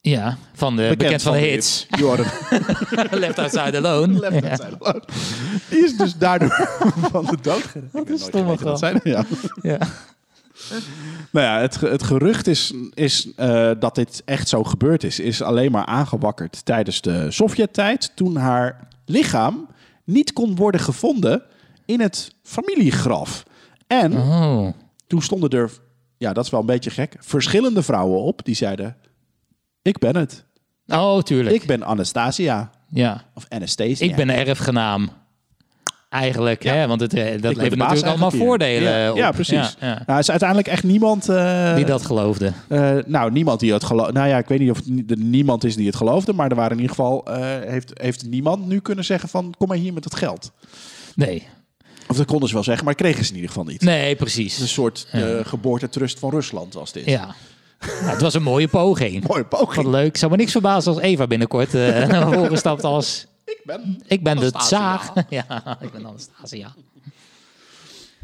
Ja, 0.00 0.36
van 0.52 0.76
de, 0.76 0.94
bekend, 0.96 1.22
van 1.22 1.32
de 1.32 1.38
hits. 1.38 1.86
Jordan 1.88 2.26
Left 3.10 3.38
Outside 3.38 3.76
Alone. 3.76 4.18
Left 4.18 4.44
Ja. 4.44 4.48
Outside 4.48 4.76
Alone. 4.78 5.02
Die 5.68 5.84
is 5.84 5.96
dus 5.96 6.16
daardoor 6.16 6.68
van 7.12 7.24
de 7.24 7.36
dood 7.42 7.62
gered. 7.62 7.92
Wat 7.92 8.08
een 8.08 8.18
stomme 8.18 8.56
grap. 8.56 8.76
zijn. 8.78 9.00
Ja. 9.02 9.24
Ja. 9.62 9.78
Nou 11.32 11.46
ja, 11.46 11.60
het, 11.60 11.80
het 11.80 12.02
gerucht 12.02 12.46
is, 12.46 12.72
is 12.94 13.28
eh, 13.36 13.70
dat 13.78 13.94
dit 13.94 14.22
echt 14.24 14.48
zo 14.48 14.64
gebeurd 14.64 15.04
is, 15.04 15.20
is 15.20 15.42
alleen 15.42 15.70
maar 15.72 15.86
aangewakkerd 15.86 16.64
tijdens 16.64 17.00
de 17.00 17.30
Sovjet-tijd, 17.30 18.12
toen 18.14 18.36
haar 18.36 18.88
lichaam 19.04 19.68
niet 20.04 20.32
kon 20.32 20.56
worden 20.56 20.80
gevonden 20.80 21.42
in 21.84 22.00
het 22.00 22.34
familiegraf. 22.42 23.44
En 23.86 24.12
Oh. 24.16 24.68
toen 25.06 25.22
stonden 25.22 25.50
er, 25.50 25.70
ja, 26.18 26.32
dat 26.32 26.44
is 26.44 26.50
wel 26.50 26.60
een 26.60 26.66
beetje 26.66 26.90
gek, 26.90 27.16
verschillende 27.18 27.82
vrouwen 27.82 28.20
op 28.22 28.44
die 28.44 28.54
zeiden: 28.54 28.96
Ik 29.82 29.98
ben 29.98 30.16
het. 30.16 30.44
oh, 30.86 31.22
tuurlijk. 31.22 31.54
Ik 31.56 31.66
ben 31.66 31.82
Anastasia. 31.82 32.70
ja. 32.88 33.24
Of 33.34 33.44
Anastasia. 33.48 34.06
Ik 34.06 34.16
ben 34.16 34.28
een 34.28 34.46
erfgenaam. 34.46 35.10
Eigenlijk, 36.20 36.62
Ja. 36.62 36.72
hè? 36.74 36.86
want 36.86 37.00
het, 37.00 37.14
eh, 37.14 37.24
dat 37.40 37.50
Ik 37.50 37.56
levert 37.56 37.76
natuurlijk 37.76 38.06
allemaal 38.06 38.30
hier. 38.30 38.40
voordelen 38.40 38.92
Ja, 38.92 39.10
op. 39.10 39.16
ja, 39.16 39.30
precies. 39.30 39.76
Ja. 39.80 40.02
Nou, 40.06 40.18
is 40.18 40.30
uiteindelijk 40.30 40.68
echt 40.68 40.82
niemand... 40.82 41.28
eh, 41.28 41.74
Die 41.74 41.84
dat 41.84 42.02
geloofde. 42.06 42.52
eh, 42.68 42.90
nou, 43.06 43.32
niemand 43.32 43.60
die 43.60 43.72
het 43.72 43.84
geloofde. 43.84 44.12
Nou 44.12 44.28
ja, 44.28 44.38
ik 44.38 44.48
weet 44.48 44.58
niet 44.58 44.70
of 44.70 44.78
er 45.08 45.16
niemand 45.18 45.64
is 45.64 45.76
die 45.76 45.86
het 45.86 45.96
geloofde. 45.96 46.32
Maar 46.32 46.50
er 46.50 46.56
waren 46.56 46.70
in 46.76 46.80
ieder 46.82 46.96
geval... 46.96 47.26
heeft, 47.66 47.90
heeft 47.94 48.26
niemand 48.28 48.66
nu 48.66 48.80
kunnen 48.80 49.04
zeggen 49.04 49.28
van... 49.28 49.54
Kom 49.58 49.68
maar 49.68 49.76
hier 49.76 49.92
met 49.92 50.04
het 50.04 50.14
geld. 50.14 50.52
Nee. 51.14 51.46
Of 52.08 52.16
dat 52.16 52.26
konden 52.26 52.48
ze 52.48 52.54
wel 52.54 52.64
zeggen, 52.64 52.84
maar 52.84 52.94
kregen 52.94 53.24
ze 53.24 53.28
in 53.30 53.34
ieder 53.36 53.50
geval 53.50 53.64
niet. 53.66 53.80
Nee, 53.82 54.16
precies. 54.16 54.58
een 54.60 54.68
soort 54.68 55.06
eh, 55.10 55.22
geboortetrust 55.42 56.18
van 56.18 56.30
Rusland 56.30 56.74
was 56.74 56.92
dit. 56.92 57.04
Ja. 57.04 57.34
Ja, 57.80 57.86
het 58.10 58.20
was 58.20 58.34
een 58.34 58.42
mooie 58.42 58.68
poging. 58.68 59.24
Mooie 59.28 59.44
poging. 59.44 59.84
Wat 59.84 59.94
leuk. 59.94 60.16
Zou 60.16 60.30
me 60.30 60.36
niks 60.36 60.52
verbazen 60.52 60.92
als 60.92 61.02
Eva 61.02 61.26
binnenkort 61.26 61.72
naar 62.08 62.32
voren 62.32 62.58
stapt 62.58 62.84
als... 62.84 63.26
Ik 63.66 63.72
ben... 63.82 64.02
Ik 64.06 64.22
ben 64.22 64.36
de 64.36 64.50
tsaar. 64.52 65.12
Ja, 65.28 65.78
ik 65.80 65.92
ben 65.92 66.06
Anastasia. 66.06 66.74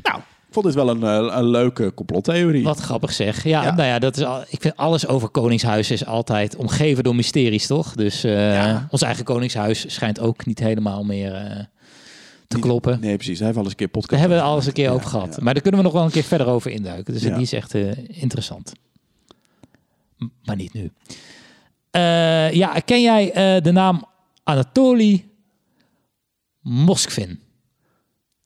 Nou, 0.02 0.18
ik 0.18 0.58
vond 0.58 0.66
dit 0.66 0.74
wel 0.74 0.88
een, 0.88 1.02
eh, 1.02 1.36
een 1.36 1.48
leuke 1.48 1.94
complottheorie. 1.94 2.64
Wat 2.64 2.78
grappig 2.78 3.12
zeg. 3.12 3.44
Ja, 3.44 3.62
Ja. 3.62 3.74
nou 3.74 3.88
ja, 3.88 3.98
dat 3.98 4.16
is 4.16 4.22
al, 4.24 4.40
ik 4.48 4.60
vind 4.60 4.76
alles 4.76 5.06
over 5.06 5.28
Koningshuis 5.28 5.90
is 5.90 6.06
altijd 6.06 6.56
omgeven 6.56 7.04
door 7.04 7.14
mysteries, 7.14 7.66
toch? 7.66 7.94
Dus 7.94 8.24
eh, 8.24 8.54
Ja. 8.54 8.86
ons 8.90 9.02
eigen 9.02 9.24
Koningshuis 9.24 9.94
schijnt 9.94 10.20
ook 10.20 10.46
niet 10.46 10.58
helemaal 10.58 11.04
meer 11.04 11.34
eh, 11.34 11.64
te 12.46 12.58
kloppen. 12.58 13.00
Nee, 13.00 13.14
precies. 13.16 13.36
Hij 13.38 13.46
heeft 13.46 13.58
al 13.58 13.62
eens 13.64 13.72
een 13.72 13.78
keer 13.78 13.88
podcast. 13.88 14.10
Daar 14.10 14.20
hebben 14.20 14.38
we 14.38 14.44
al 14.44 14.56
eens 14.56 14.66
een 14.66 14.72
keer 14.72 14.84
Ja, 14.84 14.90
over 14.92 15.08
gehad. 15.08 15.34
ja. 15.36 15.42
Maar 15.42 15.52
daar 15.52 15.62
kunnen 15.62 15.80
we 15.80 15.86
nog 15.86 15.94
wel 15.96 16.04
een 16.04 16.10
keer 16.10 16.22
verder 16.24 16.46
over 16.46 16.70
induiken. 16.70 17.12
Dus 17.14 17.22
Ja. 17.22 17.32
die 17.34 17.42
is 17.42 17.52
echt 17.52 17.74
eh, 17.74 17.90
interessant. 18.08 18.72
maar 20.44 20.56
niet 20.56 20.72
nu. 20.72 20.90
Eh, 21.90 22.52
ja, 22.52 22.78
ken 22.84 23.02
jij 23.02 23.32
eh, 23.32 23.62
de 23.62 23.72
naam 23.72 24.04
Anatoly 24.44 25.24
Moskvin? 26.62 27.40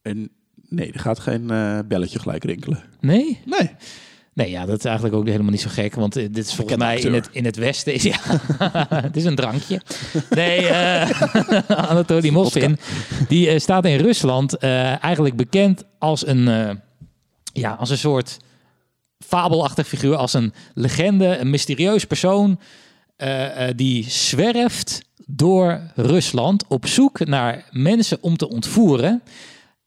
En 0.02 0.30
nee, 0.68 0.92
er 0.92 1.00
gaat 1.00 1.18
geen 1.18 1.50
eh, 1.50 1.78
belletje 1.88 2.18
gelijk 2.18 2.44
rinkelen. 2.44 2.82
Nee? 3.00 3.40
Nee. 3.44 3.70
Nee, 4.32 4.50
ja, 4.50 4.66
dat 4.66 4.78
is 4.78 4.84
eigenlijk 4.84 5.16
ook 5.16 5.26
helemaal 5.26 5.50
niet 5.50 5.60
zo 5.60 5.68
gek. 5.70 5.94
Want 5.94 6.16
eh, 6.16 6.22
dit 6.30 6.46
is 6.46 6.54
volgens 6.54 6.78
mij 6.78 7.00
in 7.00 7.14
het, 7.14 7.28
in 7.32 7.44
het 7.44 7.56
westen. 7.56 7.94
Is, 7.94 8.02
ja, 8.12 8.18
het 8.88 9.16
is 9.16 9.24
een 9.24 9.34
drankje. 9.34 9.80
Nee, 10.30 10.66
eh 10.66 11.22
Anatoly 11.90 12.30
Moskvin. 12.30 12.78
Die 13.28 13.58
staat 13.58 13.84
in 13.84 13.98
Rusland 13.98 14.56
eigenlijk 14.56 15.36
bekend 15.36 15.84
als 15.98 16.26
een, 16.26 16.44
ja, 17.52 17.72
als 17.72 17.90
een 17.90 17.98
soort 17.98 18.36
fabelachtig 19.18 19.88
figuur. 19.88 20.16
Als 20.16 20.32
een 20.32 20.52
legende, 20.74 21.38
een 21.38 21.50
mysterieus 21.50 22.04
persoon. 22.04 22.60
die 23.76 24.10
zwerft 24.10 25.05
door 25.26 25.80
Rusland 25.94 26.64
op 26.68 26.86
zoek 26.86 27.26
naar 27.26 27.64
mensen 27.70 28.18
om 28.20 28.36
te 28.36 28.48
ontvoeren. 28.48 29.22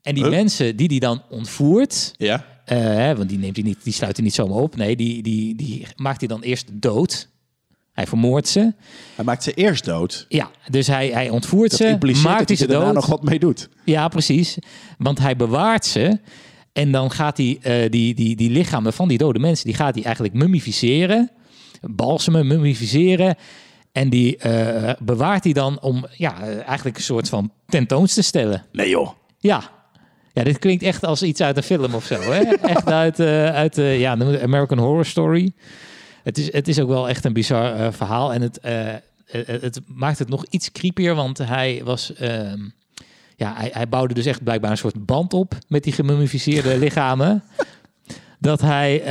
En 0.01 0.13
die 0.15 0.23
Huh? 0.23 0.31
mensen 0.33 0.75
die 0.75 0.87
die 0.87 0.99
dan 0.99 1.21
ontvoert, 1.29 2.13
Ja. 2.17 2.45
eh, 2.65 3.17
want 3.17 3.29
die, 3.29 3.37
neemt 3.39 3.55
hij 3.55 3.65
niet, 3.65 3.83
die 3.83 3.93
sluit 3.93 4.15
hij 4.15 4.25
niet 4.25 4.33
zomaar 4.33 4.57
op. 4.57 4.75
Nee, 4.75 4.95
die, 4.95 5.23
die, 5.23 5.55
die 5.55 5.87
maakt 5.95 6.19
hij 6.19 6.27
dan 6.27 6.41
eerst 6.41 6.67
dood. 6.71 7.27
Hij 7.93 8.07
vermoordt 8.07 8.47
ze. 8.47 8.73
Hij 9.15 9.25
maakt 9.25 9.43
ze 9.43 9.53
eerst 9.53 9.85
dood. 9.85 10.25
Ja, 10.29 10.49
dus 10.69 10.87
hij, 10.87 11.07
hij 11.09 11.29
ontvoert 11.29 11.69
Dat 11.69 11.79
ze, 11.79 12.17
maakt 12.23 12.47
hij 12.47 12.57
ze 12.57 12.67
daarna 12.67 12.85
dood. 12.85 12.93
nog 12.93 13.05
wat 13.05 13.23
mee 13.23 13.39
doet. 13.39 13.69
Ja, 13.85 14.07
precies. 14.07 14.57
Want 14.97 15.19
hij 15.19 15.35
bewaart 15.35 15.85
ze. 15.85 16.19
En 16.73 16.91
dan 16.91 17.11
gaat 17.11 17.37
hij 17.37 17.57
eh, 17.61 17.89
die, 17.91 18.13
die, 18.13 18.35
die 18.35 18.49
lichamen 18.49 18.93
van 18.93 19.07
die 19.07 19.17
dode 19.17 19.39
mensen, 19.39 19.65
die 19.65 19.75
gaat 19.75 19.95
hij 19.95 20.03
eigenlijk 20.03 20.33
mummificeren. 20.33 21.31
Balsemen, 21.81 22.47
mummificeren. 22.47 23.35
En 23.99 24.09
die 24.09 24.37
eh, 24.37 24.93
bewaart 24.99 25.43
hij 25.43 25.53
dan 25.53 25.81
om 25.81 26.05
ja, 26.17 26.41
eigenlijk 26.41 26.97
een 26.97 27.03
soort 27.03 27.29
van 27.29 27.51
tentoons 27.67 28.13
te 28.13 28.21
stellen. 28.21 28.65
Nee 28.71 28.89
joh. 28.89 29.09
Ja. 29.39 29.69
Ja, 30.33 30.43
dit 30.43 30.59
klinkt 30.59 30.83
echt 30.83 31.05
als 31.05 31.23
iets 31.23 31.41
uit 31.41 31.57
een 31.57 31.63
film 31.63 31.93
of 31.93 32.05
zo. 32.05 32.21
Hè? 32.21 32.39
Echt 32.75 32.85
uit, 32.91 33.19
eh, 33.19 33.55
uit 33.55 33.77
eh, 33.77 33.99
ja, 33.99 34.11
American 34.41 34.77
Horror 34.77 35.05
Story. 35.05 35.51
Het 36.23 36.37
is, 36.37 36.51
het 36.51 36.67
is 36.67 36.79
ook 36.79 36.87
wel 36.87 37.09
echt 37.09 37.25
een 37.25 37.33
bizar 37.33 37.93
verhaal. 37.93 38.33
En 38.33 38.41
het, 38.41 38.59
het, 39.61 39.79
maakt 39.87 40.19
het 40.19 40.29
nog 40.29 40.45
iets 40.49 40.71
creepier, 40.71 41.15
want 41.15 41.37
hij 41.37 41.81
was... 41.83 42.13
ehm, 42.13 42.59
ja, 43.35 43.53
hij, 43.55 43.69
hij 43.73 43.89
bouwde 43.89 44.13
dus 44.13 44.25
echt 44.25 44.43
blijkbaar 44.43 44.71
een 44.71 44.77
soort 44.77 45.05
band 45.05 45.33
op 45.33 45.57
met 45.67 45.83
die 45.83 45.93
gemummificeerde 45.93 46.77
lichamen. 46.85 47.43
Dat 48.39 48.61
hij 48.61 49.01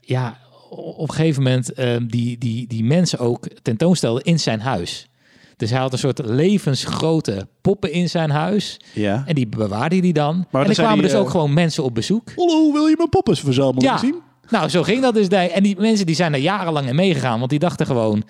ja, 0.00 0.38
op 0.70 1.08
een 1.08 1.14
gegeven 1.14 1.42
moment 1.42 1.72
ehm, 1.72 2.06
die, 2.06 2.38
die, 2.38 2.66
die 2.66 2.84
mensen 2.84 3.18
ook 3.18 3.48
tentoonstelde 3.62 4.22
in 4.22 4.40
zijn 4.40 4.60
huis. 4.60 5.08
Dus 5.56 5.70
hij 5.70 5.78
had 5.78 5.92
een 5.92 5.98
soort 5.98 6.20
levensgrote 6.24 7.48
poppen 7.60 7.92
in 7.92 8.08
zijn 8.08 8.30
huis. 8.30 8.80
Ja. 8.92 9.22
En 9.26 9.34
die 9.34 9.46
bewaarde 9.46 9.96
hij 9.96 10.12
dan. 10.12 10.46
dan 10.50 10.62
en 10.62 10.68
er 10.68 10.74
kwamen 10.74 11.02
dus 11.02 11.14
ook 11.14 11.24
eh, 11.24 11.30
gewoon 11.30 11.54
mensen 11.54 11.84
op 11.84 11.94
bezoek. 11.94 12.32
Hallo, 12.36 12.72
wil 12.72 12.86
je 12.86 12.94
mijn 12.96 13.08
poppen 13.08 13.36
verzamelen 13.36 13.82
Ja, 13.82 13.98
zien? 13.98 14.14
nou 14.48 14.68
zo 14.68 14.82
ging 14.82 15.02
dat 15.02 15.14
dus. 15.14 15.28
En 15.28 15.62
die 15.62 15.76
mensen 15.78 16.06
die 16.06 16.14
zijn 16.14 16.32
er 16.32 16.40
jarenlang 16.40 16.88
in 16.88 16.94
meegegaan. 16.94 17.38
Want 17.38 17.50
die 17.50 17.58
dachten 17.58 17.86
gewoon, 17.86 18.24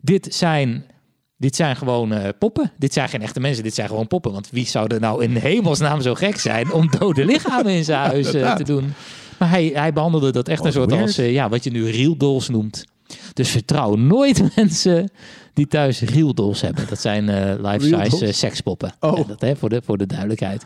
dit 0.00 0.34
zijn, 0.34 0.84
dit 1.36 1.56
zijn 1.56 1.76
gewoon 1.76 2.12
eh, 2.12 2.28
poppen. 2.38 2.72
Dit 2.78 2.92
zijn 2.92 3.08
geen 3.08 3.22
echte 3.22 3.40
mensen, 3.40 3.62
dit 3.62 3.74
zijn 3.74 3.88
gewoon 3.88 4.06
poppen. 4.06 4.32
Want 4.32 4.48
wie 4.50 4.66
zou 4.66 4.94
er 4.94 5.00
nou 5.00 5.24
in 5.24 5.36
hemelsnaam 5.36 6.00
zo 6.00 6.14
gek 6.14 6.36
zijn 6.38 6.72
om 6.72 6.90
dode 6.98 7.24
lichamen 7.24 7.72
in 7.72 7.84
zijn 7.84 8.08
huis 8.10 8.34
eh, 8.34 8.54
te 8.54 8.64
doen? 8.64 8.92
Maar 9.40 9.50
hij, 9.50 9.70
hij 9.74 9.92
behandelde 9.92 10.32
dat 10.32 10.48
echt 10.48 10.58
een 10.58 10.64
Wat 10.64 10.72
soort 10.72 10.90
weird. 10.90 11.06
als, 11.06 11.18
eh, 11.18 11.32
ja, 11.32 11.48
wat 11.48 11.64
je 11.64 11.70
nu 11.70 11.90
real 11.90 12.16
dolls 12.16 12.48
noemt. 12.48 12.84
Dus 13.34 13.48
vertrouw 13.50 13.94
nooit 13.94 14.42
mensen 14.56 15.10
die 15.54 15.66
thuis 15.66 16.00
real 16.00 16.34
dolls 16.34 16.60
hebben. 16.60 16.86
Dat 16.88 17.00
zijn 17.00 17.28
eh 17.28 17.34
Real 17.44 17.58
life-size 17.72 18.08
dolls? 18.08 18.20
eh, 18.20 18.32
sekspoppen. 18.32 18.92
Oh. 19.00 19.18
Eh, 19.18 19.28
Dat, 19.28 19.40
hè, 19.40 19.56
voor, 19.56 19.68
de, 19.68 19.82
voor 19.84 19.98
de 19.98 20.06
duidelijkheid. 20.06 20.62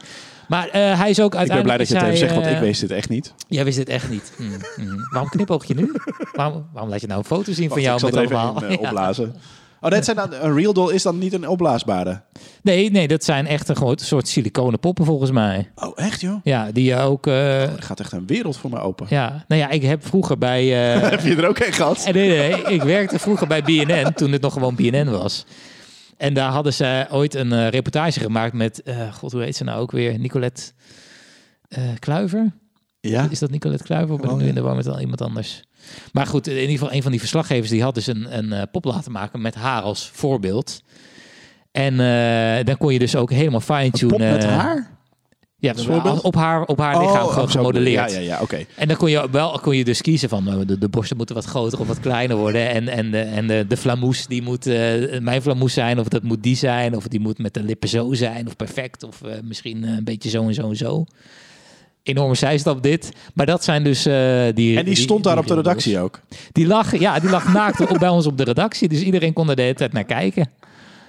Maar 0.48 0.68
eh, 0.68 0.98
hij 0.98 1.10
is 1.10 1.20
ook 1.20 1.32
Ik 1.32 1.38
uiteindelijk... 1.38 1.48
ben 1.54 1.62
blij 1.62 1.76
dat 1.76 1.88
je 1.88 1.94
het 1.94 2.04
even 2.04 2.18
zegt, 2.18 2.34
want 2.34 2.46
ik 2.46 2.52
eh, 2.52 2.60
wist 2.60 2.80
dit 2.80 2.90
echt 2.90 3.08
niet. 3.08 3.34
Jij 3.48 3.64
wist 3.64 3.76
dit 3.76 3.88
echt 3.88 4.10
niet. 4.10 4.32
Mm, 4.38 4.48
mm. 4.76 4.96
Waarom 5.10 5.30
knipoog 5.30 5.64
je 5.64 5.74
nu? 5.74 5.92
Waarom, 6.32 6.66
waarom 6.72 6.90
laat 6.90 7.00
je 7.00 7.06
nou 7.06 7.18
een 7.18 7.24
foto 7.26 7.52
zien 7.52 7.68
Wacht, 7.68 7.72
van 7.72 7.82
jou 7.82 7.94
ik 7.94 8.00
zal 8.00 8.08
met 8.22 8.30
er 8.30 8.36
even 8.36 8.68
in, 8.70 8.84
eh, 8.84 8.90
Ja. 9.16 9.26
Oh, 9.84 9.90
dat 9.90 10.04
zijn 10.04 10.16
dan, 10.16 10.32
een 10.32 10.54
real 10.54 10.72
doll 10.72 10.94
is 10.94 11.02
dan 11.02 11.18
niet 11.18 11.32
een 11.32 11.48
opblaasbare? 11.48 12.20
Nee, 12.62 12.90
nee, 12.90 13.08
dat 13.08 13.24
zijn 13.24 13.46
echt 13.46 13.68
een 13.68 13.96
soort 13.98 14.28
siliconen 14.28 14.78
poppen 14.78 15.04
volgens 15.04 15.30
mij. 15.30 15.70
Oh, 15.74 15.92
echt 15.94 16.20
joh? 16.20 16.40
Ja, 16.44 16.72
die 16.72 16.84
je 16.84 16.96
ook... 16.96 17.26
eh, 17.26 17.62
Er 17.62 17.82
gaat 17.82 18.00
echt 18.00 18.12
een 18.12 18.26
wereld 18.26 18.56
voor 18.56 18.70
me 18.70 18.78
open. 18.78 19.06
ja, 19.08 19.44
nou 19.48 19.60
ja, 19.60 19.68
ik 19.70 19.82
heb 19.82 20.06
vroeger 20.06 20.38
bij... 20.38 20.94
eh, 20.94 21.00
Heb 21.10 21.20
je 21.20 21.36
er 21.36 21.48
ook 21.48 21.58
een 21.58 21.72
gehad? 21.72 22.04
Eh, 22.04 22.14
Nee, 22.14 22.28
nee, 22.28 22.62
ik 22.62 22.82
werkte 22.82 23.18
vroeger 23.18 23.46
bij 23.46 23.62
BNN, 23.62 24.12
toen 24.14 24.32
het 24.32 24.42
nog 24.42 24.52
gewoon 24.52 24.74
BNN 24.74 25.10
was. 25.10 25.44
En 26.16 26.34
daar 26.34 26.50
hadden 26.50 26.72
ze 26.74 27.06
ooit 27.10 27.34
een 27.34 27.52
eh, 27.52 27.68
reportage 27.68 28.20
gemaakt 28.20 28.52
met, 28.52 28.82
eh, 28.82 29.12
god, 29.12 29.32
hoe 29.32 29.42
heet 29.42 29.56
ze 29.56 29.64
nou 29.64 29.80
ook 29.80 29.90
weer? 29.90 30.18
Nicolette 30.18 30.62
eh, 31.68 31.82
Kluiver? 31.98 32.52
Ja. 33.00 33.26
Is 33.30 33.38
dat 33.38 33.50
Nicolette 33.50 33.84
Kluiver 33.84 34.14
of 34.14 34.20
ben 34.20 34.30
ik 34.30 34.36
Oh, 34.36 34.42
nu 34.42 34.48
in 34.48 34.54
de 34.54 34.60
war 34.60 34.76
met 34.76 34.86
iemand 35.00 35.20
anders? 35.20 35.62
Maar 36.12 36.26
goed, 36.26 36.46
in 36.46 36.54
ieder 36.54 36.70
geval 36.70 36.92
een 36.92 37.02
van 37.02 37.10
die 37.10 37.20
verslaggevers 37.20 37.70
die 37.70 37.82
had 37.82 37.94
dus 37.94 38.06
een, 38.06 38.38
een 38.38 38.52
eh, 38.52 38.62
pop 38.72 38.84
laten 38.84 39.12
maken 39.12 39.40
met 39.40 39.54
haar 39.54 39.82
als 39.82 40.10
voorbeeld. 40.12 40.82
En 41.72 42.00
eh, 42.00 42.64
dan 42.64 42.76
kon 42.76 42.92
je 42.92 42.98
dus 42.98 43.16
ook 43.16 43.30
helemaal 43.30 43.60
fine-tunen. 43.60 44.16
Pop 44.16 44.26
met 44.26 44.44
haar? 44.44 44.92
Ja, 45.58 45.74
op 46.22 46.34
haar, 46.34 46.64
op 46.64 46.78
haar 46.78 46.98
lichaam 47.00 47.26
Oh, 47.26 47.32
gewoon 47.32 47.50
zo. 47.50 47.58
gemodelleerd. 47.58 48.10
Ja, 48.10 48.18
ja, 48.18 48.24
ja, 48.24 48.40
oké. 48.40 48.64
En 48.76 48.88
dan 48.88 48.96
kon 48.96 49.10
je 49.10 49.30
wel 49.30 49.58
kon 49.62 49.76
je 49.76 49.84
dus 49.84 50.00
kiezen 50.00 50.28
van 50.28 50.48
eh, 50.48 50.56
de, 50.66 50.78
de 50.78 50.88
borsten 50.88 51.16
moeten 51.16 51.34
wat 51.34 51.44
groter 51.44 51.80
of 51.80 51.86
wat 51.86 52.00
kleiner 52.00 52.36
worden. 52.36 52.68
En, 52.68 52.88
en, 52.88 53.10
de, 53.10 53.20
en 53.20 53.46
de, 53.46 53.64
de 53.68 53.76
flamoes, 53.76 54.26
die 54.26 54.42
moet 54.42 54.64
mijn 55.20 55.42
flamoes 55.42 55.72
zijn, 55.72 55.98
of 55.98 56.08
dat 56.08 56.22
moet 56.22 56.42
die 56.42 56.56
zijn, 56.56 56.96
of 56.96 57.08
die 57.08 57.20
moet 57.20 57.38
met 57.38 57.54
de 57.54 57.62
lippen 57.62 57.88
zo 57.88 58.12
zijn, 58.12 58.46
of 58.46 58.56
perfect, 58.56 59.02
of 59.02 59.20
misschien 59.42 59.82
een 59.82 60.04
beetje 60.04 60.30
zo 60.30 60.46
en 60.46 60.54
zo 60.54 60.68
en 60.68 60.76
zo. 60.76 61.04
Enorme 62.04 62.34
zijstap 62.34 62.82
dit. 62.82 63.12
Maar 63.34 63.46
dat 63.46 63.64
zijn 63.64 63.84
dus 63.84 64.06
eh, 64.06 64.44
die... 64.54 64.78
En 64.78 64.84
die 64.84 64.94
stond 64.96 65.24
daar 65.24 65.38
op 65.38 65.46
de 65.46 65.54
redactie 65.54 65.98
ook. 65.98 66.20
Die 66.52 66.66
lag, 66.66 66.98
ja, 66.98 67.18
die 67.18 67.30
lag 67.30 67.52
naakt 67.52 67.80
op 67.90 67.98
bij 67.98 68.08
ons 68.08 68.26
op 68.26 68.38
de 68.38 68.44
redactie. 68.44 68.88
Dus 68.88 69.02
iedereen 69.02 69.32
kon 69.32 69.50
er 69.50 69.56
de 69.56 69.62
hele 69.62 69.74
tijd 69.74 69.92
naar 69.92 70.04
kijken. 70.04 70.50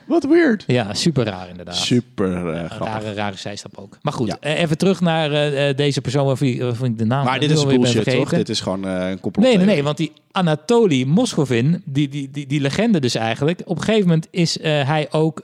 Wat 0.07 0.23
weird. 0.23 0.63
Ja, 0.67 0.93
super 0.93 1.25
raar 1.25 1.49
inderdaad. 1.49 1.75
Super 1.75 2.31
grappig. 2.69 2.87
Rare, 3.03 3.13
rare 3.13 3.37
zijstap 3.37 3.77
ook. 3.77 3.97
Maar 4.01 4.13
goed, 4.13 4.27
Ja. 4.27 4.37
eh, 4.39 4.59
even 4.61 4.77
terug 4.77 5.01
naar 5.01 5.29
deze 5.75 6.01
persoon 6.01 6.25
waarvan 6.25 6.87
ik, 6.87 6.97
de 6.97 7.05
naam 7.05 7.25
Maar 7.25 7.39
dit 7.39 7.51
is 7.51 7.65
bullshit, 7.65 8.09
toch? 8.09 8.29
Dit 8.29 8.49
is 8.49 8.59
gewoon 8.59 8.83
een 8.83 9.19
complot. 9.19 9.45
Nee, 9.45 9.57
nee, 9.57 9.65
nee, 9.65 9.83
want 9.83 9.97
die 9.97 10.11
Anatoly 10.31 11.03
Moskovin, 11.03 11.81
die, 11.85 12.09
die, 12.09 12.29
die, 12.31 12.47
die 12.47 12.59
legende 12.59 12.99
dus 12.99 13.15
eigenlijk, 13.15 13.61
op 13.65 13.77
een 13.77 13.83
gegeven 13.83 14.07
moment 14.07 14.27
is 14.31 14.57
hij 14.61 15.07
ook 15.11 15.41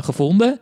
gevonden. 0.00 0.60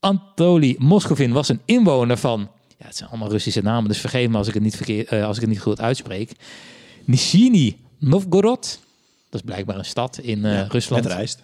Anatoly 0.00 0.74
Moskovin 0.78 1.32
was 1.32 1.48
een 1.48 1.60
inwoner 1.64 2.16
van, 2.16 2.48
ja, 2.80 2.86
het 2.86 2.96
zijn 2.96 3.08
allemaal 3.10 3.30
Russische 3.30 3.62
namen, 3.62 3.88
dus 3.88 3.98
vergeef 4.00 4.28
me 4.28 4.36
als 4.36 4.48
ik 4.48 4.54
het 4.54 4.62
niet, 4.62 4.76
verkeer, 4.76 5.06
eh, 5.06 5.24
als 5.24 5.36
ik 5.36 5.42
het 5.42 5.50
niet 5.50 5.60
goed 5.60 5.80
uitspreek. 5.80 6.32
Nizhny 7.04 7.76
Novgorod, 7.98 8.80
dat 9.30 9.40
is 9.40 9.46
blijkbaar 9.46 9.78
een 9.78 9.84
stad 9.84 10.18
in 10.18 10.44
eh, 10.44 10.66
Rusland. 10.66 11.02
Met 11.02 11.12
rijst. 11.12 11.40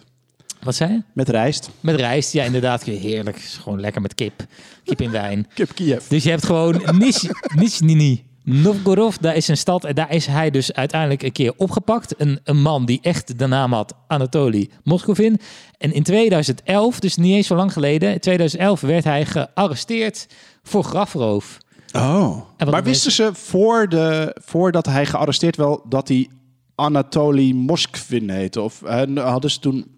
Wat 0.61 0.75
zei 0.75 0.91
je? 0.91 1.01
Met 1.13 1.29
rijst. 1.29 1.69
Met 1.79 1.95
rijst, 1.95 2.33
ja 2.33 2.43
inderdaad, 2.43 2.83
heerlijk. 2.83 3.39
Gewoon 3.39 3.79
lekker 3.79 4.01
met 4.01 4.15
kip, 4.15 4.45
kip 4.83 5.01
in 5.01 5.11
wijn. 5.11 5.47
Kip 5.53 5.75
Kiev. 5.75 6.07
Dus 6.07 6.23
je 6.23 6.29
hebt 6.29 6.45
gewoon 6.45 6.81
Nish- 6.97 7.29
Nizhny 7.55 8.23
Novgorod, 8.49 9.21
daar 9.21 9.35
is 9.35 9.47
een 9.47 9.57
stad. 9.57 9.83
En 9.83 9.95
daar 9.95 10.11
is 10.11 10.25
hij 10.25 10.49
dus 10.49 10.73
uiteindelijk 10.73 11.23
een 11.23 11.31
keer 11.31 11.53
opgepakt. 11.57 12.21
Een, 12.21 12.39
een 12.43 12.61
man 12.61 12.85
die 12.85 12.99
echt 13.01 13.39
de 13.39 13.47
naam 13.47 13.73
had, 13.73 13.93
Anatoly 14.07 14.69
Moskovin. 14.83 15.39
En 15.77 15.93
in 15.93 16.03
2011, 16.03 16.99
dus 16.99 17.15
niet 17.15 17.35
eens 17.35 17.47
zo 17.47 17.55
lang 17.55 17.73
geleden, 17.73 18.13
in 18.13 18.19
2011 18.19 18.81
werd 18.81 19.03
hij 19.03 19.25
gearresteerd 19.25 20.27
voor 20.63 20.83
grafroof. 20.83 21.57
Oh. 21.91 22.41
Maar 22.69 22.83
wisten 22.83 23.11
ze 23.11 23.29
voor 23.33 23.89
de, 23.89 24.35
voordat 24.43 24.85
hij 24.85 25.05
gearresteerd 25.05 25.55
wel 25.55 25.85
dat 25.89 26.07
hij 26.07 26.29
Anatoly 26.75 27.51
Moskvin 27.51 28.29
heette? 28.29 28.61
Of 28.61 28.81
eh, 28.81 29.23
hadden 29.31 29.51
ze 29.51 29.59
toen 29.59 29.97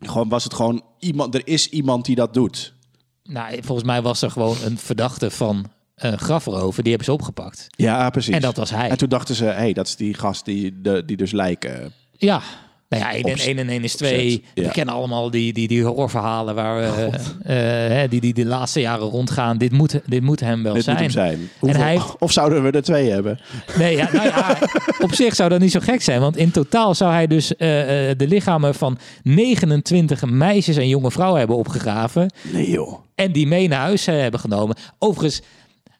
gewoon 0.00 0.28
was 0.28 0.44
het 0.44 0.54
gewoon 0.54 0.82
iemand? 0.98 1.34
Er 1.34 1.46
is 1.46 1.68
iemand 1.68 2.04
die 2.04 2.16
dat 2.16 2.34
doet. 2.34 2.74
Nou, 3.22 3.62
volgens 3.62 3.86
mij 3.86 4.02
was 4.02 4.22
er 4.22 4.30
gewoon 4.30 4.56
een 4.64 4.78
verdachte 4.78 5.30
van 5.30 5.66
uh, 6.04 6.12
grafroven. 6.12 6.82
Die 6.82 6.92
hebben 6.92 7.04
ze 7.04 7.12
opgepakt. 7.12 7.66
Ja, 7.76 8.10
precies. 8.10 8.34
En 8.34 8.40
dat 8.40 8.56
was 8.56 8.70
hij. 8.70 8.88
En 8.88 8.96
toen 8.96 9.08
dachten 9.08 9.34
ze, 9.34 9.44
hé, 9.44 9.50
hey, 9.52 9.72
dat 9.72 9.86
is 9.86 9.96
die 9.96 10.14
gast 10.14 10.44
die, 10.44 10.80
de, 10.82 11.02
die 11.04 11.16
dus 11.16 11.32
lijken. 11.32 11.92
Ja. 12.12 12.40
Nou 12.88 13.02
ja, 13.02 13.12
1 13.12 13.24
Op- 13.24 13.30
en 13.30 13.38
1 13.38 13.58
en 13.58 13.68
1 13.68 13.84
is 13.84 13.94
2. 13.96 14.24
opzet, 14.24 14.40
ja. 14.54 14.62
We 14.62 14.70
kennen 14.70 14.94
allemaal 14.94 15.30
die, 15.30 15.52
die, 15.52 15.68
die 15.68 15.84
horrorverhalen 15.84 16.54
waar 16.54 16.76
we, 16.76 17.10
eh, 17.42 17.54
hè, 17.96 18.08
die, 18.08 18.20
die 18.20 18.34
de 18.34 18.44
laatste 18.44 18.80
jaren 18.80 19.06
rondgaan. 19.06 19.58
Dit 19.58 19.72
moet, 19.72 20.00
dit 20.06 20.22
moet 20.22 20.40
hem 20.40 20.62
wel 20.62 20.74
Dit 20.74 20.84
zijn. 20.84 20.96
moet 20.96 21.04
hem 21.04 21.12
zijn. 21.12 21.50
En 21.60 21.76
hij 21.80 21.90
heeft, 21.90 22.16
Of 22.18 22.32
zouden 22.32 22.62
we 22.62 22.70
er 22.70 22.82
twee 22.82 23.10
hebben? 23.10 23.40
nee, 23.78 23.96
ja, 23.96 24.08
nou 24.12 24.26
ja, 24.26 24.58
op 25.00 25.14
zich 25.14 25.34
zou 25.34 25.48
dat 25.48 25.60
niet 25.60 25.70
zo 25.72 25.80
gek 25.80 26.02
zijn. 26.02 26.20
Want 26.20 26.36
in 26.36 26.50
totaal 26.50 26.94
zou 26.94 27.12
hij 27.12 27.26
dus 27.26 27.56
eh, 27.56 28.10
eh, 28.10 28.18
de 28.18 28.26
lichamen 28.28 28.74
van 28.74 28.98
29 29.22 30.24
meisjes 30.24 30.76
en 30.76 30.88
jonge 30.88 31.10
vrouwen 31.10 31.38
hebben 31.38 31.56
opgegraven. 31.56 32.32
Nee 32.52 32.70
joh. 32.70 32.98
En 33.14 33.32
die 33.32 33.46
mee 33.46 33.68
naar 33.68 33.80
huis 33.80 34.06
eh, 34.06 34.18
hebben 34.20 34.40
genomen. 34.40 34.76
Overigens, 34.98 35.42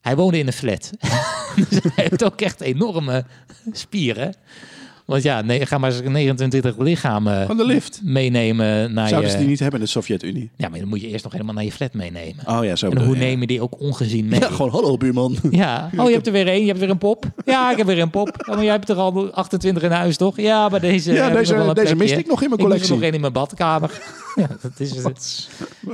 hij 0.04 0.16
woonde 0.16 0.38
in 0.38 0.46
een 0.46 0.52
flat. 0.52 0.90
dus 1.68 1.78
hij 1.82 2.04
heeft 2.08 2.24
ook 2.24 2.40
echt 2.40 2.60
enorme 2.60 3.24
spieren. 3.72 4.34
Want 5.04 5.22
ja, 5.22 5.40
nee, 5.40 5.66
ga 5.66 5.78
maar 5.78 5.90
eens 5.90 6.02
29 6.02 6.78
lichamen 6.78 7.46
Van 7.46 7.56
de 7.56 7.66
lift. 7.66 8.00
meenemen 8.04 8.92
naar 8.94 9.08
Zouden 9.08 9.30
je... 9.30 9.36
ze 9.36 9.40
die 9.42 9.48
niet 9.50 9.58
hebben 9.60 9.78
in 9.80 9.84
de 9.84 9.90
Sovjet-Unie? 9.90 10.50
Ja, 10.56 10.68
maar 10.68 10.78
dan 10.78 10.88
moet 10.88 11.00
je 11.00 11.08
eerst 11.08 11.24
nog 11.24 11.32
helemaal 11.32 11.54
naar 11.54 11.64
je 11.64 11.72
flat 11.72 11.92
meenemen. 11.94 12.46
Oh 12.48 12.64
ja, 12.64 12.76
zo 12.76 12.90
en 12.90 13.04
hoe 13.04 13.18
ja. 13.18 13.24
je 13.26 13.46
die 13.46 13.60
ook 13.62 13.80
ongezien 13.80 14.28
mee? 14.28 14.40
Ja, 14.40 14.46
gewoon 14.48 14.70
hallo 14.70 14.96
buurman. 14.96 15.36
Ja. 15.50 15.90
Oh, 15.96 16.06
je 16.08 16.14
hebt 16.14 16.26
er 16.26 16.32
weer 16.32 16.48
één. 16.48 16.60
Je 16.60 16.66
hebt 16.66 16.78
weer 16.78 16.90
een 16.90 16.98
pop. 16.98 17.24
Ja, 17.44 17.70
ik 17.70 17.76
heb 17.76 17.86
weer 17.86 17.98
een 17.98 18.10
pop. 18.10 18.28
Oh, 18.48 18.54
maar 18.54 18.64
jij 18.64 18.72
hebt 18.72 18.88
er 18.88 18.96
al 18.96 19.30
28 19.32 19.82
in 19.82 19.90
huis, 19.90 20.16
toch? 20.16 20.36
Ja, 20.36 20.68
maar 20.68 20.80
deze. 20.80 21.12
Ja, 21.12 21.22
heb 21.22 21.32
ik 21.32 21.38
deze- 21.38 21.72
deze 21.74 21.94
miste 21.96 22.18
ik 22.18 22.26
nog 22.26 22.42
in 22.42 22.48
mijn 22.48 22.60
Ik 22.60 22.66
moest 22.68 22.80
er 22.80 22.88
collectie. 22.88 22.94
nog 22.94 23.02
één 23.02 23.12
in 23.12 23.20
mijn 23.20 23.32
badkamer. 23.32 23.90
Ja, 24.34 24.46
dat 24.62 24.72
is 24.78 25.04
het. 25.04 25.48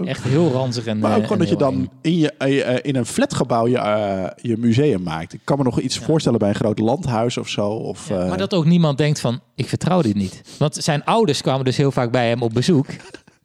Echt 0.04 0.22
heel 0.22 0.50
ranzig 0.50 0.86
en. 0.86 0.98
Maar 0.98 1.10
eh, 1.10 1.16
ook 1.16 1.22
gewoon 1.22 1.38
en 1.38 1.44
dat 1.44 1.48
je 1.52 1.64
dan 1.64 1.74
eng. 1.74 1.88
in, 2.00 2.18
je, 2.18 2.32
eh, 2.38 2.74
eh, 2.74 2.78
in 2.82 2.96
een 2.96 3.06
flatgebouw 3.06 3.66
je, 3.66 3.78
eh, 3.78 4.24
je 4.42 4.56
museum 4.58 5.02
maakt. 5.02 5.32
Ik 5.32 5.40
kan 5.44 5.58
me 5.58 5.64
nog 5.64 5.80
iets 5.80 5.98
voorstellen 5.98 6.38
bij 6.38 6.48
een 6.48 6.54
groot 6.54 6.78
landhuis 6.78 7.36
of 7.36 7.48
zo. 7.48 7.68
Of, 7.68 8.10
eh, 8.10 8.28
Maar 8.28 8.38
dat 8.38 8.54
ook 8.54 8.64
niemand 8.64 8.99
denkt 9.00 9.20
van, 9.20 9.40
ik 9.54 9.68
vertrouw 9.68 10.02
dit 10.02 10.14
niet. 10.14 10.42
Want 10.58 10.74
zijn 10.74 11.04
ouders 11.04 11.42
kwamen 11.42 11.64
dus 11.64 11.76
heel 11.76 11.90
vaak 11.90 12.10
bij 12.10 12.28
hem 12.28 12.42
op 12.42 12.52
bezoek. 12.52 12.86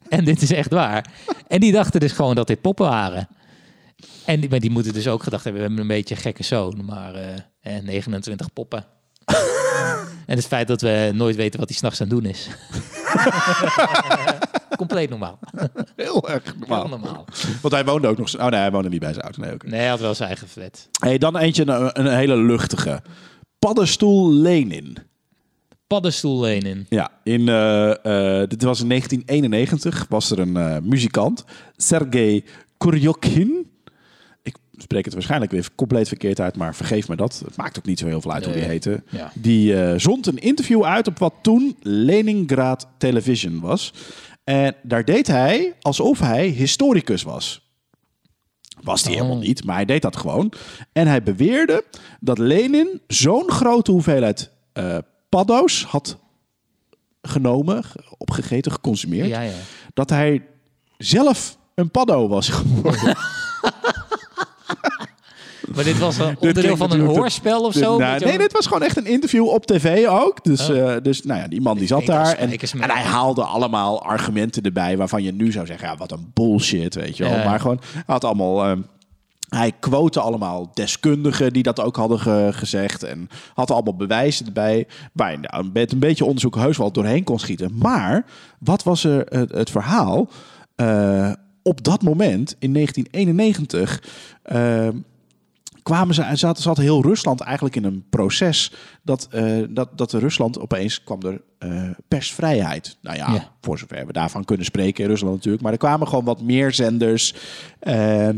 En 0.09 0.25
dit 0.25 0.41
is 0.41 0.51
echt 0.51 0.71
waar. 0.71 1.05
En 1.47 1.59
die 1.59 1.71
dachten 1.71 1.99
dus 1.99 2.11
gewoon 2.11 2.35
dat 2.35 2.47
dit 2.47 2.61
poppen 2.61 2.85
waren. 2.85 3.27
En 4.25 4.39
die, 4.39 4.49
maar 4.49 4.59
die 4.59 4.69
moeten 4.69 4.93
dus 4.93 5.07
ook 5.07 5.23
gedacht 5.23 5.43
hebben, 5.43 5.61
we 5.61 5.67
hebben 5.67 5.85
een 5.85 5.95
beetje 5.95 6.15
een 6.15 6.21
gekke 6.21 6.43
zoon. 6.43 6.85
Maar 6.85 7.15
eh, 7.15 7.77
eh, 7.77 7.83
29 7.83 8.53
poppen. 8.53 8.85
en 10.25 10.35
het 10.35 10.47
feit 10.47 10.67
dat 10.67 10.81
we 10.81 11.11
nooit 11.13 11.35
weten 11.35 11.59
wat 11.59 11.69
hij 11.69 11.77
s'nachts 11.77 12.01
aan 12.01 12.07
het 12.07 12.15
doen 12.15 12.25
is. 12.25 12.49
Compleet 14.77 15.09
normaal. 15.09 15.39
Heel 15.95 16.29
erg 16.29 16.55
normaal. 16.59 16.87
Heel 16.87 16.97
normaal. 16.97 17.25
Want 17.61 17.73
hij 17.73 17.85
woonde 17.85 18.07
ook 18.07 18.17
nog... 18.17 18.35
Oh 18.35 18.47
nee, 18.47 18.59
hij 18.59 18.71
woonde 18.71 18.89
niet 18.89 18.99
bij 18.99 19.13
zijn 19.13 19.25
ouders. 19.25 19.47
Nee. 19.47 19.71
Nee, 19.71 19.79
hij 19.79 19.89
had 19.89 19.99
wel 19.99 20.15
zijn 20.15 20.29
eigen 20.29 20.47
flat. 20.47 20.89
Hey, 20.99 21.17
dan 21.17 21.37
eentje, 21.37 21.67
een, 21.67 21.99
een 21.99 22.15
hele 22.15 22.35
luchtige. 22.37 23.01
Paddenstoel 23.59 24.31
Lenin. 24.31 24.97
Paddenstoel 25.87 26.39
Lenin. 26.39 26.85
Ja, 26.89 27.11
in, 27.23 27.49
eh, 27.49 28.41
eh, 28.41 28.49
dit 28.49 28.63
was 28.63 28.81
in 28.81 28.87
1991. 28.87 30.05
Was 30.09 30.31
er 30.31 30.39
een 30.39 30.57
eh, 30.57 30.77
muzikant, 30.83 31.45
Sergei 31.75 32.43
Kuryokin. 32.77 33.69
Ik 34.43 34.55
spreek 34.77 35.05
het 35.05 35.13
waarschijnlijk 35.13 35.51
weer 35.51 35.69
compleet 35.75 36.07
verkeerd 36.07 36.39
uit, 36.39 36.55
maar 36.55 36.75
vergeef 36.75 37.07
me 37.07 37.15
dat. 37.15 37.41
Het 37.45 37.55
maakt 37.55 37.77
ook 37.77 37.85
niet 37.85 37.99
zo 37.99 38.07
heel 38.07 38.21
veel 38.21 38.33
uit 38.33 38.45
hoe 38.45 38.53
die 38.53 38.63
heette. 38.63 39.03
Ja. 39.09 39.31
Die 39.33 39.99
zond 39.99 40.27
een 40.27 40.37
interview 40.37 40.83
uit 40.83 41.07
op 41.07 41.17
wat 41.17 41.33
toen 41.41 41.77
Leningrad 41.81 42.87
Television 42.97 43.59
was. 43.59 43.93
En 44.43 44.75
daar 44.83 45.05
deed 45.05 45.27
hij 45.27 45.73
alsof 45.81 46.19
hij 46.19 46.47
historicus 46.47 47.23
was. 47.23 47.69
Was 48.81 49.03
hij 49.03 49.13
helemaal 49.13 49.37
niet, 49.37 49.63
maar 49.63 49.75
hij 49.75 49.85
deed 49.85 50.01
dat 50.01 50.17
gewoon. 50.17 50.51
En 50.93 51.07
hij 51.07 51.23
beweerde 51.23 51.83
dat 52.19 52.37
Lenin 52.37 53.01
zo'n 53.07 53.49
grote 53.49 53.91
hoeveelheid 53.91 54.51
eh 54.73 54.97
paddo's 55.35 55.83
had 55.83 56.17
genomen, 57.21 57.83
opgegeten, 58.17 58.71
geconsumeerd, 58.71 59.27
Ja, 59.27 59.41
ja. 59.41 59.51
dat 59.93 60.09
hij 60.09 60.45
zelf 60.97 61.57
een 61.73 61.91
paddo 61.91 62.27
was 62.27 62.49
geworden. 62.49 63.15
Maar 65.75 65.83
dit 65.83 65.97
was 65.97 66.17
een 66.17 66.37
onderdeel 66.39 66.77
van 66.77 66.91
een 66.91 67.05
hoorspel 67.05 67.61
of 67.61 67.73
zo? 67.73 67.97
nou, 67.97 68.25
nee, 68.25 68.37
dit 68.37 68.51
was 68.51 68.65
gewoon 68.67 68.83
echt 68.83 68.97
een 68.97 69.05
interview 69.05 69.47
op 69.47 69.65
tv 69.65 70.07
ook. 70.07 70.43
Dus, 70.43 70.69
Oh. 70.69 70.93
eh, 70.95 71.01
dus 71.03 71.23
nou 71.23 71.39
ja, 71.39 71.47
die 71.47 71.61
man 71.61 71.77
die 71.77 71.87
zat 71.87 72.05
daar. 72.05 72.35
En, 72.35 72.51
en 72.59 72.89
hij 72.91 73.03
haalde 73.03 73.43
allemaal 73.43 74.03
argumenten 74.03 74.63
erbij 74.63 74.97
waarvan 74.97 75.23
je 75.23 75.31
nu 75.31 75.51
zou 75.51 75.65
zeggen, 75.65 75.87
ja, 75.87 75.97
wat 75.97 76.11
een 76.11 76.31
bullshit, 76.33 76.95
weet 76.95 77.17
je 77.17 77.23
wel. 77.23 77.33
Ja. 77.37 77.43
Maar 77.45 77.59
gewoon, 77.59 77.79
hij 77.93 78.03
had 78.05 78.23
allemaal... 78.23 78.63
ehm, 78.63 78.79
hij 79.49 79.71
quote 79.79 80.19
allemaal 80.19 80.71
deskundigen 80.73 81.53
die 81.53 81.63
dat 81.63 81.79
ook 81.79 81.95
hadden 81.95 82.19
ge- 82.19 82.49
gezegd. 82.51 83.03
En 83.03 83.29
had 83.53 83.71
allemaal 83.71 83.95
bewijzen 83.95 84.45
erbij. 84.45 84.87
Waar 85.13 85.31
je 85.31 85.37
nou, 85.37 85.69
met 85.73 85.91
een 85.91 85.99
beetje 85.99 86.25
onderzoek 86.25 86.55
heus 86.55 86.77
wel 86.77 86.91
doorheen 86.91 87.23
kon 87.23 87.39
schieten. 87.39 87.77
Maar 87.77 88.25
wat 88.59 88.83
was 88.83 89.03
er 89.03 89.25
het, 89.29 89.51
het 89.51 89.69
verhaal? 89.69 90.29
Eh, 90.75 91.31
op 91.63 91.83
dat 91.83 92.01
moment, 92.01 92.55
in 92.59 92.73
1991... 92.73 94.03
eh, 94.43 94.87
kwamen 95.83 96.15
ze, 96.15 96.25
zat, 96.33 96.59
zat 96.59 96.77
heel 96.77 97.01
Rusland 97.01 97.41
eigenlijk 97.41 97.75
in 97.75 97.83
een 97.83 98.05
proces 98.09 98.71
dat, 99.03 99.27
eh, 99.31 99.45
dat, 99.69 99.97
dat 99.97 100.13
Rusland 100.13 100.59
opeens 100.59 101.03
kwam 101.03 101.21
er 101.21 101.41
eh, 101.57 101.89
persvrijheid. 102.07 102.97
Nou 103.01 103.17
ja, 103.17 103.33
Ja. 103.33 103.51
voor 103.61 103.77
zover 103.79 104.05
we 104.05 104.13
daarvan 104.13 104.43
kunnen 104.45 104.65
spreken 104.65 105.03
in 105.03 105.09
Rusland 105.09 105.33
natuurlijk. 105.35 105.63
Maar 105.63 105.71
er 105.71 105.77
kwamen 105.77 106.07
gewoon 106.07 106.25
wat 106.25 106.41
meer 106.41 106.73
zenders. 106.73 107.33
Ehm, 107.79 108.37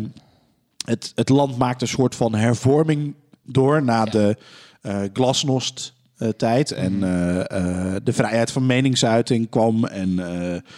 het, 0.89 1.11
het 1.15 1.29
land 1.29 1.57
maakte 1.57 1.83
een 1.83 1.89
soort 1.89 2.15
van 2.15 2.35
hervorming 2.35 3.13
door 3.43 3.83
na 3.83 4.05
de 4.05 4.35
eh 4.81 5.01
glasnost. 5.13 5.95
eh, 6.17 6.29
tijd 6.29 6.71
en 6.71 7.03
eh, 7.03 7.39
eh, 7.39 7.95
de 8.03 8.13
vrijheid 8.13 8.51
van 8.51 8.65
meningsuiting 8.65 9.49
kwam 9.49 9.85
en 9.85 10.09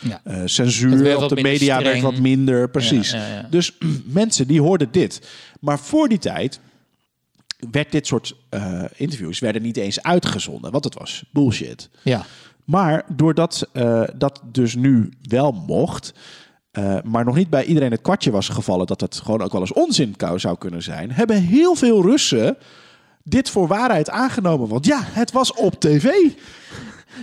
Ja. 0.02 0.22
censuur 0.46 1.18
op 1.18 1.30
de 1.30 1.42
media 1.42 1.82
werd 1.82 2.02
wat 2.02 2.18
minder, 2.20 2.70
precies. 2.70 3.12
Ja, 3.12 3.28
ja, 3.28 3.34
ja. 3.34 3.48
Dus 3.50 3.78
mensen 4.22 4.48
die 4.48 4.62
hoorden 4.62 4.92
dit. 4.92 5.30
Maar 5.60 5.80
voor 5.80 6.10
die 6.10 6.18
tijd 6.18 6.60
werd 7.72 7.92
dit 7.92 8.08
soort 8.08 8.36
interviews 8.96 9.40
werden 9.40 9.62
niet 9.62 9.78
eens 9.78 10.04
uitgezonden, 10.04 10.72
want 10.72 10.84
het 10.84 10.94
was 10.94 11.24
bullshit. 11.32 11.90
Ja. 12.04 12.26
Maar 12.66 13.06
doordat 13.16 13.68
dat 14.16 14.42
dus 14.52 14.76
nu 14.76 15.10
wel 15.22 15.52
mocht, 15.52 16.14
eh, 16.72 16.98
maar 17.04 17.26
nog 17.26 17.36
niet 17.36 17.50
bij 17.50 17.66
iedereen 17.66 17.92
het 17.92 18.02
kwartje 18.02 18.32
was 18.32 18.50
gevallen 18.50 18.88
dat 18.88 19.02
het 19.02 19.16
gewoon 19.16 19.42
ook 19.42 19.52
wel 19.52 19.62
eens 19.62 19.74
onzin 19.74 20.16
zou 20.36 20.58
kunnen 20.58 20.84
zijn, 20.84 21.12
hebben 21.12 21.42
heel 21.42 21.76
veel 21.76 22.02
Russen 22.02 22.58
dit 23.24 23.50
voor 23.50 23.68
waarheid 23.68 24.10
aangenomen. 24.10 24.68
Want 24.68 24.86
ja, 24.86 25.00
het 25.04 25.32
was 25.32 25.54
op 25.54 25.80
tv. 25.80 26.10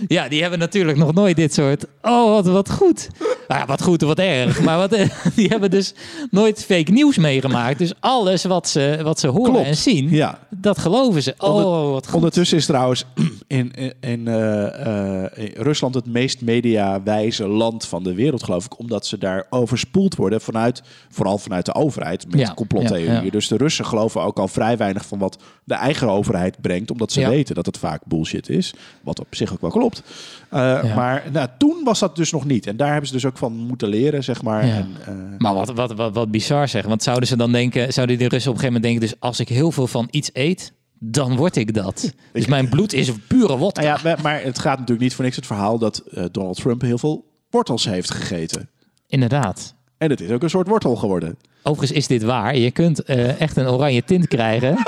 Ja, 0.07 0.27
die 0.27 0.41
hebben 0.41 0.59
natuurlijk 0.59 0.97
nog 0.97 1.13
nooit 1.13 1.35
dit 1.35 1.53
soort. 1.53 1.85
Oh, 2.01 2.31
wat, 2.31 2.45
wat 2.45 2.71
goed. 2.71 3.07
Nou 3.47 3.59
ja, 3.61 3.65
wat 3.65 3.81
goed 3.81 4.01
en 4.01 4.07
wat 4.07 4.19
erg. 4.19 4.61
Maar 4.61 4.77
wat, 4.77 4.97
die 5.35 5.47
hebben 5.47 5.69
dus 5.71 5.93
nooit 6.31 6.63
fake 6.65 6.91
nieuws 6.91 7.17
meegemaakt. 7.17 7.77
Dus 7.77 7.93
alles 7.99 8.43
wat 8.43 8.67
ze, 8.69 8.99
wat 9.03 9.19
ze 9.19 9.27
horen 9.27 9.51
Klopt. 9.51 9.67
en 9.67 9.75
zien, 9.77 10.09
Ja. 10.09 10.39
dat 10.49 10.77
geloven 10.77 11.23
ze. 11.23 11.33
Oh, 11.37 11.91
wat 11.91 12.05
goed. 12.05 12.15
Ondertussen 12.15 12.57
is 12.57 12.65
trouwens 12.65 13.05
in, 13.47 13.71
in, 13.75 13.93
in, 13.99 14.27
eh, 14.27 15.23
eh, 15.25 15.31
in 15.35 15.51
Rusland 15.55 15.95
het 15.95 16.05
meest 16.05 16.41
mediawijze 16.41 17.47
land 17.47 17.85
van 17.85 18.03
de 18.03 18.13
wereld, 18.13 18.43
geloof 18.43 18.65
ik. 18.65 18.79
Omdat 18.79 19.05
ze 19.05 19.17
daar 19.17 19.45
overspoeld 19.49 20.15
worden 20.15 20.41
vanuit, 20.41 20.81
vooral 21.09 21.37
vanuit 21.37 21.65
de 21.65 21.73
overheid, 21.75 22.25
met 22.29 22.39
Ja, 22.39 22.53
complottheorieën. 22.53 23.23
ja. 23.25 23.29
Dus 23.31 23.47
de 23.47 23.57
Russen 23.57 23.85
geloven 23.85 24.21
ook 24.21 24.39
al 24.39 24.47
vrij 24.47 24.77
weinig 24.77 25.05
van 25.05 25.19
wat 25.19 25.37
de 25.63 25.73
eigen 25.75 26.09
overheid 26.09 26.61
brengt. 26.61 26.91
Omdat 26.91 27.11
ze 27.11 27.27
weten 27.29 27.55
dat 27.55 27.65
het 27.65 27.77
vaak 27.77 28.01
bullshit 28.05 28.49
is. 28.49 28.73
Wat 29.03 29.19
op 29.19 29.27
zich 29.29 29.53
ook 29.53 29.61
wel 29.61 29.69
klopt. 29.77 30.03
Eh, 30.49 30.59
Ja. 30.83 30.95
Maar 30.95 31.23
nou, 31.31 31.47
toen 31.57 31.81
was 31.83 31.99
dat 31.99 32.15
dus 32.15 32.31
nog 32.31 32.45
niet. 32.45 32.67
En 32.67 32.77
daar 32.77 32.89
hebben 32.89 33.07
ze 33.07 33.13
dus 33.13 33.25
ook 33.25 33.37
van 33.37 33.53
moeten 33.53 33.87
leren, 33.87 34.23
zeg 34.23 34.41
maar. 34.41 34.65
Ja. 34.65 34.73
En, 34.75 34.95
eh, 35.05 35.13
Maar 35.37 35.53
wat, 35.53 35.69
wat, 35.73 35.93
wat, 35.93 36.13
wat 36.13 36.31
bizar 36.31 36.67
zeg. 36.67 36.85
Want 36.85 37.03
zouden 37.03 37.27
ze 37.27 37.37
dan 37.37 37.51
denken, 37.51 37.93
zouden 37.93 38.17
die 38.17 38.27
Russen 38.27 38.51
op 38.51 38.57
een 38.57 38.63
gegeven 38.63 38.81
moment 38.81 39.01
denken, 39.01 39.19
dus 39.19 39.29
als 39.29 39.39
ik 39.39 39.49
heel 39.57 39.71
veel 39.71 39.87
van 39.87 40.07
iets 40.11 40.29
eet, 40.33 40.73
dan 40.99 41.35
word 41.35 41.55
ik 41.55 41.73
dat. 41.73 42.13
Dus 42.33 42.45
mijn 42.45 42.69
bloed 42.69 42.93
is 42.93 43.11
pure 43.27 43.57
wodka. 43.57 43.81
nou 43.81 43.93
ja, 43.97 44.03
maar- 44.03 44.21
maar 44.21 44.41
het 44.43 44.59
gaat 44.59 44.73
natuurlijk 44.73 45.01
niet 45.01 45.13
voor 45.15 45.23
niks 45.23 45.35
het 45.35 45.45
verhaal 45.45 45.77
dat 45.77 45.97
eh, 46.11 46.23
Donald 46.31 46.55
Trump 46.55 46.81
heel 46.81 46.97
veel 46.97 47.25
wortels 47.49 47.85
heeft 47.85 48.11
gegeten. 48.11 48.69
Inderdaad. 49.07 49.75
En 49.97 50.09
het 50.09 50.21
is 50.21 50.29
ook 50.31 50.43
een 50.43 50.49
soort 50.49 50.67
wortel 50.67 50.95
geworden. 50.95 51.37
Overigens 51.63 51.97
is 51.97 52.07
dit 52.07 52.23
waar. 52.23 52.57
Je 52.57 52.71
kunt 52.71 53.03
eh, 53.03 53.41
echt 53.41 53.57
een 53.57 53.67
oranje 53.67 54.03
tint 54.03 54.27
krijgen 54.27 54.77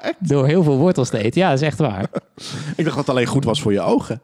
door 0.18 0.46
heel 0.46 0.62
veel 0.62 0.76
wortels 0.76 1.08
te 1.08 1.18
eten. 1.18 1.40
Ja, 1.40 1.50
dat 1.50 1.60
is 1.60 1.66
echt 1.66 1.78
waar. 1.78 2.02
Ik 2.76 2.84
dacht 2.84 2.86
dat 2.86 2.96
het 2.96 3.08
alleen 3.08 3.26
goed 3.26 3.44
was 3.44 3.62
voor 3.62 3.72
je 3.72 3.80
ogen. 3.80 4.20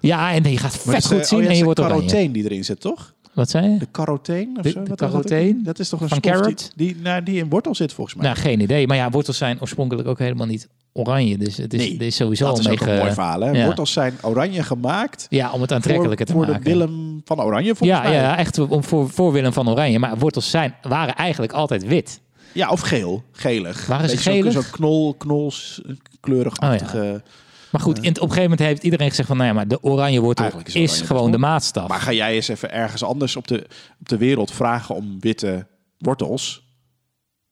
Ja, 0.00 0.32
en 0.32 0.50
je 0.50 0.56
gaat 0.58 0.76
vet 0.76 0.96
is, 0.96 1.04
goed 1.04 1.18
eh, 1.18 1.24
zien 1.24 1.38
oh 1.38 1.44
ja, 1.44 1.50
en 1.50 1.56
je 1.56 1.64
wordt 1.64 1.80
oranje. 1.80 1.96
carotene 1.98 2.32
die 2.32 2.44
erin 2.44 2.64
zit, 2.64 2.80
toch? 2.80 3.14
Wat 3.34 3.50
zei 3.50 3.68
je? 3.70 3.78
De 3.78 3.90
carotene 3.90 4.56
of 4.56 4.62
De- 4.62 4.70
zo? 4.70 4.82
de 4.82 4.88
Wat 4.88 5.00
was 5.00 5.22
dat 5.64 5.78
is 5.78 5.88
toch 5.88 6.00
een 6.00 6.08
Van 6.08 6.18
stof 6.18 6.32
carrot? 6.32 6.72
Die, 6.76 6.94
die, 6.94 7.02
nou, 7.02 7.22
die 7.22 7.36
in 7.38 7.48
wortel 7.48 7.74
zit, 7.74 7.92
volgens 7.92 8.16
mij. 8.16 8.26
Nou, 8.26 8.38
geen 8.38 8.60
idee. 8.60 8.86
Maar 8.86 8.96
ja, 8.96 9.10
wortels 9.10 9.36
zijn 9.36 9.60
oorspronkelijk 9.60 10.08
ook 10.08 10.18
helemaal 10.18 10.46
niet 10.46 10.68
oranje. 10.92 11.38
Dus 11.38 11.56
het 11.56 11.74
is, 11.74 11.80
Nee, 11.80 11.92
het 11.92 12.02
is 12.02 12.16
sowieso 12.16 12.44
dat 12.44 12.52
al 12.54 12.60
is 12.60 12.68
ook 12.68 12.80
een 12.88 12.96
mooi 12.98 13.12
verhaal, 13.12 13.40
hè? 13.40 13.50
Ja. 13.50 13.64
Wortels 13.64 13.92
zijn 13.92 14.14
oranje 14.22 14.62
gemaakt 14.62 15.26
Ja, 15.30 15.52
om 15.52 15.60
het 15.60 15.72
aantrekkelijker 15.72 16.26
voor, 16.26 16.26
te 16.26 16.32
voor 16.42 16.46
maken. 16.52 16.64
de 16.64 16.70
Willem 16.70 17.20
van 17.24 17.40
Oranje, 17.42 17.74
volgens 17.74 17.98
ja, 17.98 18.02
mij. 18.08 18.12
ja, 18.12 18.36
echt 18.36 18.58
om 18.58 18.84
voor, 18.84 19.10
voor 19.10 19.32
Willem 19.32 19.52
van 19.52 19.68
Oranje. 19.70 19.98
Maar 19.98 20.18
wortels 20.18 20.50
zijn, 20.50 20.74
waren 20.82 21.14
eigenlijk 21.14 21.52
altijd 21.52 21.86
wit. 21.86 22.20
Ja, 22.52 22.70
of 22.70 22.80
geel. 22.80 23.22
Gelig. 23.32 23.78
Ze 23.78 23.96
Beetje 24.00 24.50
zo'n- 24.50 24.70
knol, 24.70 25.14
knols, 25.14 25.80
kleurigachtige... 26.20 27.22
Maar 27.70 27.80
goed, 27.80 27.96
in, 27.98 28.10
op 28.10 28.14
een 28.14 28.20
gegeven 28.20 28.42
moment 28.42 28.60
heeft 28.60 28.82
iedereen 28.82 29.08
gezegd 29.08 29.28
van... 29.28 29.36
nou 29.36 29.48
ja, 29.48 29.54
maar 29.54 29.68
de 29.68 29.82
oranje 29.82 30.20
wortel 30.20 30.44
Eigenlijk 30.44 30.74
is, 30.74 30.92
is 31.00 31.00
gewoon 31.06 31.30
de 31.30 31.38
maatstaf. 31.38 31.88
Maar 31.88 32.00
ga 32.00 32.12
jij 32.12 32.34
eens 32.34 32.48
even 32.48 32.72
ergens 32.72 33.02
anders 33.04 33.36
op 33.36 33.48
de, 33.48 33.66
op 34.00 34.08
de 34.08 34.16
wereld 34.16 34.50
vragen 34.52 34.94
om 34.94 35.20
witte 35.20 35.66
wortels? 35.98 36.66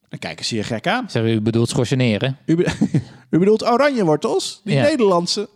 Dan 0.09 0.19
kijken 0.19 0.45
ze 0.45 0.57
je 0.57 0.63
gek 0.63 0.87
aan. 0.87 1.07
U 1.15 1.41
bedoelt 1.41 1.69
schorseneren? 1.69 2.37
U, 2.47 2.57
be- 2.57 2.73
u 3.31 3.39
bedoelt 3.39 3.67
oranje 3.71 4.05
wortels? 4.05 4.61
Die 4.65 4.75
Ja. 4.75 4.83
Nederlandse? 4.83 5.49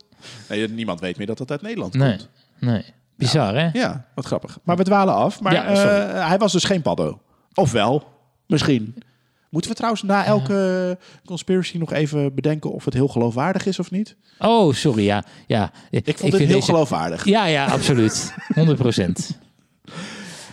Nee, 0.49 0.68
niemand 0.68 1.01
weet 1.01 1.16
meer 1.16 1.26
dat 1.26 1.38
dat 1.38 1.51
uit 1.51 1.62
Nederland 1.62 1.95
Nee, 1.95 2.16
komt. 2.16 2.28
nee. 2.59 2.84
Bizar, 3.16 3.55
hè? 3.55 3.68
Ja, 3.72 4.07
wat 4.14 4.26
grappig. 4.26 4.59
Maar 4.62 4.76
we 4.76 4.82
dwalen 4.84 5.14
af. 5.14 5.41
Maar 5.41 5.53
Ja, 5.53 5.64
eh, 5.66 6.26
hij 6.28 6.38
was 6.38 6.53
dus 6.53 6.64
geen 6.64 6.82
paddo. 6.82 7.20
Of 7.55 7.72
wel, 7.72 8.05
misschien. 8.47 8.95
Moeten 9.51 9.70
we 9.70 9.76
trouwens 9.76 10.03
na 10.03 10.24
elke 10.24 10.98
conspiracy 11.24 11.78
nog 11.78 11.92
even 11.92 12.34
bedenken 12.34 12.72
of 12.72 12.84
het 12.84 12.94
heel 12.94 13.09
geloofwaardig 13.09 13.66
is 13.66 13.78
of 13.78 13.90
niet? 13.90 14.16
Oh, 14.38 14.74
sorry, 14.74 15.05
ja. 15.05 15.24
ja. 15.46 15.72
Ik 15.90 16.05
vond 16.05 16.18
vind 16.18 16.32
dit 16.32 16.40
heel 16.40 16.48
deze- 16.55 16.70
geloofwaardig. 16.70 17.24
Ja, 17.24 17.46
ja, 17.46 17.66
absoluut. 17.66 18.34
100 18.55 18.78
procent. 18.78 19.38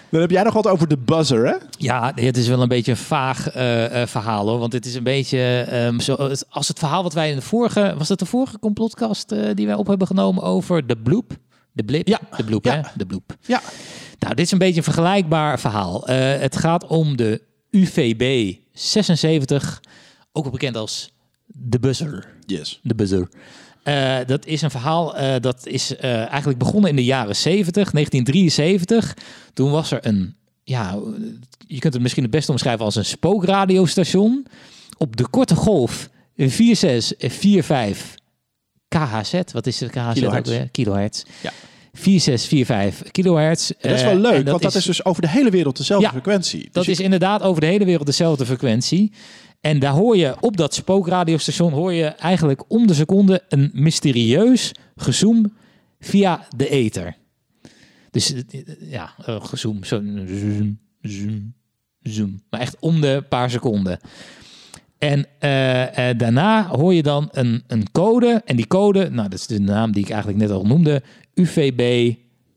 Dan 0.09 0.21
heb 0.21 0.31
jij 0.31 0.43
nog 0.43 0.53
wat 0.53 0.67
over 0.67 0.87
de 0.87 0.97
buzzer, 0.97 1.45
hè? 1.47 1.55
Ja, 1.77 2.11
het 2.15 2.37
is 2.37 2.47
wel 2.47 2.61
een 2.61 2.67
beetje 2.67 2.91
een 2.91 2.97
vaag 2.97 3.49
eh, 3.49 4.01
eh, 4.01 4.07
verhaal 4.07 4.47
hoor. 4.47 4.59
Want 4.59 4.73
het 4.73 4.85
is 4.85 4.95
een 4.95 5.03
beetje 5.03 5.65
ehm, 5.69 5.99
zo, 5.99 6.29
het- 6.29 6.45
als 6.49 6.67
het 6.67 6.79
verhaal 6.79 7.03
wat 7.03 7.13
wij 7.13 7.29
in 7.29 7.35
de 7.35 7.41
vorige, 7.41 7.93
was 7.97 8.07
dat 8.07 8.19
de 8.19 8.25
vorige 8.25 8.59
complotcast 8.59 9.31
eh, 9.31 9.49
die 9.53 9.65
wij 9.65 9.75
op 9.75 9.87
hebben 9.87 10.07
genomen 10.07 10.43
over 10.43 10.87
de 10.87 10.97
bloep? 10.97 11.31
De 11.71 11.83
blip? 11.83 12.07
Ja. 12.07 12.19
De 12.37 12.43
bloep, 12.43 12.65
Ja. 12.65 12.73
hè? 12.75 12.81
De 12.95 13.05
bloep. 13.05 13.35
Ja. 13.45 13.61
Nou, 14.19 14.35
dit 14.35 14.45
is 14.45 14.51
een 14.51 14.57
beetje 14.57 14.77
een 14.77 14.83
vergelijkbaar 14.83 15.59
verhaal. 15.59 16.01
Het 16.07 16.57
gaat 16.57 16.87
om 16.87 17.15
de 17.17 17.41
UVB 17.71 18.53
76, 18.78 19.82
ook 20.32 20.43
wel 20.43 20.51
bekend 20.51 20.75
als 20.75 21.11
de 21.45 21.80
buzzer. 21.80 22.34
Yes. 22.45 22.80
De 22.84 22.95
buzzer. 22.95 23.30
Eh, 23.84 24.17
dat 24.25 24.45
is 24.45 24.61
een 24.61 24.71
verhaal 24.71 25.17
eh, 25.17 25.36
dat 25.41 25.67
is 25.67 25.95
eh, 25.95 26.28
eigenlijk 26.28 26.59
begonnen 26.59 26.89
in 26.89 26.95
de 26.95 27.03
jaren 27.03 27.36
70, 27.36 27.91
1973. 27.91 29.17
Toen 29.53 29.71
was 29.71 29.91
er 29.91 30.05
een, 30.05 30.36
ja, 30.63 30.99
je 31.67 31.80
kunt 31.80 31.93
het 31.93 32.01
misschien 32.01 32.23
het 32.23 32.32
beste 32.32 32.51
omschrijven 32.51 32.86
als 32.86 32.95
een 32.95 33.05
spookradiostation. 33.05 34.45
Op 34.97 35.15
de 35.15 35.28
korte 35.28 35.55
golf 35.55 36.09
4645 36.36 38.15
KHZ. 38.88 39.41
Wat 39.51 39.67
is 39.67 39.80
het 39.80 39.91
KHZ? 39.91 40.07
ook 40.07 40.13
Kilohertz. 40.13 40.49
weer? 40.49 40.69
Kilohertz. 40.69 41.23
Ja. 41.41 41.51
4645 41.97 43.11
kilohertz. 43.11 43.67
Dat 43.81 43.91
is 43.91 43.99
Eh, 43.99 44.05
wel 44.05 44.11
en 44.15 44.21
leuk, 44.21 44.47
want 44.49 44.61
dat 44.61 44.75
is 44.75 44.85
dus 44.85 45.05
over 45.05 45.21
de 45.21 45.29
hele 45.29 45.49
wereld 45.49 45.77
dezelfde 45.77 46.05
Ja, 46.05 46.11
frequentie. 46.11 46.61
Dus 46.63 46.71
dat 46.71 46.85
je- 46.85 46.91
is 46.91 46.99
inderdaad 46.99 47.41
over 47.41 47.61
de 47.61 47.67
hele 47.67 47.85
wereld 47.85 48.05
dezelfde 48.05 48.45
frequentie. 48.45 49.11
En 49.61 49.79
daar 49.79 49.91
hoor 49.93 50.17
je 50.17 50.35
op 50.39 50.57
dat 50.57 50.73
spookradiostation 50.73 51.71
hoor 51.73 51.93
je 51.93 52.05
eigenlijk 52.05 52.63
om 52.67 52.87
de 52.87 52.93
seconde 52.93 53.43
een 53.49 53.69
mysterieus 53.73 54.71
gezoem 54.95 55.53
via 55.99 56.47
de 56.55 56.69
ether. 56.69 57.15
Dus 58.11 58.33
eh, 58.33 58.41
ja, 58.79 59.13
eh, 59.25 59.45
gezoem, 59.45 59.83
zo 59.83 60.01
zoom, 60.27 60.77
zoom, 61.01 61.53
zoom. 62.01 62.41
Maar 62.49 62.59
echt 62.59 62.77
om 62.79 63.01
de 63.01 63.23
paar 63.29 63.49
seconden. 63.49 63.99
En 64.97 65.25
eh, 65.39 66.09
eh, 66.09 66.17
daarna 66.17 66.67
hoor 66.67 66.93
je 66.93 67.03
dan 67.03 67.29
een, 67.31 67.63
een 67.67 67.91
code. 67.91 68.41
En 68.45 68.55
die 68.55 68.67
code, 68.67 69.09
nou 69.09 69.29
dat 69.29 69.39
is 69.39 69.47
de 69.47 69.59
naam 69.59 69.91
die 69.91 70.03
ik 70.03 70.09
eigenlijk 70.09 70.39
net 70.41 70.51
al 70.51 70.65
noemde, 70.65 71.01
UVB 71.38 72.13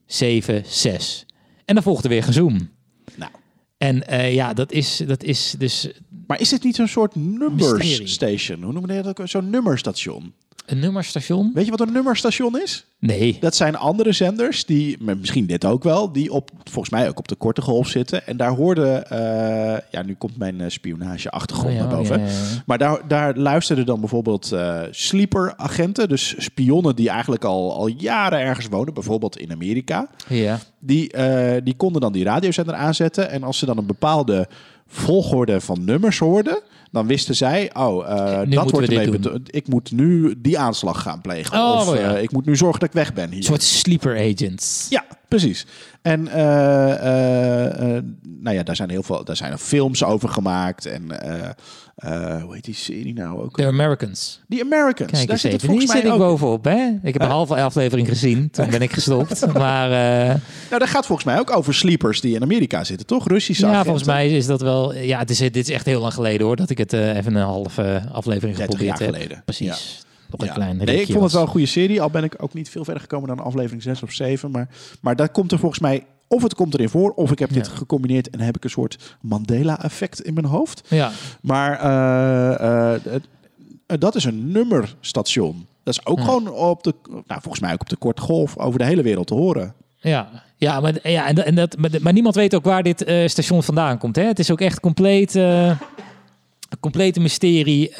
76. 0.07 1.24
En 1.64 1.74
dan 1.74 1.83
volgt 1.83 2.05
er 2.05 2.11
weer 2.11 2.22
gezoom. 2.22 2.70
Nou. 3.16 3.31
En 3.78 4.07
eh, 4.07 4.35
ja, 4.35 4.53
dat 4.55 4.72
is, 4.72 5.03
dat 5.07 5.22
is 5.22 5.55
dus 5.59 5.91
Maar 6.26 6.41
is 6.41 6.49
dit 6.49 6.64
niet 6.64 6.76
zo'n 6.76 6.89
soort 6.89 7.14
numbers 7.14 8.12
station? 8.12 8.62
Hoe 8.62 8.72
noemen 8.72 8.97
we 8.97 9.03
dat? 9.03 9.20
ook? 9.20 9.28
Zo'n 9.28 9.51
nummerstation. 9.51 10.33
Een 10.71 10.79
nummerstation. 10.79 11.51
Weet 11.55 11.64
je 11.64 11.71
wat 11.71 11.81
een 11.81 11.93
nummerstation 11.93 12.61
is? 12.61 12.85
Nee. 12.99 13.37
Dat 13.41 13.55
zijn 13.55 13.77
andere 13.77 14.12
zenders, 14.12 14.64
die, 14.64 14.97
misschien 15.01 15.47
dit 15.47 15.64
ook 15.64 15.83
wel, 15.83 16.12
die 16.12 16.33
op, 16.33 16.51
volgens 16.64 16.95
mij 16.95 17.09
ook 17.09 17.18
op 17.18 17.29
de 17.29 17.35
korte 17.35 17.62
golf 17.62 17.89
zitten. 17.89 18.27
En 18.27 18.37
daar 18.37 18.51
hoorden, 18.51 19.11
eh, 19.11 19.79
ja, 19.91 20.03
nu 20.03 20.14
komt 20.14 20.37
mijn 20.37 20.61
eh, 20.61 20.68
spionage-achtergrond 20.68 21.71
Oh 21.71 21.77
ja, 21.77 21.83
naar 21.83 21.93
oh 21.93 21.99
boven. 21.99 22.18
ja, 22.21 22.27
ja, 22.27 22.31
ja. 22.33 22.62
Maar 22.66 22.79
daar, 22.79 23.09
daar 23.09 23.37
luisterden 23.37 23.87
dan 23.87 24.01
bijvoorbeeld 24.01 24.53
eh 24.53 24.83
sleeper-agenten, 24.91 26.09
dus 26.09 26.35
spionnen 26.39 26.97
die 26.97 27.09
eigenlijk 27.09 27.45
al, 27.45 27.75
al 27.75 27.87
jaren 27.87 28.41
ergens 28.41 28.66
wonen, 28.66 28.95
bijvoorbeeld 28.95 29.39
in 29.39 29.53
Amerika. 29.53 30.09
Ja. 30.29 30.59
Die, 30.79 31.12
die 31.62 31.75
konden 31.77 32.01
dan 32.01 32.12
die 32.12 32.25
radiozender 32.25 32.75
aanzetten. 32.75 33.31
En 33.31 33.43
als 33.43 33.59
ze 33.59 33.66
dan 33.66 33.79
een 33.79 33.87
bepaalde 33.87 34.49
volgorde 34.87 35.61
van 35.61 35.85
nummers 35.85 36.18
hoorden, 36.18 36.62
dan 36.91 37.07
wisten 37.07 37.36
zij, 37.36 37.70
oh, 37.74 38.45
Nu 38.45 38.55
dat 38.55 38.70
wordt 38.70 38.88
ermee 38.88 39.20
Ik 39.47 39.68
moet 39.68 39.93
nu 39.93 40.34
die 40.38 40.59
aanslag 40.59 41.03
gaan 41.03 41.20
plegen. 41.20 41.59
Oh, 41.59 41.76
of 41.88 41.95
ja. 41.95 42.14
eh, 42.14 42.22
ik 42.22 42.32
moet 42.32 42.47
nu 42.47 42.57
zorgen 42.57 42.80
dat 42.80 42.88
ik 42.88 42.95
weg 42.95 43.12
ben 43.12 43.28
hier. 43.28 43.36
Een 43.38 43.45
soort 43.45 43.62
sleeper 43.62 44.32
agents. 44.32 44.86
Ja, 44.91 45.05
precies. 45.28 45.66
En 46.03 46.28
eh, 46.28 46.43
nou 48.22 48.57
ja, 48.57 48.62
daar 48.62 48.76
zijn 48.76 48.91
heel 48.91 49.03
veel, 49.03 49.24
daar 49.24 49.36
zijn 49.36 49.53
er 49.53 49.59
films 49.59 50.05
over 50.05 50.28
gemaakt. 50.28 50.86
En 50.86 51.11
eh, 52.01 52.42
hoe 52.42 52.55
heet 52.55 52.64
die 52.64 52.74
serie 52.74 53.12
nou 53.14 53.42
ook? 53.42 53.57
The 53.57 53.66
Americans. 53.66 54.40
The 54.48 54.61
Americans. 54.64 55.11
Kijk 55.11 55.28
daar 55.28 55.38
zit 55.38 55.53
het. 55.53 55.62
Hier 55.62 55.88
zit 55.88 56.05
ik 56.05 56.11
ook. 56.12 56.18
bovenop. 56.18 56.64
Hè? 56.64 56.88
Ik 57.03 57.12
heb 57.12 57.22
een 57.22 57.28
halve 57.28 57.55
aflevering 57.55 58.09
gezien. 58.09 58.51
Toen 58.51 58.70
ben 58.70 58.82
ik 58.82 58.92
gestopt. 58.92 59.46
Maar 59.53 59.90
eh, 59.90 60.26
Nou, 60.68 60.78
dat 60.78 60.88
gaat 60.88 61.07
volgens 61.07 61.26
mij 61.26 61.38
ook 61.38 61.57
over 61.57 61.74
sleepers 61.74 62.20
die 62.20 62.34
in 62.34 62.42
Amerika 62.42 62.84
zitten, 62.84 63.07
toch? 63.07 63.28
Russische 63.28 63.62
ja, 63.62 63.68
agenten. 63.68 63.86
volgens 63.90 64.09
mij 64.09 64.36
is 64.36 64.46
dat 64.46 64.61
wel... 64.61 64.94
Ja, 64.94 65.18
het 65.18 65.30
is, 65.30 65.38
dit 65.38 65.57
is 65.57 65.68
echt 65.70 65.86
heel 65.86 66.01
lang 66.01 66.14
geleden 66.14 66.46
hoor. 66.46 66.57
Dat 66.57 66.70
ik 66.70 66.78
het 66.78 66.92
eh, 66.92 67.16
even 67.16 67.34
een 67.34 67.42
halve 67.42 68.03
aflevering 68.12 68.57
30 68.57 68.64
geprobeerd 68.78 68.98
jaar 68.98 69.09
heb. 69.09 69.16
geleden. 69.16 69.42
Precies. 69.44 70.05
Nog 70.30 70.40
een 70.40 70.46
Ja. 70.46 70.53
klein 70.53 70.76
Nee, 70.76 71.01
ik 71.01 71.07
vond 71.12 71.22
het 71.22 71.32
wel 71.32 71.42
een 71.42 71.48
goede 71.48 71.66
serie. 71.66 72.03
Al 72.03 72.11
ben 72.11 72.24
ik 72.24 72.34
ook 72.38 72.55
niet 72.55 72.68
veel 72.68 72.84
verder 72.84 73.03
gekomen 73.03 73.28
dan 73.28 73.40
aflevering 73.40 73.82
6 73.82 74.03
of 74.03 74.12
7. 74.12 74.51
Maar, 74.51 74.68
maar 75.01 75.16
dat 75.16 75.30
komt 75.30 75.53
er 75.53 75.59
volgens 75.59 75.80
mij... 75.80 76.05
Of 76.33 76.43
het 76.43 76.55
komt 76.55 76.74
erin 76.74 76.89
voor, 76.89 77.11
of 77.11 77.31
ik 77.31 77.39
heb 77.39 77.53
dit 77.53 77.66
Ja. 77.66 77.72
gecombineerd 77.72 78.31
en 78.31 78.41
heb 78.41 78.57
ik 78.57 78.64
een 78.64 78.70
soort 78.70 79.16
Mandela-effect 79.20 80.20
in 80.20 80.35
mijn 80.35 80.47
hoofd. 80.47 80.83
Ja. 80.89 81.11
Maar 81.41 81.78
eh, 81.81 82.95
eh, 82.95 83.14
eh, 83.14 83.99
dat 83.99 84.14
is 84.14 84.24
een 84.24 84.53
nummerstation. 84.53 85.66
Dat 85.83 85.95
is 85.95 86.07
ook 86.07 86.18
Ja. 86.18 86.24
gewoon 86.24 86.49
op 86.53 86.83
de, 86.83 86.95
nou, 87.11 87.41
volgens 87.41 87.61
mij 87.61 87.72
ook 87.72 87.81
op 87.81 87.89
de 87.89 87.97
korte 87.97 88.22
golf 88.22 88.59
over 88.59 88.78
de 88.78 88.85
hele 88.85 89.03
wereld 89.03 89.26
te 89.26 89.35
horen. 89.35 89.74
Ja, 89.97 90.28
ja, 90.57 90.81
maar, 90.81 91.09
ja 91.11 91.26
en, 91.26 91.35
dat- 91.35 91.45
en 91.45 91.55
dat, 91.55 91.76
maar, 91.78 91.91
maar 92.01 92.12
niemand 92.12 92.35
weet 92.35 92.55
ook 92.55 92.64
waar 92.64 92.83
dit 92.83 93.05
station 93.26 93.62
vandaan 93.62 93.99
komt. 93.99 94.16
Hè? 94.16 94.22
Het 94.24 94.39
is 94.39 94.51
ook 94.51 94.61
echt 94.61 94.81
compleet, 94.81 95.37
eh, 95.37 95.66
een 95.66 96.81
complete 96.81 97.20
mysterie 97.20 97.93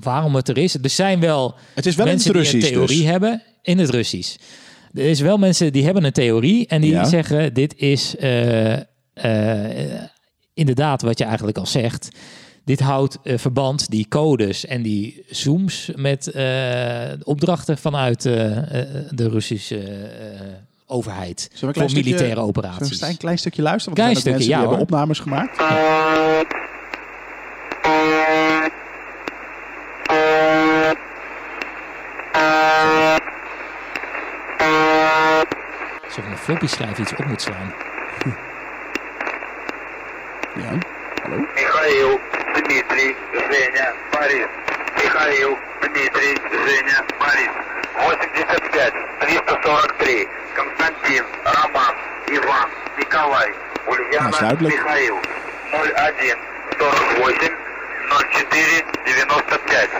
waarom 0.00 0.34
het 0.34 0.48
er 0.48 0.58
is. 0.58 0.74
Er 0.74 0.90
zijn 0.90 1.20
wel 1.20 1.54
Het 1.74 1.86
is 1.86 1.94
wel 1.94 2.06
in 2.06 2.12
het 2.12 2.24
mensen 2.24 2.50
die 2.50 2.62
een 2.66 2.72
theorie 2.72 2.98
dus. 3.02 3.10
hebben 3.10 3.42
in 3.62 3.78
het 3.78 3.90
Russisch. 3.90 4.36
Er 4.94 5.04
is 5.04 5.20
wel 5.20 5.36
mensen 5.38 5.72
die 5.72 5.84
hebben 5.84 6.04
een 6.04 6.12
theorie 6.12 6.66
en 6.66 6.80
die 6.80 6.90
Ja. 6.90 7.04
zeggen 7.04 7.54
dit 7.54 7.74
is 7.76 8.16
eh, 8.16 8.72
eh, 9.14 10.02
inderdaad 10.54 11.02
wat 11.02 11.18
je 11.18 11.24
eigenlijk 11.24 11.58
al 11.58 11.66
zegt. 11.66 12.08
Dit 12.64 12.80
houdt 12.80 13.18
eh, 13.22 13.38
verband, 13.38 13.90
die 13.90 14.08
codes 14.08 14.66
en 14.66 14.82
die 14.82 15.24
zooms 15.30 15.90
met 15.96 16.26
opdrachten 17.24 17.78
vanuit 17.78 18.22
de 18.22 19.28
Russische 19.28 20.08
overheid 20.86 21.40
Zullen 21.40 21.58
voor 21.58 21.72
klein 21.72 21.88
stukje- 21.88 22.04
militaire 22.04 22.34
Zullen 22.34 22.48
operaties. 22.48 23.00
we 23.00 23.06
een 23.06 23.16
klein 23.16 23.38
stukje 23.38 23.62
luisteren? 23.62 23.94
Klein 23.94 24.14
Want 24.14 24.26
ook 24.26 24.32
stukje, 24.32 24.48
mensen 24.48 24.48
die 24.48 24.48
ja, 24.48 24.58
hebben 24.58 24.76
hoor. 24.76 24.80
opnames 24.86 25.18
gemaakt. 25.18 25.58
Alsof 25.58 26.63
floppy 36.44 36.66
schrijf 36.66 36.98
iets 36.98 37.12
op 37.12 37.24
moet 37.24 37.42
slaan. 37.42 37.74
Ja. 40.62 40.70
Hallo? 41.22 41.36
Михаил, 41.54 42.20
Дмитрий, 42.54 43.16
Женя, 43.32 43.94
Борис. 44.12 44.46
Михаил, 45.02 45.58
Дмитрий, 45.80 46.36
Женя, 46.64 46.98
Борис. 47.18 47.50
85, 47.96 48.92
343. 49.20 50.28
Константин, 50.54 51.24
Роман, 51.44 51.94
Иван, 52.26 52.68
Николай. 52.98 53.50
Ульяна, 53.86 54.38
duidelijk. 54.38 54.74
Михаил. 54.74 55.16
01, 55.72 56.36
48, 56.78 57.50
04, 58.08 58.84
95. 59.04 59.90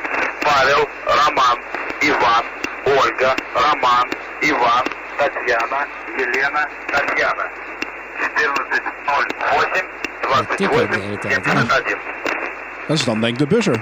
Павел, 0.45 0.89
Роман, 1.05 1.59
Иван, 2.01 2.45
Ольга, 2.85 3.35
Роман, 3.55 4.09
Иван, 4.41 4.85
Татьяна, 5.18 5.86
Елена, 6.18 6.68
Татьяна. 6.86 7.44
14, 8.16 8.50
08, 10.30 10.58
Tik 10.58 10.72
ook 10.72 10.92
de 10.92 11.00
hele 11.00 11.16
28, 11.16 11.20
tijd. 11.20 11.46
hè? 11.46 11.52
71. 11.52 11.98
Dat 12.88 12.98
is 12.98 13.04
dan 13.06 13.22
denk 13.22 13.34
ik 13.34 13.40
de 13.40 13.56
buzzer. 13.56 13.80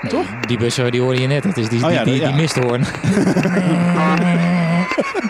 Nee, 0.00 0.10
Toch? 0.12 0.26
Die 0.46 0.58
bus 0.58 0.74
die 0.74 1.00
hoorde 1.00 1.20
je 1.20 1.26
net. 1.26 1.42
Dat 1.42 1.56
is 1.56 1.68
die, 1.68 1.82
Oh 1.82 1.86
die, 1.88 1.94
ja, 1.98 2.04
die, 2.04 2.20
dat- 2.20 2.28
die 2.28 2.36
ja. 2.36 2.40
misthoorn. 2.42 2.84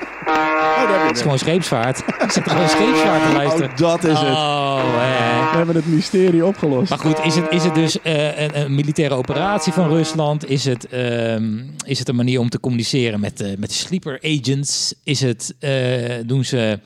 Oh, 0.27 1.07
Het 1.07 1.15
is 1.15 1.21
gewoon 1.21 1.39
scheepsvaart. 1.39 1.97
Ik 1.97 2.31
zit 2.37 2.49
gewoon 2.49 2.69
scheepsvaart 2.69 3.29
te 3.29 3.35
luisteren. 3.35 3.69
Oh, 3.69 3.77
dat 3.77 4.03
is 4.03 4.19
het. 4.19 4.27
Oh, 4.27 4.83
hè. 4.83 5.51
We 5.51 5.57
hebben 5.57 5.75
het 5.75 5.87
mysterie 5.87 6.45
opgelost. 6.45 6.89
Maar 6.89 6.99
goed, 6.99 7.19
is 7.23 7.35
het, 7.35 7.45
is 7.49 7.63
het 7.63 7.75
dus 7.75 8.01
eh, 8.01 8.41
een, 8.41 8.59
een 8.59 8.75
militaire 8.75 9.15
operatie 9.15 9.73
van 9.73 9.89
Rusland? 9.89 10.49
Is 10.49 10.65
het, 10.65 10.87
ehm, 10.87 11.57
is 11.85 11.99
het 11.99 12.09
een 12.09 12.15
manier 12.15 12.39
om 12.39 12.49
te 12.49 12.59
communiceren 12.59 13.19
met, 13.19 13.41
eh, 13.41 13.57
met 13.57 13.71
sleeper 13.71 14.19
agents? 14.21 14.93
Is 15.03 15.21
het, 15.21 15.53
eh, 15.59 15.71
doen 16.25 16.45
ze, 16.45 16.79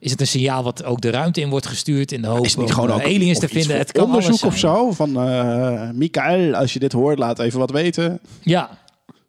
is 0.00 0.10
het 0.10 0.20
een 0.20 0.26
signaal 0.26 0.62
wat 0.62 0.84
ook 0.84 1.00
de 1.00 1.10
ruimte 1.10 1.40
in 1.40 1.48
wordt 1.48 1.66
gestuurd 1.66 2.12
in 2.12 2.22
de 2.22 2.28
hoop 2.28 2.44
Is 2.44 2.50
het 2.50 2.60
niet 2.60 2.68
om, 2.68 2.74
gewoon 2.74 2.90
ook 2.90 3.04
aliens 3.04 3.38
te 3.38 3.48
vinden? 3.48 3.76
Het 3.76 3.92
kan 3.92 4.04
onderzoek 4.04 4.42
of 4.42 4.58
zo? 4.58 4.90
Van 4.92 5.20
eh 5.20 5.90
Mikael, 5.90 6.54
als 6.54 6.72
je 6.72 6.78
dit 6.78 6.92
hoort, 6.92 7.18
laat 7.18 7.38
even 7.38 7.58
wat 7.58 7.70
weten. 7.70 8.20
Ja. 8.42 8.78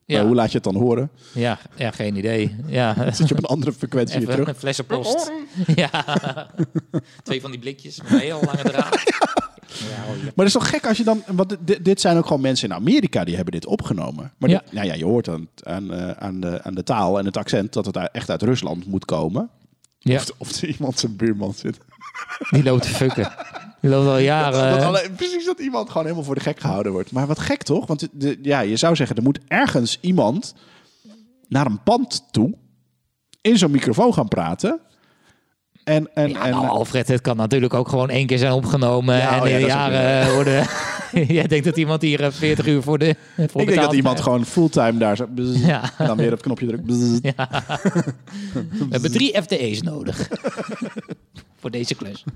Maar 0.10 0.18
Ja. 0.18 0.26
hoe 0.26 0.36
laat 0.36 0.48
je 0.52 0.56
het 0.56 0.64
dan 0.64 0.76
horen? 0.76 1.10
Ja, 1.34 1.58
ja, 1.76 1.92
geen 1.92 2.16
idee. 2.16 2.56
Ja. 2.68 2.94
Zit 3.14 3.28
je 3.28 3.34
op 3.36 3.44
een 3.44 3.50
andere 3.50 3.74
frequentie 3.74 4.16
Even 4.20 4.30
terug? 4.32 4.48
een 4.48 4.56
flessenpost. 4.56 5.32
ja. 5.76 5.90
Twee 7.24 7.42
van 7.42 7.52
die 7.52 7.60
blikjes 7.60 8.02
met 8.02 8.12
een 8.12 8.20
heel 8.20 8.42
lange 8.46 8.64
draad. 8.64 9.04
Maar 10.24 10.46
het 10.46 10.48
is 10.48 10.52
toch 10.54 10.70
gek 10.70 10.88
als 10.88 10.98
je 10.98 11.04
dan... 11.04 11.24
Want 11.28 11.58
dit, 11.60 11.86
dit 11.86 12.02
zijn 12.02 12.18
ook 12.18 12.26
gewoon 12.28 12.42
mensen 12.42 12.70
in 12.70 12.76
Amerika 12.76 13.24
die 13.24 13.36
hebben 13.36 13.54
dit 13.54 13.66
opgenomen. 13.66 14.34
Maar 14.38 14.50
Ja. 14.50 14.62
nou 14.72 14.86
ja, 14.88 14.94
je 14.94 15.06
hoort 15.06 15.28
aan, 15.28 15.48
aan, 15.64 15.94
eh, 15.94 16.10
aan, 16.12 16.40
de, 16.40 16.64
aan 16.64 16.74
de 16.76 16.84
taal 16.84 17.20
en 17.20 17.26
het 17.26 17.38
accent 17.38 17.74
dat 17.74 17.86
het 17.86 17.96
echt 18.12 18.30
uit 18.30 18.42
Rusland 18.42 18.86
moet 18.86 19.06
komen. 19.06 19.50
Ja, 20.00 20.16
Of, 20.16 20.32
of 20.38 20.52
er 20.62 20.68
iemand 20.70 21.00
zijn 21.00 21.16
buurman 21.16 21.54
zit. 21.54 21.78
die 22.50 22.64
loopt 22.64 22.82
te 22.84 22.90
fucken. 22.90 23.32
Die 23.82 23.90
loopt 23.90 24.08
al 24.08 24.18
jaren. 24.18 24.80
Dat 24.80 25.02
eh, 25.02 25.10
precies 25.16 25.46
dat 25.46 25.60
iemand 25.60 25.88
gewoon 25.88 26.04
helemaal 26.04 26.26
voor 26.26 26.36
de 26.36 26.42
gek 26.42 26.60
gehouden 26.60 26.92
wordt. 26.92 27.12
Maar 27.12 27.28
wat 27.28 27.40
gek 27.40 27.64
toch? 27.64 27.88
Want 27.88 28.08
de, 28.12 28.40
ja, 28.42 28.60
je 28.60 28.76
zou 28.76 28.96
zeggen, 28.96 29.16
er 29.16 29.24
moet 29.24 29.40
ergens 29.48 29.98
iemand 30.02 30.54
naar 31.48 31.66
een 31.66 31.84
pand 31.84 32.28
toe 32.32 32.54
in 33.42 33.58
zo'n 33.58 33.72
microfoon 33.72 34.14
gaan 34.14 34.28
praten. 34.28 34.80
En, 35.84 36.10
en, 36.14 36.30
Ja, 36.30 36.46
en, 36.46 36.52
nou, 36.52 36.68
Alfred, 36.68 37.08
het 37.08 37.22
kan 37.22 37.38
natuurlijk 37.38 37.74
ook 37.74 37.90
gewoon 37.90 38.10
één 38.10 38.28
keer 38.28 38.38
zijn 38.38 38.52
opgenomen. 38.52 39.18
Ja, 39.18 39.36
en 39.36 39.42
oh 39.42 39.48
ja, 39.48 39.60
ook 39.60 39.68
jaren 39.68 40.22
eh, 40.22 40.34
worden... 40.34 40.66
Jij 41.28 41.48
denkt 41.48 41.66
dat 41.66 41.78
iemand 41.78 42.02
hier 42.02 42.24
eh, 42.24 42.32
40 42.32 42.68
uur 42.68 42.82
voor 42.82 42.98
de 42.98 43.16
voor 43.36 43.62
ik 43.62 43.68
denk 43.68 43.82
dat 43.82 43.94
iemand 43.94 44.22
gewoon 44.22 44.46
fulltime 44.46 44.98
daar 44.98 45.16
zo... 45.16 45.28
bzz, 45.28 45.66
Ja. 45.66 45.92
En 45.98 46.08
dan 46.08 46.18
weer 46.18 46.26
op 46.26 46.32
het 46.32 46.42
knopje 46.42 46.68
drukt. 46.68 46.86
We 46.86 47.34
hebben 48.90 49.12
drie 49.12 49.42
FTE's 49.42 49.82
nodig. 49.82 50.28
voor 51.60 51.72
deze 51.72 51.96
klus. 51.96 52.24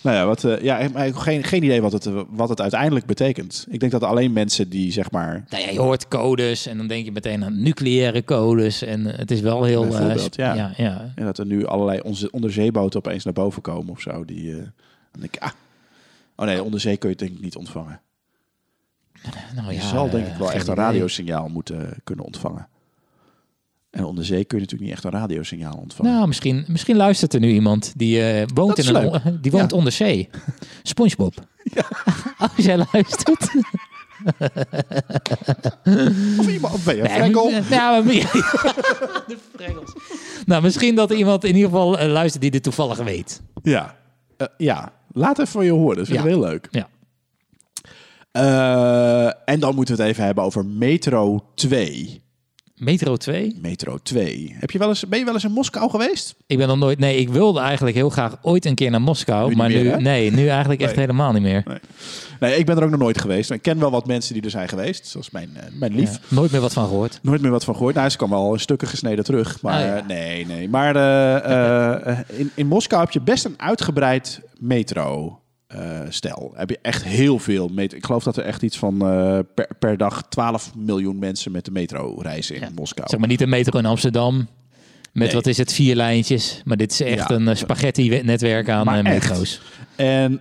Nou 0.00 0.18
ja, 0.18 0.26
wat, 0.26 0.44
eh, 0.44 0.62
ja 0.62 0.88
maar 0.92 1.06
ik 1.06 1.12
heb 1.12 1.22
geen, 1.22 1.44
geen 1.44 1.62
idee 1.62 1.82
wat 1.82 1.92
het, 1.92 2.06
eh, 2.06 2.20
wat 2.28 2.48
het 2.48 2.60
uiteindelijk 2.60 3.06
betekent. 3.06 3.66
Ik 3.68 3.80
denk 3.80 3.92
dat 3.92 4.02
alleen 4.02 4.32
mensen 4.32 4.68
die 4.68 4.92
zeg 4.92 5.10
maar... 5.10 5.44
Nou 5.48 5.62
ja, 5.62 5.70
je 5.70 5.80
hoort 5.80 6.08
codes 6.08 6.66
en 6.66 6.76
dan 6.76 6.86
denk 6.86 7.04
je 7.04 7.12
meteen 7.12 7.44
aan 7.44 7.62
nucleaire 7.62 8.24
codes. 8.24 8.82
En 8.82 9.12
eh, 9.12 9.18
het 9.18 9.30
is 9.30 9.40
wel 9.40 9.64
heel... 9.64 9.92
sp- 10.16 10.34
ja. 10.34 10.54
ja, 10.54 10.72
ja. 10.76 11.12
Ja, 11.16 11.24
dat 11.24 11.38
er 11.38 11.46
nu 11.46 11.66
allerlei 11.66 12.00
onze 12.00 12.30
onderzeeboten 12.30 12.98
opeens 12.98 13.24
naar 13.24 13.32
boven 13.32 13.62
komen 13.62 13.92
of 13.92 14.00
zo. 14.00 14.24
Die, 14.24 14.52
dan 14.54 15.20
denk 15.20 15.34
ik, 15.36 15.42
ah. 15.42 15.50
Oh 16.36 16.46
nee, 16.46 16.62
onderzee 16.62 16.96
kun 16.96 17.08
je 17.08 17.14
het 17.14 17.24
denk 17.24 17.36
ik 17.38 17.44
niet 17.44 17.56
ontvangen. 17.56 18.00
Nou, 19.54 19.68
Je 19.68 19.74
ja, 19.74 19.88
zal 19.88 20.10
denk 20.10 20.26
ik 20.26 20.34
wel 20.34 20.52
echt 20.52 20.68
een 20.68 20.74
radiosignaal 20.74 21.48
moeten 21.48 21.96
kunnen 22.04 22.24
ontvangen. 22.24 22.68
En 23.96 24.04
onder 24.04 24.24
zee 24.24 24.44
kun 24.44 24.58
je 24.58 24.64
natuurlijk 24.64 24.90
niet 24.90 24.92
echt 25.04 25.04
een 25.14 25.20
radiosignaal 25.20 25.74
ontvangen. 25.76 26.12
Nou, 26.12 26.26
misschien, 26.26 26.64
misschien 26.68 26.96
luistert 26.96 27.34
er 27.34 27.40
nu 27.40 27.52
iemand 27.52 27.92
die 27.96 28.22
eh, 28.22 28.46
woont, 28.54 28.78
is 28.78 28.88
in 28.88 28.94
een, 28.94 29.06
on- 29.08 29.38
die 29.42 29.50
woont 29.50 29.70
Ja. 29.70 29.76
onder 29.76 29.92
zee. 29.92 30.28
SpongeBob. 30.82 31.34
Als 32.38 32.50
jij 32.64 32.76
luistert. 32.92 33.48
Of 36.38 36.48
iemand, 36.48 36.74
of 36.74 36.84
ben 36.84 36.96
je 36.96 37.02
Nee, 37.02 37.18
maar- 37.18 38.02
de 39.26 39.38
Frengels. 39.56 39.92
Nou, 40.46 40.62
misschien 40.62 40.94
dat 40.94 41.10
er 41.10 41.16
iemand 41.16 41.44
in 41.44 41.54
ieder 41.54 41.70
geval 41.70 41.98
eh, 41.98 42.08
luistert 42.10 42.42
die 42.42 42.50
dit 42.50 42.62
toevallig 42.62 42.98
weet. 42.98 43.42
Ja. 43.62 43.96
Eh, 44.36 44.46
ja, 44.56 44.92
laat 45.12 45.38
even 45.38 45.52
van 45.52 45.64
je 45.64 45.70
horen. 45.72 45.96
Dat 45.96 46.06
vind 46.06 46.18
ik 46.18 46.24
Ja. 46.24 46.30
heel 46.30 46.40
leuk. 46.40 46.68
Ja. 46.70 46.88
En 49.44 49.60
dan 49.60 49.74
moeten 49.74 49.96
we 49.96 50.02
het 50.02 50.10
even 50.10 50.24
hebben 50.24 50.44
over 50.44 50.64
Metro 50.66 51.44
2. 51.54 52.22
Metro 52.76 53.16
2? 53.16 53.56
Metro 53.60 53.98
2. 54.02 54.56
Heb 54.58 54.70
je 54.70 54.78
wel 54.78 54.88
eens, 54.88 55.08
ben 55.08 55.18
je 55.18 55.24
wel 55.24 55.34
eens 55.34 55.44
in 55.44 55.52
Moskou 55.52 55.90
geweest? 55.90 56.34
Ik 56.46 56.58
ben 56.58 56.68
nog 56.68 56.78
nooit... 56.78 56.98
Nee, 56.98 57.16
ik 57.16 57.28
wilde 57.28 57.60
eigenlijk 57.60 57.96
heel 57.96 58.10
graag 58.10 58.36
ooit 58.42 58.64
een 58.64 58.74
keer 58.74 58.90
naar 58.90 59.00
Moskou. 59.00 59.48
Nu 59.48 59.56
maar 59.56 59.68
meer, 59.68 59.82
nu... 59.82 59.88
hè? 59.88 59.96
Nee, 60.00 60.30
nu 60.32 60.46
eigenlijk 60.58 60.80
echt 60.80 60.96
helemaal 60.96 61.32
niet 61.32 61.42
meer. 61.42 61.62
Nee. 61.66 61.78
Nee, 62.40 62.58
ik 62.58 62.66
ben 62.66 62.76
er 62.76 62.84
ook 62.84 62.90
nog 62.90 63.00
nooit 63.00 63.20
geweest. 63.20 63.50
Ik 63.50 63.62
ken 63.62 63.78
wel 63.78 63.90
wat 63.90 64.06
mensen 64.06 64.34
die 64.34 64.42
er 64.42 64.50
zijn 64.50 64.68
geweest. 64.68 65.06
Zoals 65.06 65.30
mijn, 65.30 65.50
eh, 65.56 65.62
mijn 65.72 65.94
lief. 65.94 66.12
Ja, 66.12 66.18
nooit 66.28 66.50
meer 66.52 66.60
wat 66.60 66.72
van 66.72 66.86
gehoord. 66.86 67.18
Nooit 67.22 67.40
meer 67.40 67.50
wat 67.50 67.64
van 67.64 67.74
gehoord. 67.74 67.94
Nou, 67.94 68.08
ze 68.08 68.16
kwam 68.16 68.52
in 68.52 68.60
stukken 68.60 68.88
gesneden 68.88 69.24
terug. 69.24 69.62
Maar 69.62 69.74
Ah, 69.82 69.86
ja. 69.86 70.04
nee, 70.06 70.46
nee. 70.46 70.68
Maar 70.68 70.96
eh, 70.96 72.10
eh, 72.10 72.18
in, 72.26 72.50
in 72.54 72.66
Moskou 72.66 73.02
heb 73.02 73.10
je 73.10 73.20
best 73.20 73.44
een 73.44 73.54
uitgebreid 73.56 74.40
metro. 74.58 75.40
Eh, 75.76 76.00
stel, 76.08 76.52
heb 76.54 76.70
je 76.70 76.78
echt 76.82 77.04
heel 77.04 77.38
veel 77.38 77.68
metro. 77.68 77.96
Ik 77.96 78.04
geloof 78.04 78.22
dat 78.22 78.36
er 78.36 78.44
echt 78.44 78.62
iets 78.62 78.78
van 78.78 78.94
eh, 79.08 79.38
per, 79.54 79.68
per 79.78 79.96
dag 79.96 80.22
12 80.28 80.72
miljoen 80.76 81.18
mensen 81.18 81.52
met 81.52 81.64
de 81.64 81.70
metro 81.70 82.18
reizen 82.20 82.56
in 82.56 82.68
Moskou. 82.74 83.08
Zeg 83.08 83.18
maar 83.18 83.28
niet 83.28 83.40
een 83.40 83.48
metro 83.48 83.78
in 83.78 83.86
Amsterdam. 83.86 84.36
Met 84.36 84.46
Nee. 85.26 85.34
wat 85.34 85.46
is 85.46 85.56
het, 85.58 85.72
vier 85.72 85.94
lijntjes. 85.94 86.62
Maar 86.64 86.76
dit 86.76 86.92
is 86.92 87.00
echt 87.00 87.28
Ja. 87.28 87.34
een 87.34 87.48
eh, 87.48 87.54
spaghetti-netwerk 87.54 88.68
aan 88.68 88.84
Maar 88.84 89.04
echt. 89.04 89.28
metro's. 89.28 89.60
En 89.96 90.40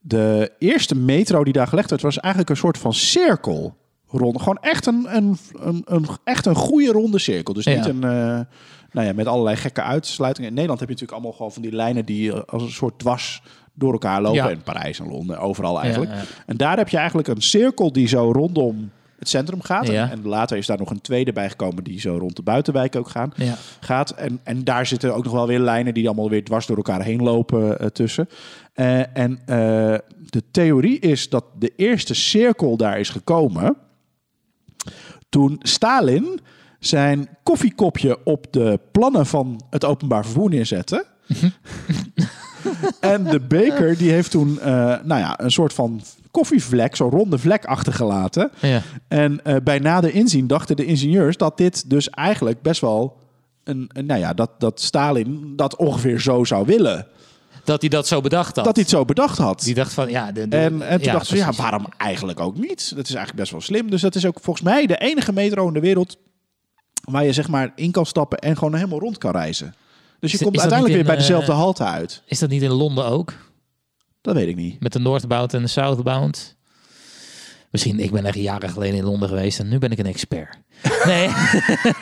de 0.00 0.52
eerste 0.58 0.94
metro 0.94 1.44
die 1.44 1.52
daar 1.52 1.66
gelegd 1.66 1.90
werd, 1.90 2.02
was 2.02 2.18
eigenlijk 2.18 2.50
een 2.52 2.56
soort 2.60 2.78
van 2.78 2.94
cirkel. 2.94 3.78
Rond. 4.06 4.38
Gewoon 4.38 4.58
echt 4.60 4.86
een, 4.86 5.06
een, 5.16 5.36
een, 5.52 5.82
een, 5.84 6.06
echt 6.24 6.46
een 6.46 6.54
goede 6.54 6.92
ronde 6.92 7.18
cirkel. 7.18 7.54
Dus 7.54 7.64
Ja. 7.64 7.74
niet 7.74 7.86
een. 7.86 8.46
Nou 8.92 9.06
ja, 9.06 9.12
met 9.12 9.26
allerlei 9.26 9.56
gekke 9.56 9.82
uitsluitingen. 9.82 10.48
In 10.48 10.54
Nederland 10.54 10.80
heb 10.80 10.88
je 10.88 10.94
natuurlijk 10.94 11.20
allemaal 11.20 11.38
gewoon 11.38 11.52
van 11.52 11.62
die 11.62 11.72
lijnen 11.72 12.04
die 12.04 12.32
eh, 12.32 12.40
als 12.46 12.62
een 12.62 12.70
soort 12.70 12.98
dwars 12.98 13.42
door 13.74 13.92
elkaar 13.92 14.22
lopen. 14.22 14.42
Ja. 14.42 14.50
In 14.50 14.62
Parijs 14.62 15.00
en 15.00 15.08
Londen, 15.08 15.38
overal 15.38 15.80
eigenlijk. 15.80 16.10
Ja, 16.10 16.16
ja. 16.16 16.24
En 16.46 16.56
daar 16.56 16.76
heb 16.76 16.88
je 16.88 16.96
eigenlijk 16.96 17.28
een 17.28 17.42
cirkel 17.42 17.92
die 17.92 18.08
zo 18.08 18.32
rondom 18.32 18.90
het 19.18 19.28
centrum 19.28 19.62
gaat. 19.62 19.88
En- 19.88 20.20
later 20.24 20.56
is 20.56 20.66
daar 20.66 20.78
nog 20.78 20.90
een 20.90 21.00
tweede 21.00 21.32
bijgekomen 21.32 21.84
die 21.84 22.00
zo 22.00 22.16
rond 22.16 22.36
de 22.36 22.42
buitenwijk 22.42 22.96
ook 22.96 23.08
gaan, 23.08 23.32
gaat. 23.80 24.10
En, 24.10 24.40
en 24.42 24.64
daar 24.64 24.86
zitten 24.86 25.14
ook 25.14 25.24
nog 25.24 25.32
wel 25.32 25.46
weer 25.46 25.58
lijnen 25.58 25.94
die 25.94 26.06
allemaal 26.06 26.30
weer 26.30 26.44
dwars 26.44 26.66
door 26.66 26.76
elkaar 26.76 27.02
heen 27.02 27.22
lopen 27.22 27.78
eh, 27.78 27.86
tussen. 27.86 28.28
Eh, 28.72 29.16
en 29.16 29.40
de 30.30 30.42
theorie 30.50 30.98
is 30.98 31.28
dat 31.28 31.44
de 31.58 31.72
eerste 31.76 32.14
cirkel 32.14 32.76
daar 32.76 32.98
is 32.98 33.08
gekomen 33.08 33.76
toen 35.28 35.56
Stalin 35.62 36.40
zijn 36.80 37.28
koffiekopje 37.42 38.18
op 38.24 38.46
de 38.50 38.80
plannen 38.92 39.26
van 39.26 39.60
het 39.70 39.84
openbaar 39.84 40.24
vervoer 40.24 40.50
neerzette. 40.50 41.04
en 43.00 43.24
de 43.24 43.40
beker 43.40 43.96
die 43.98 44.10
heeft 44.10 44.30
toen 44.30 44.60
eh, 44.60 44.66
nou 45.02 45.20
ja, 45.20 45.40
een 45.40 45.50
soort 45.50 45.72
van 45.72 46.00
koffievlek, 46.30 46.96
zo'n 46.96 47.10
ronde 47.10 47.38
vlek 47.38 47.64
achtergelaten. 47.64 48.50
Ja. 48.60 48.82
En 49.08 49.44
eh, 49.44 49.56
bij 49.64 49.78
nader 49.78 50.14
inzien 50.14 50.46
dachten 50.46 50.76
de 50.76 50.84
ingenieurs 50.84 51.36
dat 51.36 51.56
dit 51.56 51.90
dus 51.90 52.10
eigenlijk 52.10 52.62
best 52.62 52.80
wel 52.80 53.16
een, 53.64 53.90
een 53.92 54.06
nou 54.06 54.20
ja, 54.20 54.34
dat, 54.34 54.50
dat 54.58 54.80
Stalin 54.80 55.52
dat 55.56 55.76
ongeveer 55.76 56.20
zo 56.20 56.44
zou 56.44 56.66
willen. 56.66 57.06
Dat 57.64 57.80
hij 57.80 57.90
dat 57.90 58.06
zo 58.06 58.20
bedacht 58.20 58.56
had. 58.56 58.64
Dat 58.64 58.74
hij 58.74 58.82
het 58.84 58.92
zo 58.92 59.04
bedacht 59.04 59.38
had. 59.38 59.60
Die 59.62 59.74
dacht 59.74 59.92
van, 59.92 60.10
ja... 60.10 60.32
De, 60.32 60.48
de- 60.48 60.56
En, 60.56 60.82
en 60.82 60.96
toen 60.96 61.06
ja, 61.06 61.12
dachten 61.12 61.36
ze, 61.36 61.42
ja, 61.44 61.52
waarom 61.52 61.86
eigenlijk 61.96 62.40
ook 62.40 62.56
niet? 62.58 62.92
Dat 62.96 63.04
is 63.04 63.14
eigenlijk 63.14 63.36
best 63.36 63.50
wel 63.50 63.60
slim. 63.60 63.90
Dus 63.90 64.00
dat 64.00 64.14
is 64.14 64.26
ook 64.26 64.38
volgens 64.42 64.64
mij 64.64 64.86
de 64.86 64.96
enige 64.96 65.32
metro 65.32 65.66
in 65.66 65.72
de 65.72 65.80
wereld 65.80 66.16
waar 67.00 67.24
je 67.24 67.32
zeg 67.32 67.48
maar 67.48 67.72
in 67.74 67.90
kan 67.90 68.06
stappen 68.06 68.38
en 68.38 68.56
gewoon 68.56 68.74
helemaal 68.74 68.98
rond 68.98 69.18
kan 69.18 69.30
reizen. 69.32 69.74
Dus 70.18 70.30
je 70.30 70.36
Is- 70.36 70.42
komt 70.42 70.54
is 70.56 70.60
uiteindelijk 70.60 70.98
weer 70.98 71.08
bij 71.08 71.16
dezelfde 71.20 71.52
eh, 71.52 71.58
halte 71.58 71.84
uit. 71.84 72.22
Is 72.26 72.38
dat 72.38 72.48
niet 72.50 72.62
in 72.62 72.70
Londen 72.70 73.04
ook? 73.06 73.34
Dat 74.20 74.34
weet 74.34 74.48
ik 74.48 74.56
niet. 74.56 74.80
Met 74.80 74.92
de 74.92 74.98
Northbound 74.98 75.54
en 75.54 75.62
de 75.62 75.68
Southbound? 75.68 76.56
Misschien, 77.70 78.00
ik 78.00 78.10
ben 78.10 78.24
echt 78.24 78.36
jaren 78.36 78.70
geleden 78.70 78.96
in 78.98 79.04
Londen 79.04 79.28
geweest 79.28 79.58
en 79.58 79.68
nu 79.68 79.78
ben 79.78 79.90
ik 79.90 79.98
een 79.98 80.06
expert. 80.06 80.58
Nee, 81.04 81.28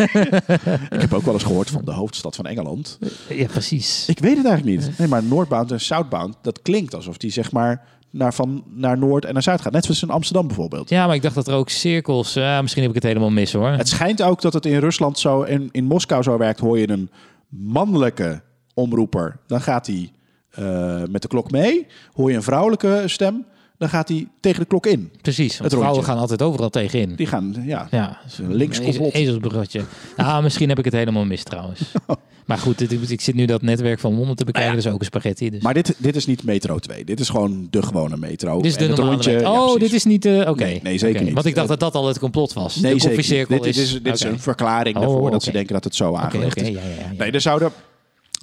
Ik 0.91 1.01
heb 1.01 1.13
ook 1.15 1.23
wel 1.25 1.35
eens 1.35 1.43
gehoord 1.43 1.71
van 1.71 1.85
de 1.85 1.93
hoofdstad 1.93 2.37
van 2.37 2.47
Engeland. 2.47 2.99
ja, 3.29 3.47
precies. 3.47 4.09
Ik 4.09 4.19
weet 4.19 4.37
het 4.37 4.47
eigenlijk 4.47 4.81
niet. 4.81 4.99
Nee, 4.99 5.09
maar 5.09 5.23
Noordbound 5.25 5.71
en 5.73 5.81
Southbound, 5.81 6.37
dat 6.43 6.63
klinkt 6.63 6.95
alsof 6.95 7.17
die 7.17 7.31
zeg 7.31 7.53
maar 7.53 7.87
naar, 8.11 8.35
van, 8.35 8.65
naar 8.75 8.99
Noord 8.99 9.25
en 9.25 9.33
naar 9.33 9.43
Zuid 9.43 9.61
gaat. 9.61 9.73
Net 9.73 9.85
zoals 9.85 10.03
in 10.03 10.11
Amsterdam 10.11 10.47
bijvoorbeeld. 10.47 10.89
Ja, 10.89 11.07
maar 11.07 11.15
ik 11.15 11.23
dacht 11.23 11.35
dat 11.35 11.49
er 11.49 11.55
ook 11.55 11.69
cirkels... 11.69 12.35
ja, 12.35 12.63
misschien 12.63 12.83
heb 12.83 12.91
ik 12.91 13.03
het 13.03 13.07
helemaal 13.07 13.31
mis 13.31 13.53
hoor. 13.53 13.69
Het 13.69 13.89
schijnt 13.89 14.23
ook 14.23 14.41
dat 14.41 14.53
het 14.53 14.67
in 14.67 14.79
Rusland 14.79 15.19
zo 15.19 15.43
en 15.43 15.69
in 15.73 15.85
Moskou 15.85 16.23
zo 16.23 16.39
werkt. 16.39 16.61
Hoor 16.61 16.79
je 16.79 16.91
een 16.91 17.11
mannelijke 17.49 18.43
omroeper, 18.75 19.41
dan 19.47 19.61
gaat 19.61 19.87
hij 19.87 20.13
eh, 20.51 21.03
met 21.11 21.23
de 21.23 21.29
klok 21.29 21.51
mee. 21.51 21.87
Hoor 22.13 22.31
je 22.31 22.37
een 22.37 22.43
vrouwelijke 22.43 23.03
stem, 23.07 23.47
dan 23.79 23.89
gaat 23.89 24.09
hij 24.09 24.29
tegen 24.41 24.61
de 24.61 24.67
klok 24.67 24.87
in. 24.87 25.11
Precies, 25.23 25.59
want 25.59 25.73
vrouwen 25.73 26.05
gaan 26.05 26.19
altijd 26.19 26.43
overal 26.43 26.71
tegenin. 26.71 27.15
Die 27.17 27.27
gaan, 27.27 27.55
ja, 27.65 27.89
Ja, 27.91 28.19
links 28.49 28.81
complot. 28.83 29.13
Ezelsbruggetje. 29.15 29.83
Nou, 30.17 30.43
misschien 30.47 30.69
heb 30.69 30.79
ik 30.79 30.85
het 30.85 30.95
helemaal 30.95 31.25
mis 31.25 31.43
trouwens. 31.43 31.81
Maar 32.49 32.59
goed, 32.59 32.79
dit- 32.79 33.11
ik, 33.11 33.21
zit 33.21 33.35
nu 33.35 33.45
dat 33.45 33.63
netwerk 33.63 33.99
van 34.01 34.15
Londen 34.17 34.37
te 34.37 34.45
bekijken, 34.45 34.71
Nou 34.71 34.77
ja. 34.83 34.85
dus 34.85 34.93
ook 34.95 35.01
een 35.01 35.07
spaghetti. 35.07 35.51
Dus. 35.51 35.63
Maar 35.63 35.75
dit, 35.75 35.95
dit 35.99 36.17
is 36.17 36.27
niet 36.27 36.45
Metro 36.45 36.79
2. 36.79 37.05
Dit 37.05 37.21
is 37.21 37.29
gewoon 37.29 37.67
de 37.71 37.83
gewone 37.83 38.17
metro. 38.17 38.57
dit 38.57 38.65
is 38.65 38.77
de 38.77 38.85
En 38.85 38.89
het 38.91 38.99
normale 38.99 39.23
rondje- 39.23 39.49
Oh, 39.51 39.77
dit 39.77 39.93
is 39.93 40.05
niet... 40.05 40.25
eh 40.25 40.49
Oké. 40.49 40.65
Nee, 40.65 40.81
nee, 40.83 40.99
zeker 40.99 41.23
niet. 41.23 41.33
Want 41.35 41.47
ik 41.47 41.55
dacht 41.55 41.69
dat 41.69 41.81
dat 41.81 41.95
al 41.95 42.07
het 42.07 42.19
complot 42.19 42.53
was. 42.53 42.77
Nee, 42.77 42.95
de 42.95 43.01
zeker 43.01 43.17
niet. 43.39 43.49
Dit, 43.49 43.63
dit 43.63 43.77
is, 43.77 44.03
dit 44.03 44.15
is 44.15 44.21
een 44.21 44.41
verklaring 44.41 44.97
Oh, 44.97 45.03
daarvoor 45.03 45.31
dat 45.31 45.43
ze 45.43 45.51
denken 45.53 45.75
dat 45.75 45.85
het 45.85 45.95
zo 45.95 46.15
aangelegd 46.15 46.57
is. 46.63 46.69
ja. 46.69 46.81
Nee, 47.19 47.31
er 47.31 47.41
zouden 47.41 47.73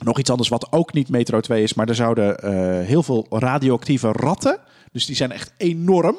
nog 0.03 0.19
iets 0.19 0.29
anders 0.29 0.49
wat 0.49 0.67
ook 0.71 0.93
niet 0.93 1.09
Metro 1.09 1.39
2 1.39 1.63
is, 1.63 1.73
maar 1.73 1.88
er 1.89 1.95
zouden 1.95 2.38
eh, 2.39 2.86
heel 2.88 3.03
veel 3.03 3.25
radioactieve 3.29 4.11
ratten. 4.11 4.57
Dus 4.95 5.05
die 5.05 5.15
zijn 5.15 5.31
echt 5.31 5.53
enorm. 5.57 6.15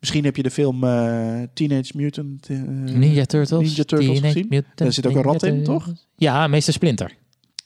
Misschien 0.00 0.24
heb 0.24 0.36
je 0.36 0.42
de 0.42 0.50
film 0.50 0.84
eh, 0.84 1.42
Teenage 1.54 1.92
Mutant 1.94 2.48
eh, 2.48 2.56
Ninja 2.58 3.24
Turtles. 3.24 3.62
Ninja 3.62 3.84
Turtles 3.84 4.06
Teenage 4.06 4.26
gezien. 4.26 4.46
Mutant 4.48 4.76
Daar 4.76 4.92
zit 4.92 5.06
ook 5.06 5.12
een 5.12 5.18
Ninja 5.18 5.32
rat 5.32 5.42
in, 5.42 5.64
toch? 5.64 5.92
Ja, 6.16 6.46
meester 6.46 6.72
Splinter. 6.72 7.12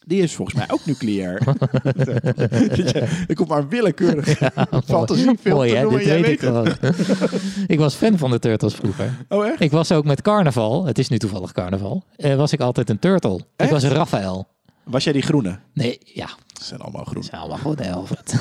Die 0.07 0.22
is 0.22 0.34
volgens 0.34 0.57
mij 0.57 0.66
ook 0.70 0.86
nucleair. 0.86 1.43
er 3.28 3.34
komt 3.34 3.49
maar 3.49 3.59
een 3.59 3.68
willekeurig 3.68 4.39
fantasiefilm 4.84 5.57
Mooi 5.57 5.70
te 5.70 5.76
hè, 5.76 5.82
noemen. 5.82 6.05
Jij 6.05 6.20
weet 6.20 6.43
ik 6.43 6.51
weet 6.51 7.66
ik 7.66 7.78
was 7.78 7.95
fan 7.95 8.18
van 8.18 8.30
de 8.30 8.39
Turtles 8.39 8.74
vroeger. 8.74 9.26
Oh 9.28 9.47
echt? 9.47 9.61
Ik 9.61 9.70
was 9.70 9.93
ook 9.93 10.05
met 10.05 10.22
carnaval, 10.22 10.84
het 10.84 10.99
is 10.99 11.09
nu 11.09 11.18
toevallig 11.18 11.53
carnaval, 11.53 12.05
eh, 12.16 12.36
was 12.36 12.53
ik 12.53 12.61
altijd 12.61 12.91
een 12.91 12.99
turtle. 12.99 13.41
Ik 13.57 13.70
was 13.70 13.84
Raphaël. 13.84 14.49
Was 14.84 15.05
jij 15.05 15.12
die 15.12 15.22
groene? 15.22 15.59
Nee, 15.72 15.99
ja, 16.05 16.28
Ze 16.59 16.64
zijn 16.64 16.80
allemaal 16.80 17.05
groen. 17.05 17.22
zijn 17.22 17.41
allemaal 17.41 17.59
goed, 17.59 17.84
Helvert. 17.84 18.34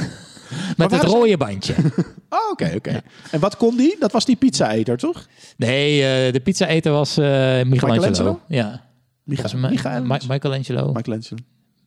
Met 0.77 0.91
het 0.91 1.01
ze- 1.01 1.07
rode 1.07 1.37
bandje. 1.37 1.73
Oh, 2.29 2.51
oké, 2.51 2.71
oké. 2.75 3.01
En 3.31 3.39
wat 3.39 3.57
kon 3.57 3.77
die? 3.77 3.95
Dat 3.99 4.11
was 4.11 4.25
die 4.25 4.35
pizza-eter, 4.35 4.97
toch? 4.97 5.27
Nee, 5.57 6.01
eh, 6.03 6.33
de 6.33 6.39
pizza-eter 6.39 6.91
was 6.91 7.17
eh 7.17 7.25
Michelangelo. 7.25 7.65
Michelangelo? 7.95 8.39
Ja. 8.47 8.81
Mij- 9.23 9.69
Michael- 9.71 10.01
Mi- 10.01 10.07
Michelangelo. 10.27 10.91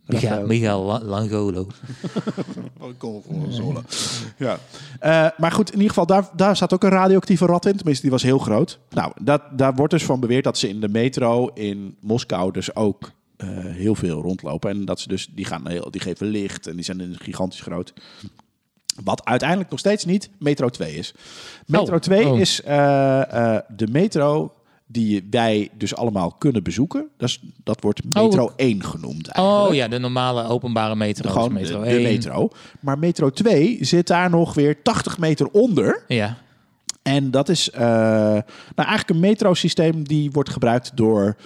Michelangelo. 0.07 0.47
Michael, 0.47 1.01
Langolo. 1.05 1.67
Ja. 4.37 4.59
Eh, 5.01 5.27
maar 5.39 5.53
goed, 5.53 5.69
in 5.69 5.75
ieder 5.75 5.89
geval, 5.89 6.07
daar, 6.07 6.29
daar 6.37 6.57
zat 6.57 6.73
ook 6.75 6.83
een 6.83 6.91
radioactieve 6.91 7.47
rat 7.47 7.67
in. 7.67 7.77
Tenminste, 7.77 8.03
die 8.03 8.11
was 8.11 8.23
heel 8.23 8.39
groot. 8.39 8.79
Nou, 8.91 9.13
dat, 9.23 9.43
daar 9.53 9.75
wordt 9.75 9.93
dus 9.93 10.05
van 10.05 10.21
beweerd 10.21 10.45
dat 10.45 10.59
ze 10.59 10.69
in 10.69 10.81
de 10.81 10.89
metro 10.89 11.47
in 11.55 11.97
Moskou 12.01 12.53
dus 12.53 12.75
ook 12.75 13.11
heel 13.67 13.95
veel 13.95 14.21
rondlopen. 14.23 14.71
En 14.71 14.85
dat 14.85 15.01
ze 15.01 15.09
dus, 15.09 15.29
die, 15.35 15.45
gaan 15.45 15.69
heel, 15.69 15.91
die 15.91 16.01
geven 16.01 16.27
licht 16.27 16.67
en 16.67 16.75
die 16.77 16.85
zijn 16.85 17.17
gigantisch 17.19 17.61
groot. 17.61 17.93
Wat 19.05 19.25
uiteindelijk 19.25 19.71
nog 19.71 19.79
steeds 19.79 20.05
niet 20.05 20.31
metro 20.39 20.69
2 20.69 20.95
is. 20.95 21.15
Metro 21.67 21.95
Oh, 21.95 22.01
2 22.01 22.27
oh. 22.27 22.39
is 22.39 22.63
eh, 22.63 23.55
eh, 23.55 23.63
de 23.77 23.87
metro 23.87 24.53
die 24.87 25.27
wij 25.31 25.71
dus 25.75 25.97
allemaal 25.97 26.33
kunnen 26.39 26.63
bezoeken. 26.63 27.09
Dat, 27.17 27.29
is, 27.29 27.41
dat 27.65 27.81
wordt 27.81 28.05
metro 28.05 28.45
Oh. 28.45 28.53
1 28.57 28.85
genoemd 28.85 29.29
eigenlijk. 29.29 29.69
Oh 29.69 29.75
ja, 29.75 29.89
de 29.89 29.99
normale 29.99 30.49
openbare 30.49 30.97
metro. 30.97 31.25
is 31.29 31.33
Gewoon 31.33 31.53
metro 31.53 31.79
de, 31.83 31.89
de 31.89 31.95
1. 31.95 32.03
metro. 32.03 32.51
Maar 32.81 32.99
metro 32.99 33.31
2 33.31 33.79
zit 33.81 34.07
daar 34.07 34.31
nog 34.31 34.55
weer 34.55 34.83
80 34.83 35.19
meter 35.19 35.49
onder. 35.51 36.05
Ja. 36.09 36.37
En 37.03 37.31
dat 37.31 37.49
is 37.49 37.71
eh, 37.71 37.81
nou, 37.81 38.43
eigenlijk 38.75 39.11
een 39.11 39.21
metrosysteem 39.21 40.03
die 40.05 40.31
wordt 40.31 40.51
gebruikt 40.51 40.91
door 40.95 41.37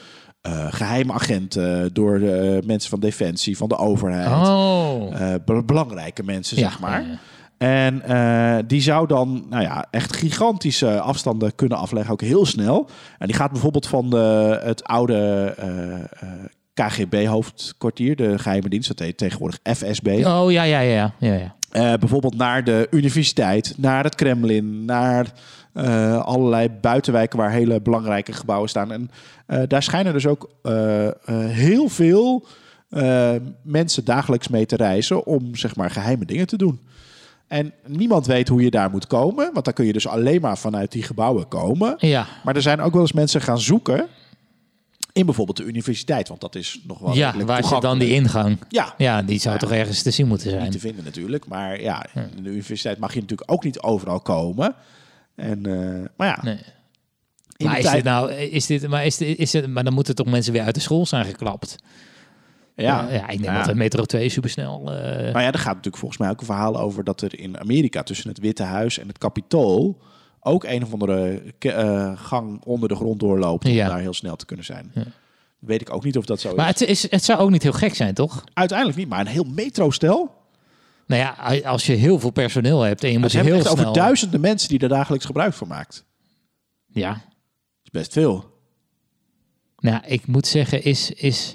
eh, 0.45 0.66
geheime 0.70 1.12
agenten, 1.12 1.95
door 1.95 2.18
de 2.18 2.62
mensen 2.66 2.90
van 2.90 3.01
Defensie, 3.01 3.57
van 3.57 3.68
de 3.68 3.76
overheid. 3.76 4.49
Oh. 4.49 5.20
Eh, 5.20 5.34
be- 5.45 5.62
belangrijke 5.64 6.22
mensen, 6.22 6.57
Ja, 6.59 6.68
zeg 6.68 6.80
maar. 6.80 7.01
ja, 7.03 7.07
ja. 7.09 7.18
En 7.59 8.03
eh, 8.03 8.62
die 8.66 8.80
zou 8.80 9.07
dan 9.07 9.47
nou 9.51 9.62
ja, 9.62 9.86
echt 9.90 10.16
gigantische 10.16 11.01
afstanden 11.01 11.55
kunnen 11.55 11.78
afleggen, 11.78 12.12
ook 12.12 12.20
heel 12.20 12.47
snel. 12.47 12.88
En 13.18 13.26
die 13.26 13.36
gaat 13.36 13.51
bijvoorbeeld 13.53 13.86
van 13.86 14.11
de, 14.11 14.61
het 14.62 14.84
oude 14.84 15.55
eh, 15.59 15.92
eh, 16.01 16.05
KGB-hoofdkwartier, 16.74 18.16
de 18.16 18.38
geheime 18.38 18.68
dienst, 18.68 18.88
dat 18.88 18.99
heet 18.99 19.16
tegenwoordig 19.18 19.59
FSB. 19.62 20.07
Oh 20.26 20.53
ja, 20.53 20.62
ja, 20.62 20.80
ja. 20.80 21.14
ja, 21.18 21.34
ja. 21.34 21.55
Eh, 21.70 21.99
bijvoorbeeld 21.99 22.36
naar 22.36 22.64
de 22.64 22.86
universiteit, 22.90 23.74
naar 23.76 24.05
het 24.05 24.14
Kremlin, 24.14 24.84
naar 24.84 25.26
eh, 25.74 26.24
allerlei 26.24 26.68
buitenwijken 26.80 27.38
waar 27.38 27.50
hele 27.50 27.80
belangrijke 27.80 28.32
gebouwen 28.32 28.68
staan. 28.68 28.92
En 28.92 29.10
eh, 29.46 29.62
daar 29.68 29.82
schijnen 29.82 30.12
dus 30.12 30.26
ook 30.26 30.50
eh, 30.62 31.08
heel 31.48 31.88
veel 31.88 32.46
mensen 33.62 34.04
dagelijks 34.04 34.48
mee 34.48 34.66
te 34.66 34.76
reizen 34.76 35.26
om 35.26 35.56
zeg 35.56 35.76
maar 35.76 35.90
geheime 35.90 36.24
dingen 36.24 36.46
te 36.46 36.56
doen. 36.56 36.80
En 37.46 37.72
niemand 37.86 38.26
weet 38.26 38.48
hoe 38.48 38.62
je 38.62 38.70
daar 38.70 38.90
moet 38.90 39.06
komen, 39.06 39.50
want 39.52 39.64
dan 39.64 39.74
kun 39.74 39.84
je 39.84 39.92
dus 39.92 40.06
alleen 40.06 40.40
maar 40.40 40.58
vanuit 40.58 40.92
die 40.92 41.02
gebouwen 41.02 41.48
komen. 41.48 41.94
Ja. 41.98 42.26
Maar 42.44 42.56
er 42.56 42.62
zijn 42.62 42.80
ook 42.80 42.92
wel 42.92 43.00
eens 43.00 43.12
mensen 43.12 43.40
gaan 43.40 43.60
zoeken 43.60 44.06
in 45.12 45.24
bijvoorbeeld 45.26 45.56
de 45.56 45.64
universiteit, 45.64 46.28
want 46.28 46.40
dat 46.40 46.54
is 46.54 46.80
nog 46.86 46.98
wel 46.98 47.14
Ja, 47.14 47.44
waar 47.44 47.64
zit 47.64 47.80
dan 47.80 47.98
die 47.98 48.10
ingang? 48.12 48.58
Ja. 48.68 48.94
Ja, 48.98 49.22
die 49.22 49.38
zou 49.40 49.54
Ja. 49.54 49.60
toch 49.60 49.72
ergens 49.72 50.02
te 50.02 50.10
zien 50.10 50.26
moeten 50.26 50.50
zijn. 50.50 50.62
Niet 50.62 50.72
te 50.72 50.78
vinden 50.78 51.04
natuurlijk, 51.04 51.46
maar 51.46 51.80
ja, 51.80 52.06
in 52.36 52.42
de 52.42 52.50
universiteit 52.50 52.98
mag 52.98 53.14
je 53.14 53.20
natuurlijk 53.20 53.50
ook 53.50 53.64
niet 53.64 53.80
overal 53.80 54.20
komen. 54.20 54.74
En, 55.37 55.66
eh, 55.66 56.05
maar 56.16 56.26
ja, 56.28 56.39
Nee. 56.43 56.59
in 57.57 57.66
Maar 57.66 57.76
is 57.78 57.82
tijd- 57.85 57.95
dit 57.95 58.05
nou, 58.05 58.32
is 58.32 58.66
dit, 58.66 58.89
maar 58.89 59.07
is 59.07 59.16
dit, 59.16 59.39
is 59.39 59.53
het, 59.53 59.66
maar 59.66 59.85
dan 59.85 59.93
moeten 59.93 60.14
toch 60.14 60.26
mensen 60.26 60.53
weer 60.53 60.62
uit 60.62 60.74
de 60.74 60.80
school 60.80 61.07
zijn 61.07 61.24
geklapt? 61.24 61.76
ja, 62.76 63.09
ja, 63.11 63.22
ik 63.28 63.43
denk 63.43 63.45
Ja. 63.45 63.57
dat 63.57 63.64
de 63.64 63.74
metro 63.74 64.05
2 64.05 64.28
supersnel. 64.28 64.93
eh 64.93 65.32
Maar 65.32 65.43
ja, 65.43 65.53
er 65.53 65.59
gaat 65.59 65.64
natuurlijk 65.66 65.97
volgens 65.97 66.20
mij 66.20 66.30
ook 66.30 66.41
een 66.41 66.47
verhaal 66.47 66.78
over 66.80 67.05
dat 67.05 67.20
er 67.20 67.39
in 67.39 67.59
Amerika 67.61 68.03
tussen 68.03 68.28
het 68.28 68.39
Witte 68.39 68.62
Huis 68.62 68.99
en 68.99 69.09
het 69.09 69.18
Capitool 69.18 70.01
ook 70.41 70.64
een 70.64 70.82
of 70.85 70.93
andere 70.93 71.43
eh, 71.59 72.12
gang 72.18 72.62
onder 72.64 72.89
de 72.89 72.95
grond 72.95 73.20
doorloopt 73.20 73.64
om 73.64 73.70
Ja. 73.70 73.89
daar 73.89 73.99
heel 74.01 74.12
snel 74.14 74.37
te 74.37 74.47
kunnen 74.47 74.64
zijn. 74.64 74.93
Weet 75.59 75.80
ik 75.80 75.93
ook 75.93 76.05
niet 76.05 76.16
of 76.18 76.24
dat 76.24 76.41
zo 76.41 76.55
maar 76.55 76.68
is. 76.74 76.80
het, 76.80 76.89
is, 76.89 77.11
het 77.11 77.24
zou 77.24 77.39
ook 77.41 77.51
niet 77.51 77.62
heel 77.62 77.72
gek 77.72 77.95
zijn, 77.95 78.14
toch? 78.14 78.45
Uiteindelijk 78.55 78.99
niet, 78.99 79.09
maar 79.09 79.20
een 79.20 79.26
heel 79.26 79.45
metrostel. 79.55 80.30
Nou 81.07 81.22
ja, 81.22 81.59
als 81.61 81.86
je 81.86 81.92
heel 81.92 82.18
veel 82.18 82.30
personeel 82.30 82.80
hebt 82.80 83.05
en 83.05 83.12
je 83.12 83.18
moet 83.18 83.32
hebben 83.32 83.52
heel 83.52 83.62
het 83.62 83.70
snel... 83.72 83.86
over 83.86 84.00
duizenden 84.00 84.40
mensen 84.40 84.68
die 84.68 84.78
er 84.78 84.88
dagelijks 84.88 85.24
gebruik 85.24 85.55
van 85.55 85.68
maakt. 85.68 86.05
Ja, 86.86 87.11
Dat 87.12 87.20
is 87.82 87.90
best 87.90 88.12
veel. 88.12 88.52
nou, 89.78 90.00
ik 90.07 90.26
moet 90.26 90.46
zeggen, 90.46 90.82
is, 90.84 91.11
is 91.11 91.55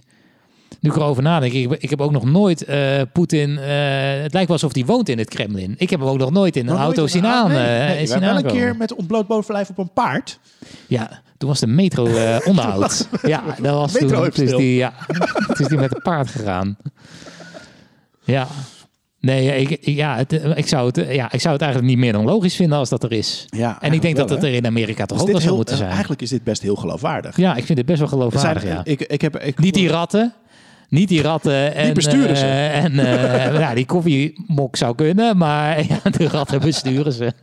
nu 0.79 0.89
ik 0.89 0.95
erover 0.95 1.23
nadenk, 1.23 1.53
ik, 1.53 1.71
ik 1.71 1.89
heb 1.89 2.01
ook 2.01 2.11
nog 2.11 2.23
nooit 2.25 2.63
eh 2.63 3.01
Poetin. 3.13 3.57
eh, 3.57 4.21
het 4.21 4.33
lijkt 4.33 4.47
wel 4.47 4.57
alsof 4.57 4.73
hij 4.73 4.85
woont 4.85 5.09
in 5.09 5.17
het 5.17 5.29
Kremlin. 5.29 5.75
Ik 5.77 5.89
heb 5.89 5.99
hem 5.99 6.09
ook 6.09 6.17
nog 6.17 6.31
nooit 6.31 6.55
in 6.55 6.67
een 6.67 6.77
auto 6.77 7.07
zien 7.07 7.25
aan. 7.25 7.49
nee, 7.51 7.77
eh, 7.77 7.87
nee, 7.87 8.05
zien 8.07 8.19
wel 8.19 8.35
een 8.37 8.43
keer 8.45 8.75
met 8.75 8.93
ontbloot 8.93 9.27
bovenlijf 9.27 9.69
op 9.69 9.77
een 9.77 9.93
paard. 9.93 10.39
Ja, 10.87 11.21
toen 11.37 11.49
was 11.49 11.59
de 11.59 11.67
metro 11.67 12.03
onderhoud. 12.49 13.07
ja, 13.21 13.43
dat 13.61 13.73
was 13.73 13.93
Metro 13.93 14.29
toen. 14.29 14.43
is, 14.45 14.51
die, 14.51 14.75
ja, 14.75 14.93
toen 15.45 15.57
is 15.57 15.67
die 15.67 15.77
met 15.77 15.95
een 15.95 16.01
paard 16.01 16.29
gegaan. 16.29 16.77
Ja. 18.23 18.47
Nee, 19.21 19.61
ik, 19.61 19.85
ja, 19.85 20.15
het, 20.15 20.33
eh, 20.33 20.57
ik, 20.57 20.67
zou 20.67 20.87
het, 20.87 20.97
eh, 20.97 21.15
ja, 21.15 21.31
ik 21.31 21.41
zou 21.41 21.53
het 21.53 21.63
eigenlijk 21.63 21.93
niet 21.93 22.03
meer 22.03 22.13
dan 22.13 22.25
logisch 22.25 22.55
vinden 22.55 22.77
als 22.77 22.89
dat 22.89 23.03
er 23.03 23.11
is. 23.11 23.45
Ja, 23.49 23.81
en 23.81 23.93
ik 23.93 24.01
denk 24.01 24.15
wel, 24.15 24.25
dat 24.25 24.35
dat 24.35 24.45
hè? 24.45 24.51
er 24.51 24.57
in 24.57 24.65
Amerika 24.65 25.05
toch 25.05 25.17
Is 25.17 25.23
ook 25.23 25.31
wel 25.31 25.41
zou 25.41 25.55
moeten 25.55 25.73
eh, 25.73 25.79
zijn. 25.79 25.91
Eigenlijk 25.91 26.21
is 26.21 26.29
dit 26.29 26.43
best 26.43 26.61
heel 26.61 26.75
geloofwaardig. 26.75 27.37
Ja, 27.37 27.55
ik 27.55 27.65
vind 27.65 27.77
het 27.77 27.87
best 27.87 27.99
wel 27.99 28.07
geloofwaardig, 28.07 28.61
zijn, 28.61 28.75
ja. 28.75 28.81
ik, 28.83 29.01
ik 29.01 29.21
heb, 29.21 29.37
ik, 29.37 29.59
Niet 29.59 29.73
die 29.73 29.89
ratten. 29.89 30.33
Niet 30.89 31.07
die 31.07 31.21
ratten. 31.21 31.73
En, 31.75 31.93
besturen 31.93 32.37
ze. 32.37 32.45
en 32.45 32.93
ja, 33.63 33.73
die 33.73 33.85
koffiemok 33.85 34.75
zou 34.75 34.95
kunnen, 34.95 35.37
maar 35.37 35.85
ja, 36.03 36.09
de 36.09 36.27
ratten 36.27 36.59
besturen 36.59 37.13
ze. 37.13 37.23
Nee, 37.23 37.33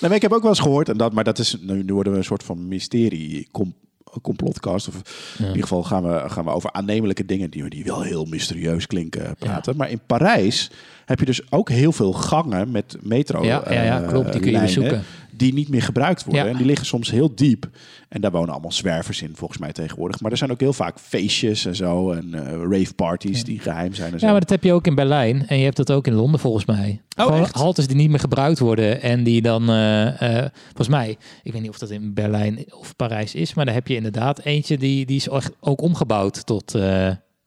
maar 0.00 0.14
ik 0.14 0.22
heb 0.22 0.32
ook 0.32 0.42
wel 0.42 0.50
eens 0.50 0.60
gehoord, 0.60 0.88
en 0.88 0.96
dat, 0.96 1.12
maar 1.12 1.24
dat 1.24 1.38
is, 1.38 1.56
nu, 1.60 1.84
worden 1.86 2.12
we 2.12 2.18
een 2.18 2.24
soort 2.24 2.42
van 2.42 2.68
mysterie 2.68 3.48
com- 3.52 3.74
complotcast. 4.22 4.88
Of 4.88 4.94
in 5.38 5.46
ieder 5.46 5.62
geval 5.62 5.82
gaan 5.82 6.02
we, 6.02 6.22
gaan 6.26 6.44
we 6.44 6.50
over 6.50 6.72
aannemelijke 6.72 7.24
dingen 7.24 7.50
die, 7.50 7.68
die 7.68 7.84
wel 7.84 8.02
heel 8.02 8.24
mysterieus 8.24 8.86
klinken 8.86 9.36
praten. 9.38 9.76
Maar 9.76 9.90
in 9.90 10.00
Parijs 10.06 10.70
heb 11.04 11.18
je 11.18 11.24
dus 11.24 11.52
ook 11.52 11.68
heel 11.68 11.92
veel 11.92 12.12
gangen 12.12 12.70
met 12.70 12.96
metro. 13.00 13.44
Ja, 13.44 13.62
ja, 13.70 13.82
ja, 13.82 14.02
eh, 14.02 14.08
klopt. 14.08 14.32
Die 14.32 14.40
kun 14.40 14.52
je 14.52 14.60
bezoeken. 14.60 15.02
Die 15.30 15.52
niet 15.52 15.68
meer 15.68 15.82
gebruikt 15.82 16.24
worden. 16.24 16.44
Ja. 16.44 16.50
En 16.50 16.56
die 16.56 16.66
liggen 16.66 16.86
soms 16.86 17.10
heel 17.10 17.34
diep. 17.34 17.68
En 18.08 18.20
daar 18.20 18.30
wonen 18.30 18.52
allemaal 18.52 18.72
zwervers 18.72 19.22
in, 19.22 19.32
volgens 19.34 19.60
mij 19.60 19.72
tegenwoordig. 19.72 20.20
Maar 20.20 20.30
er 20.30 20.36
zijn 20.36 20.50
ook 20.50 20.60
heel 20.60 20.72
vaak 20.72 20.98
feestjes 21.00 21.66
en 21.66 21.76
zo. 21.76 22.10
En 22.12 22.34
eh 22.34 22.62
rave 22.70 22.94
parties 22.94 23.44
die 23.44 23.60
geheim 23.60 23.94
zijn. 23.94 24.12
En 24.12 24.18
zo. 24.18 24.26
Ja, 24.26 24.32
maar 24.32 24.40
dat 24.40 24.50
heb 24.50 24.62
je 24.64 24.72
ook 24.72 24.86
in 24.86 24.94
Berlijn 24.94 25.46
en 25.46 25.58
je 25.58 25.64
hebt 25.64 25.76
dat 25.76 25.92
ook 25.92 26.06
in 26.06 26.14
Londen 26.14 26.40
volgens 26.40 26.64
mij. 26.64 27.02
Oh, 27.16 27.38
echt? 27.38 27.54
haltes 27.54 27.86
die 27.86 27.96
niet 27.96 28.10
meer 28.10 28.18
gebruikt 28.18 28.58
worden 28.58 29.02
en 29.02 29.24
die 29.24 29.42
dan, 29.42 29.70
eh, 29.70 30.44
volgens 30.64 30.88
mij, 30.88 31.16
ik 31.42 31.52
weet 31.52 31.62
niet 31.62 31.70
of 31.70 31.78
dat 31.78 31.90
in 31.90 32.14
Berlijn 32.14 32.64
of 32.68 32.96
Parijs 32.96 33.34
is, 33.34 33.54
maar 33.54 33.64
daar 33.64 33.74
heb 33.74 33.88
je 33.88 33.94
inderdaad 33.94 34.40
eentje 34.40 34.78
die, 34.78 35.06
die 35.06 35.16
is 35.16 35.28
ook 35.60 35.82
omgebouwd 35.82 36.46
tot 36.46 36.78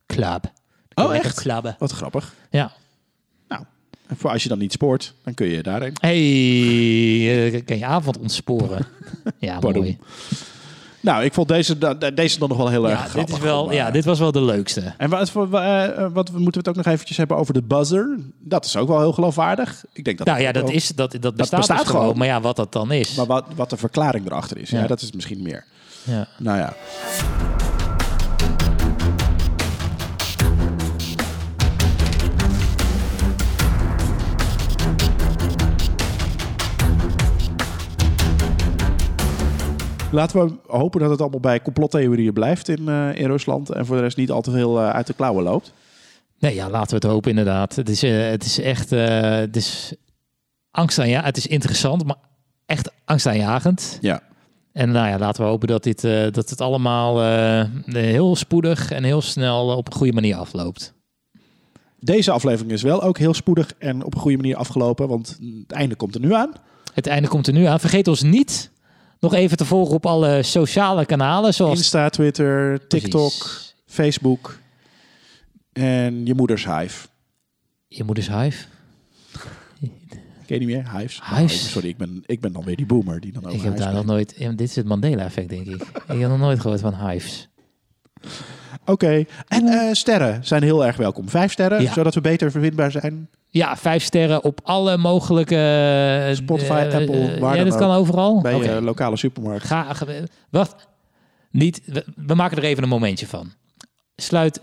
club. 0.06 0.52
Oh, 0.94 1.14
echt? 1.14 1.40
Klabben. 1.40 1.76
Wat 1.78 1.92
grappig. 1.92 2.34
Ja. 2.50 2.72
Voor 4.16 4.30
als 4.30 4.42
je 4.42 4.48
dan 4.48 4.58
niet 4.58 4.72
spoort, 4.72 5.14
dan 5.24 5.34
kun 5.34 5.46
je 5.48 5.62
daarheen. 5.62 5.92
Hey, 6.00 7.52
eh, 7.52 7.64
kan 7.64 7.78
je 7.78 7.84
avond 7.86 8.18
ontsporen. 8.18 8.86
ja, 9.38 9.58
Pardon. 9.58 9.82
mooi. 9.82 9.98
Nou, 11.00 11.24
ik 11.24 11.32
vond 11.32 11.48
deze, 11.48 11.78
deze 12.14 12.38
dan 12.38 12.48
nog 12.48 12.58
wel 12.58 12.68
heel 12.68 12.88
erg 12.88 12.98
Ja, 12.98 13.02
dit, 13.02 13.10
grappig. 13.12 13.34
is 13.36 13.40
wel, 13.42 13.62
om, 13.64 13.72
ja, 13.72 13.90
dit 13.90 14.04
was 14.04 14.18
wel 14.18 14.32
de 14.32 14.42
leukste. 14.42 14.94
En 14.98 15.10
wat, 15.10 15.30
voor- 15.30 15.52
eh, 15.54 15.84
eh, 15.84 16.12
wat 16.12 16.30
moeten 16.30 16.44
we 16.52 16.58
het 16.58 16.68
ook 16.68 16.76
nog 16.84 16.86
eventjes 16.86 17.16
hebben 17.16 17.36
over 17.36 17.54
de 17.54 17.62
buzzer? 17.62 18.16
Dat 18.38 18.64
is 18.64 18.76
ook 18.76 18.88
wel 18.88 18.98
heel 19.00 19.12
geloofwaardig. 19.12 19.84
Ik 19.92 20.04
denk 20.04 20.18
dat 20.18 20.26
Nou 20.26 20.40
ja, 20.40 20.52
dat, 20.52 20.62
wel- 20.62 20.72
is, 20.72 20.88
dat, 20.88 21.16
dat 21.20 21.36
bestaat, 21.36 21.58
bestaat 21.58 21.78
dus 21.78 21.86
gewoon. 21.86 22.00
gewoon. 22.02 22.18
Maar 22.18 22.26
ja, 22.26 22.40
wat 22.40 22.56
dat 22.56 22.72
dan 22.72 22.92
is. 22.92 23.14
Maar 23.14 23.26
wat, 23.26 23.44
wat 23.54 23.70
de 23.70 23.76
verklaring 23.76 24.26
erachter 24.26 24.58
is, 24.58 24.70
ja. 24.70 24.80
Ja. 24.80 24.86
dat 24.86 25.00
is 25.02 25.12
misschien 25.12 25.42
meer. 25.42 25.64
Ja. 26.04 26.28
Nou 26.38 26.58
ja. 26.58 26.74
Laten 40.10 40.46
we 40.46 40.54
hopen 40.66 41.00
dat 41.00 41.10
het 41.10 41.20
allemaal 41.20 41.40
bij 41.40 41.62
complottheorieën 41.62 42.32
blijft 42.32 42.68
in, 42.68 42.88
eh, 42.88 43.14
in 43.14 43.26
Rusland. 43.26 43.70
En 43.70 43.86
voor 43.86 43.96
de 43.96 44.02
rest 44.02 44.16
niet 44.16 44.30
al 44.30 44.40
te 44.40 44.50
veel 44.50 44.78
eh, 44.78 44.90
uit 44.90 45.06
de 45.06 45.14
klauwen 45.14 45.44
loopt. 45.44 45.72
Nee, 46.38 46.54
ja, 46.54 46.70
laten 46.70 46.88
we 46.88 46.94
het 46.94 47.14
hopen 47.14 47.30
inderdaad. 47.30 47.76
Het 47.76 47.88
is, 47.88 48.02
eh, 48.02 48.28
het 48.28 48.44
is 48.44 48.60
echt, 48.60 48.90
het 48.90 49.56
is 49.56 49.94
angst 50.70 50.98
aan 50.98 51.08
ja, 51.08 51.22
het 51.22 51.36
is 51.36 51.46
interessant, 51.46 52.04
maar 52.04 52.16
echt 52.66 52.90
angstaanjagend. 53.04 53.98
Ja. 54.00 54.22
En 54.72 54.90
nou 54.90 55.08
ja, 55.08 55.18
laten 55.18 55.42
we 55.42 55.48
hopen 55.48 55.68
dat, 55.68 55.82
dit, 55.82 56.00
dat 56.34 56.50
het 56.50 56.60
allemaal 56.60 57.22
heel 57.84 58.36
spoedig 58.36 58.90
en 58.90 59.04
heel 59.04 59.22
snel 59.22 59.76
op 59.76 59.86
een 59.86 59.92
goede 59.92 60.12
manier 60.12 60.36
afloopt. 60.36 60.94
Deze 62.00 62.30
aflevering 62.30 62.72
is 62.72 62.82
wel 62.82 63.02
ook 63.02 63.18
heel 63.18 63.34
spoedig 63.34 63.72
en 63.78 64.04
op 64.04 64.14
een 64.14 64.20
goede 64.20 64.36
manier 64.36 64.56
afgelopen. 64.56 65.08
Want 65.08 65.38
het 65.66 65.72
einde 65.72 65.94
komt 65.94 66.14
er 66.14 66.20
nu 66.20 66.34
aan. 66.34 66.52
Het 66.94 67.06
einde 67.06 67.28
komt 67.28 67.46
er 67.46 67.52
nu 67.52 67.64
aan. 67.64 67.80
Vergeet 67.80 68.08
ons 68.08 68.22
niet 68.22 68.70
nog 69.20 69.34
even 69.34 69.56
te 69.56 69.64
volgen 69.64 69.94
op 69.94 70.06
alle 70.06 70.42
sociale 70.42 71.06
kanalen, 71.06 71.54
zoals 71.54 71.78
Insta, 71.78 72.08
Twitter, 72.08 72.86
TikTok, 72.86 73.30
Precies. 73.38 73.74
Facebook 73.86 74.58
en 75.72 76.26
je 76.26 76.34
moeders 76.34 76.64
hive. 76.66 77.06
Je 77.88 78.04
moeders 78.04 78.28
Hive. 78.28 78.64
Ken 80.46 80.60
je 80.60 80.66
niet 80.66 80.76
meer? 80.76 80.96
Hives? 80.98 81.20
Nou, 81.20 81.40
Hives. 81.40 81.62
ik- 81.64 81.70
sorry, 81.70 81.88
ik 81.88 81.96
ben, 81.96 82.22
ik 82.26 82.40
ben 82.40 82.52
dan 82.52 82.64
weer 82.64 82.76
die 82.76 82.86
boomer 82.86 83.20
die 83.20 83.32
dan 83.32 83.42
over 83.44 83.56
Ik 83.56 83.62
heb 83.62 83.72
Hives 83.72 83.86
daar 83.86 83.94
nog 83.94 84.04
nooit... 84.04 84.38
dit 84.38 84.60
is 84.60 84.76
het 84.76 84.86
Mandela-effect, 84.86 85.48
denk 85.48 85.66
ik. 85.66 85.82
ik 86.14 86.20
heb 86.20 86.28
nog 86.28 86.38
nooit 86.38 86.60
gehoord 86.60 86.80
van 86.80 87.08
Hives. 87.08 87.48
Oké, 88.84 89.24
en 89.48 89.66
eh, 89.66 89.92
sterren 89.92 90.44
zijn 90.44 90.62
heel 90.62 90.86
erg 90.86 90.96
welkom. 90.96 91.28
Vijf 91.28 91.52
sterren, 91.52 91.82
Ja. 91.82 91.92
zodat 91.92 92.14
we 92.14 92.20
beter 92.20 92.50
vervindbaar 92.50 92.90
zijn. 92.90 93.28
Ja, 93.50 93.76
vijf 93.76 94.02
sterren 94.02 94.44
op 94.44 94.60
alle 94.62 94.96
mogelijke... 94.96 95.56
eh, 96.28 96.34
Spotify, 96.34 96.72
eh, 96.72 96.94
Apple, 96.94 97.32
eh, 97.32 97.40
waar 97.40 97.56
Ja, 97.56 97.64
dat 97.64 97.76
kan 97.76 97.90
overal. 97.90 98.40
Bij 98.40 98.56
je 98.56 98.82
lokale 98.82 99.16
supermarkt. 99.16 99.64
Ga, 99.64 99.94
wacht. 100.50 100.86
Niet, 101.50 101.82
we, 101.84 102.04
we 102.16 102.34
maken 102.34 102.56
er 102.56 102.64
even 102.64 102.82
een 102.82 102.88
momentje 102.88 103.26
van. 103.26 103.52
Sluit 104.16 104.60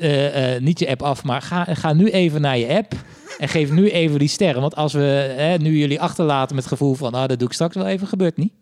niet 0.60 0.80
je 0.80 0.90
app 0.90 1.04
af, 1.04 1.24
maar 1.24 1.42
ga, 1.42 1.64
ga 1.64 1.94
nu 1.94 2.10
even 2.10 2.42
naar 2.42 2.58
je 2.58 2.68
app. 2.68 2.94
En 3.38 3.50
geef 3.50 3.72
nu 3.72 3.90
even 3.90 4.20
die 4.20 4.28
sterren. 4.28 4.62
Want 4.62 4.76
als 4.76 4.94
we 4.94 5.56
nu 5.60 5.78
jullie 5.78 6.02
achterlaten 6.02 6.56
met 6.56 6.64
het 6.64 6.74
gevoel 6.74 6.94
van... 6.94 7.14
Ah, 7.14 7.28
dat 7.28 7.40
doe 7.40 7.48
ik 7.48 7.54
straks 7.54 7.76
wel 7.76 7.88
even, 7.88 8.08
gebeurt 8.08 8.38
niet. 8.38 8.54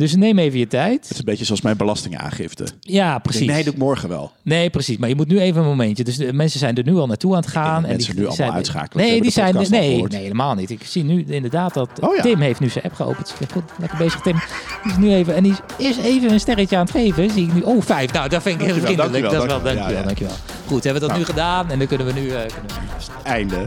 Dus 0.00 0.16
neem 0.16 0.38
even 0.38 0.58
je 0.58 0.66
tijd. 0.66 1.02
Het 1.02 1.10
is 1.10 1.18
een 1.18 1.24
beetje 1.24 1.44
zoals 1.44 1.60
mijn 1.60 1.76
belastingaangifte. 1.76 2.66
Ja, 2.80 3.18
precies. 3.18 3.46
Nee, 3.46 3.64
doe 3.64 3.72
ik 3.72 3.78
morgen 3.78 4.08
wel. 4.08 4.32
Nee, 4.42 4.70
precies. 4.70 4.96
Maar 4.96 5.08
je 5.08 5.14
moet 5.14 5.28
nu 5.28 5.40
even 5.40 5.60
een 5.62 5.68
momentje. 5.68 6.04
Dus 6.04 6.16
de 6.16 6.32
mensen 6.32 6.58
zijn 6.58 6.76
er 6.76 6.84
nu 6.84 6.96
al 6.96 7.06
naartoe 7.06 7.34
aan 7.34 7.40
het 7.40 7.50
gaan. 7.50 7.82
dat 7.82 7.90
mensen 7.90 8.12
nu 8.14 8.18
allemaal 8.20 8.36
zijn, 8.36 8.52
uitschakelen. 8.52 9.06
Nee, 9.06 9.20
die 9.20 9.30
zijn, 9.30 9.54
nee, 9.54 9.68
nee, 10.02 10.20
helemaal 10.22 10.54
niet. 10.54 10.70
Ik 10.70 10.80
zie 10.84 11.04
nu 11.04 11.24
inderdaad 11.28 11.74
dat 11.74 11.88
Oh 12.00 12.16
ja. 12.16 12.22
Tim 12.22 12.40
heeft 12.40 12.60
nu 12.60 12.68
zijn 12.68 12.84
app 12.84 12.94
geopend. 12.94 13.34
Goed, 13.52 13.62
lekker 13.78 13.98
bezig 13.98 14.20
Tim. 14.20 14.36
Die 14.82 14.92
is 14.92 14.98
nu 14.98 15.12
even, 15.12 15.34
en 15.34 15.42
die 15.42 15.54
is, 15.78 15.96
even 15.98 16.32
een 16.32 16.40
sterretje 16.40 16.76
aan 16.76 16.82
het 16.82 16.90
geven. 16.90 17.30
Zie 17.30 17.46
ik 17.46 17.54
nu. 17.54 17.60
Oh, 17.60 17.82
vijf. 17.82 18.12
Nou, 18.12 18.28
dat 18.28 18.42
vind 18.42 18.60
ik 18.60 18.66
heel 18.66 18.74
vriendelijk. 18.74 19.12
dankjewel, 19.12 19.30
dat 19.32 19.42
is 19.42 19.46
wel, 19.48 19.62
dankjewel. 19.62 19.74
dankjewel, 19.74 19.92
Ja, 19.92 19.98
ja. 20.00 20.04
dankjewel. 20.06 20.34
Goed, 20.66 20.84
hebben 20.84 21.02
we 21.02 21.08
dat 21.08 21.16
Nou. 21.16 21.18
nu 21.20 21.24
gedaan. 21.24 21.70
En 21.70 21.78
dan 21.78 21.86
kunnen 21.88 22.06
we 22.06 22.12
nu... 22.12 22.28
eh, 22.30 22.40
kunnen 22.40 22.70
we... 23.22 23.28
Einde. 23.28 23.66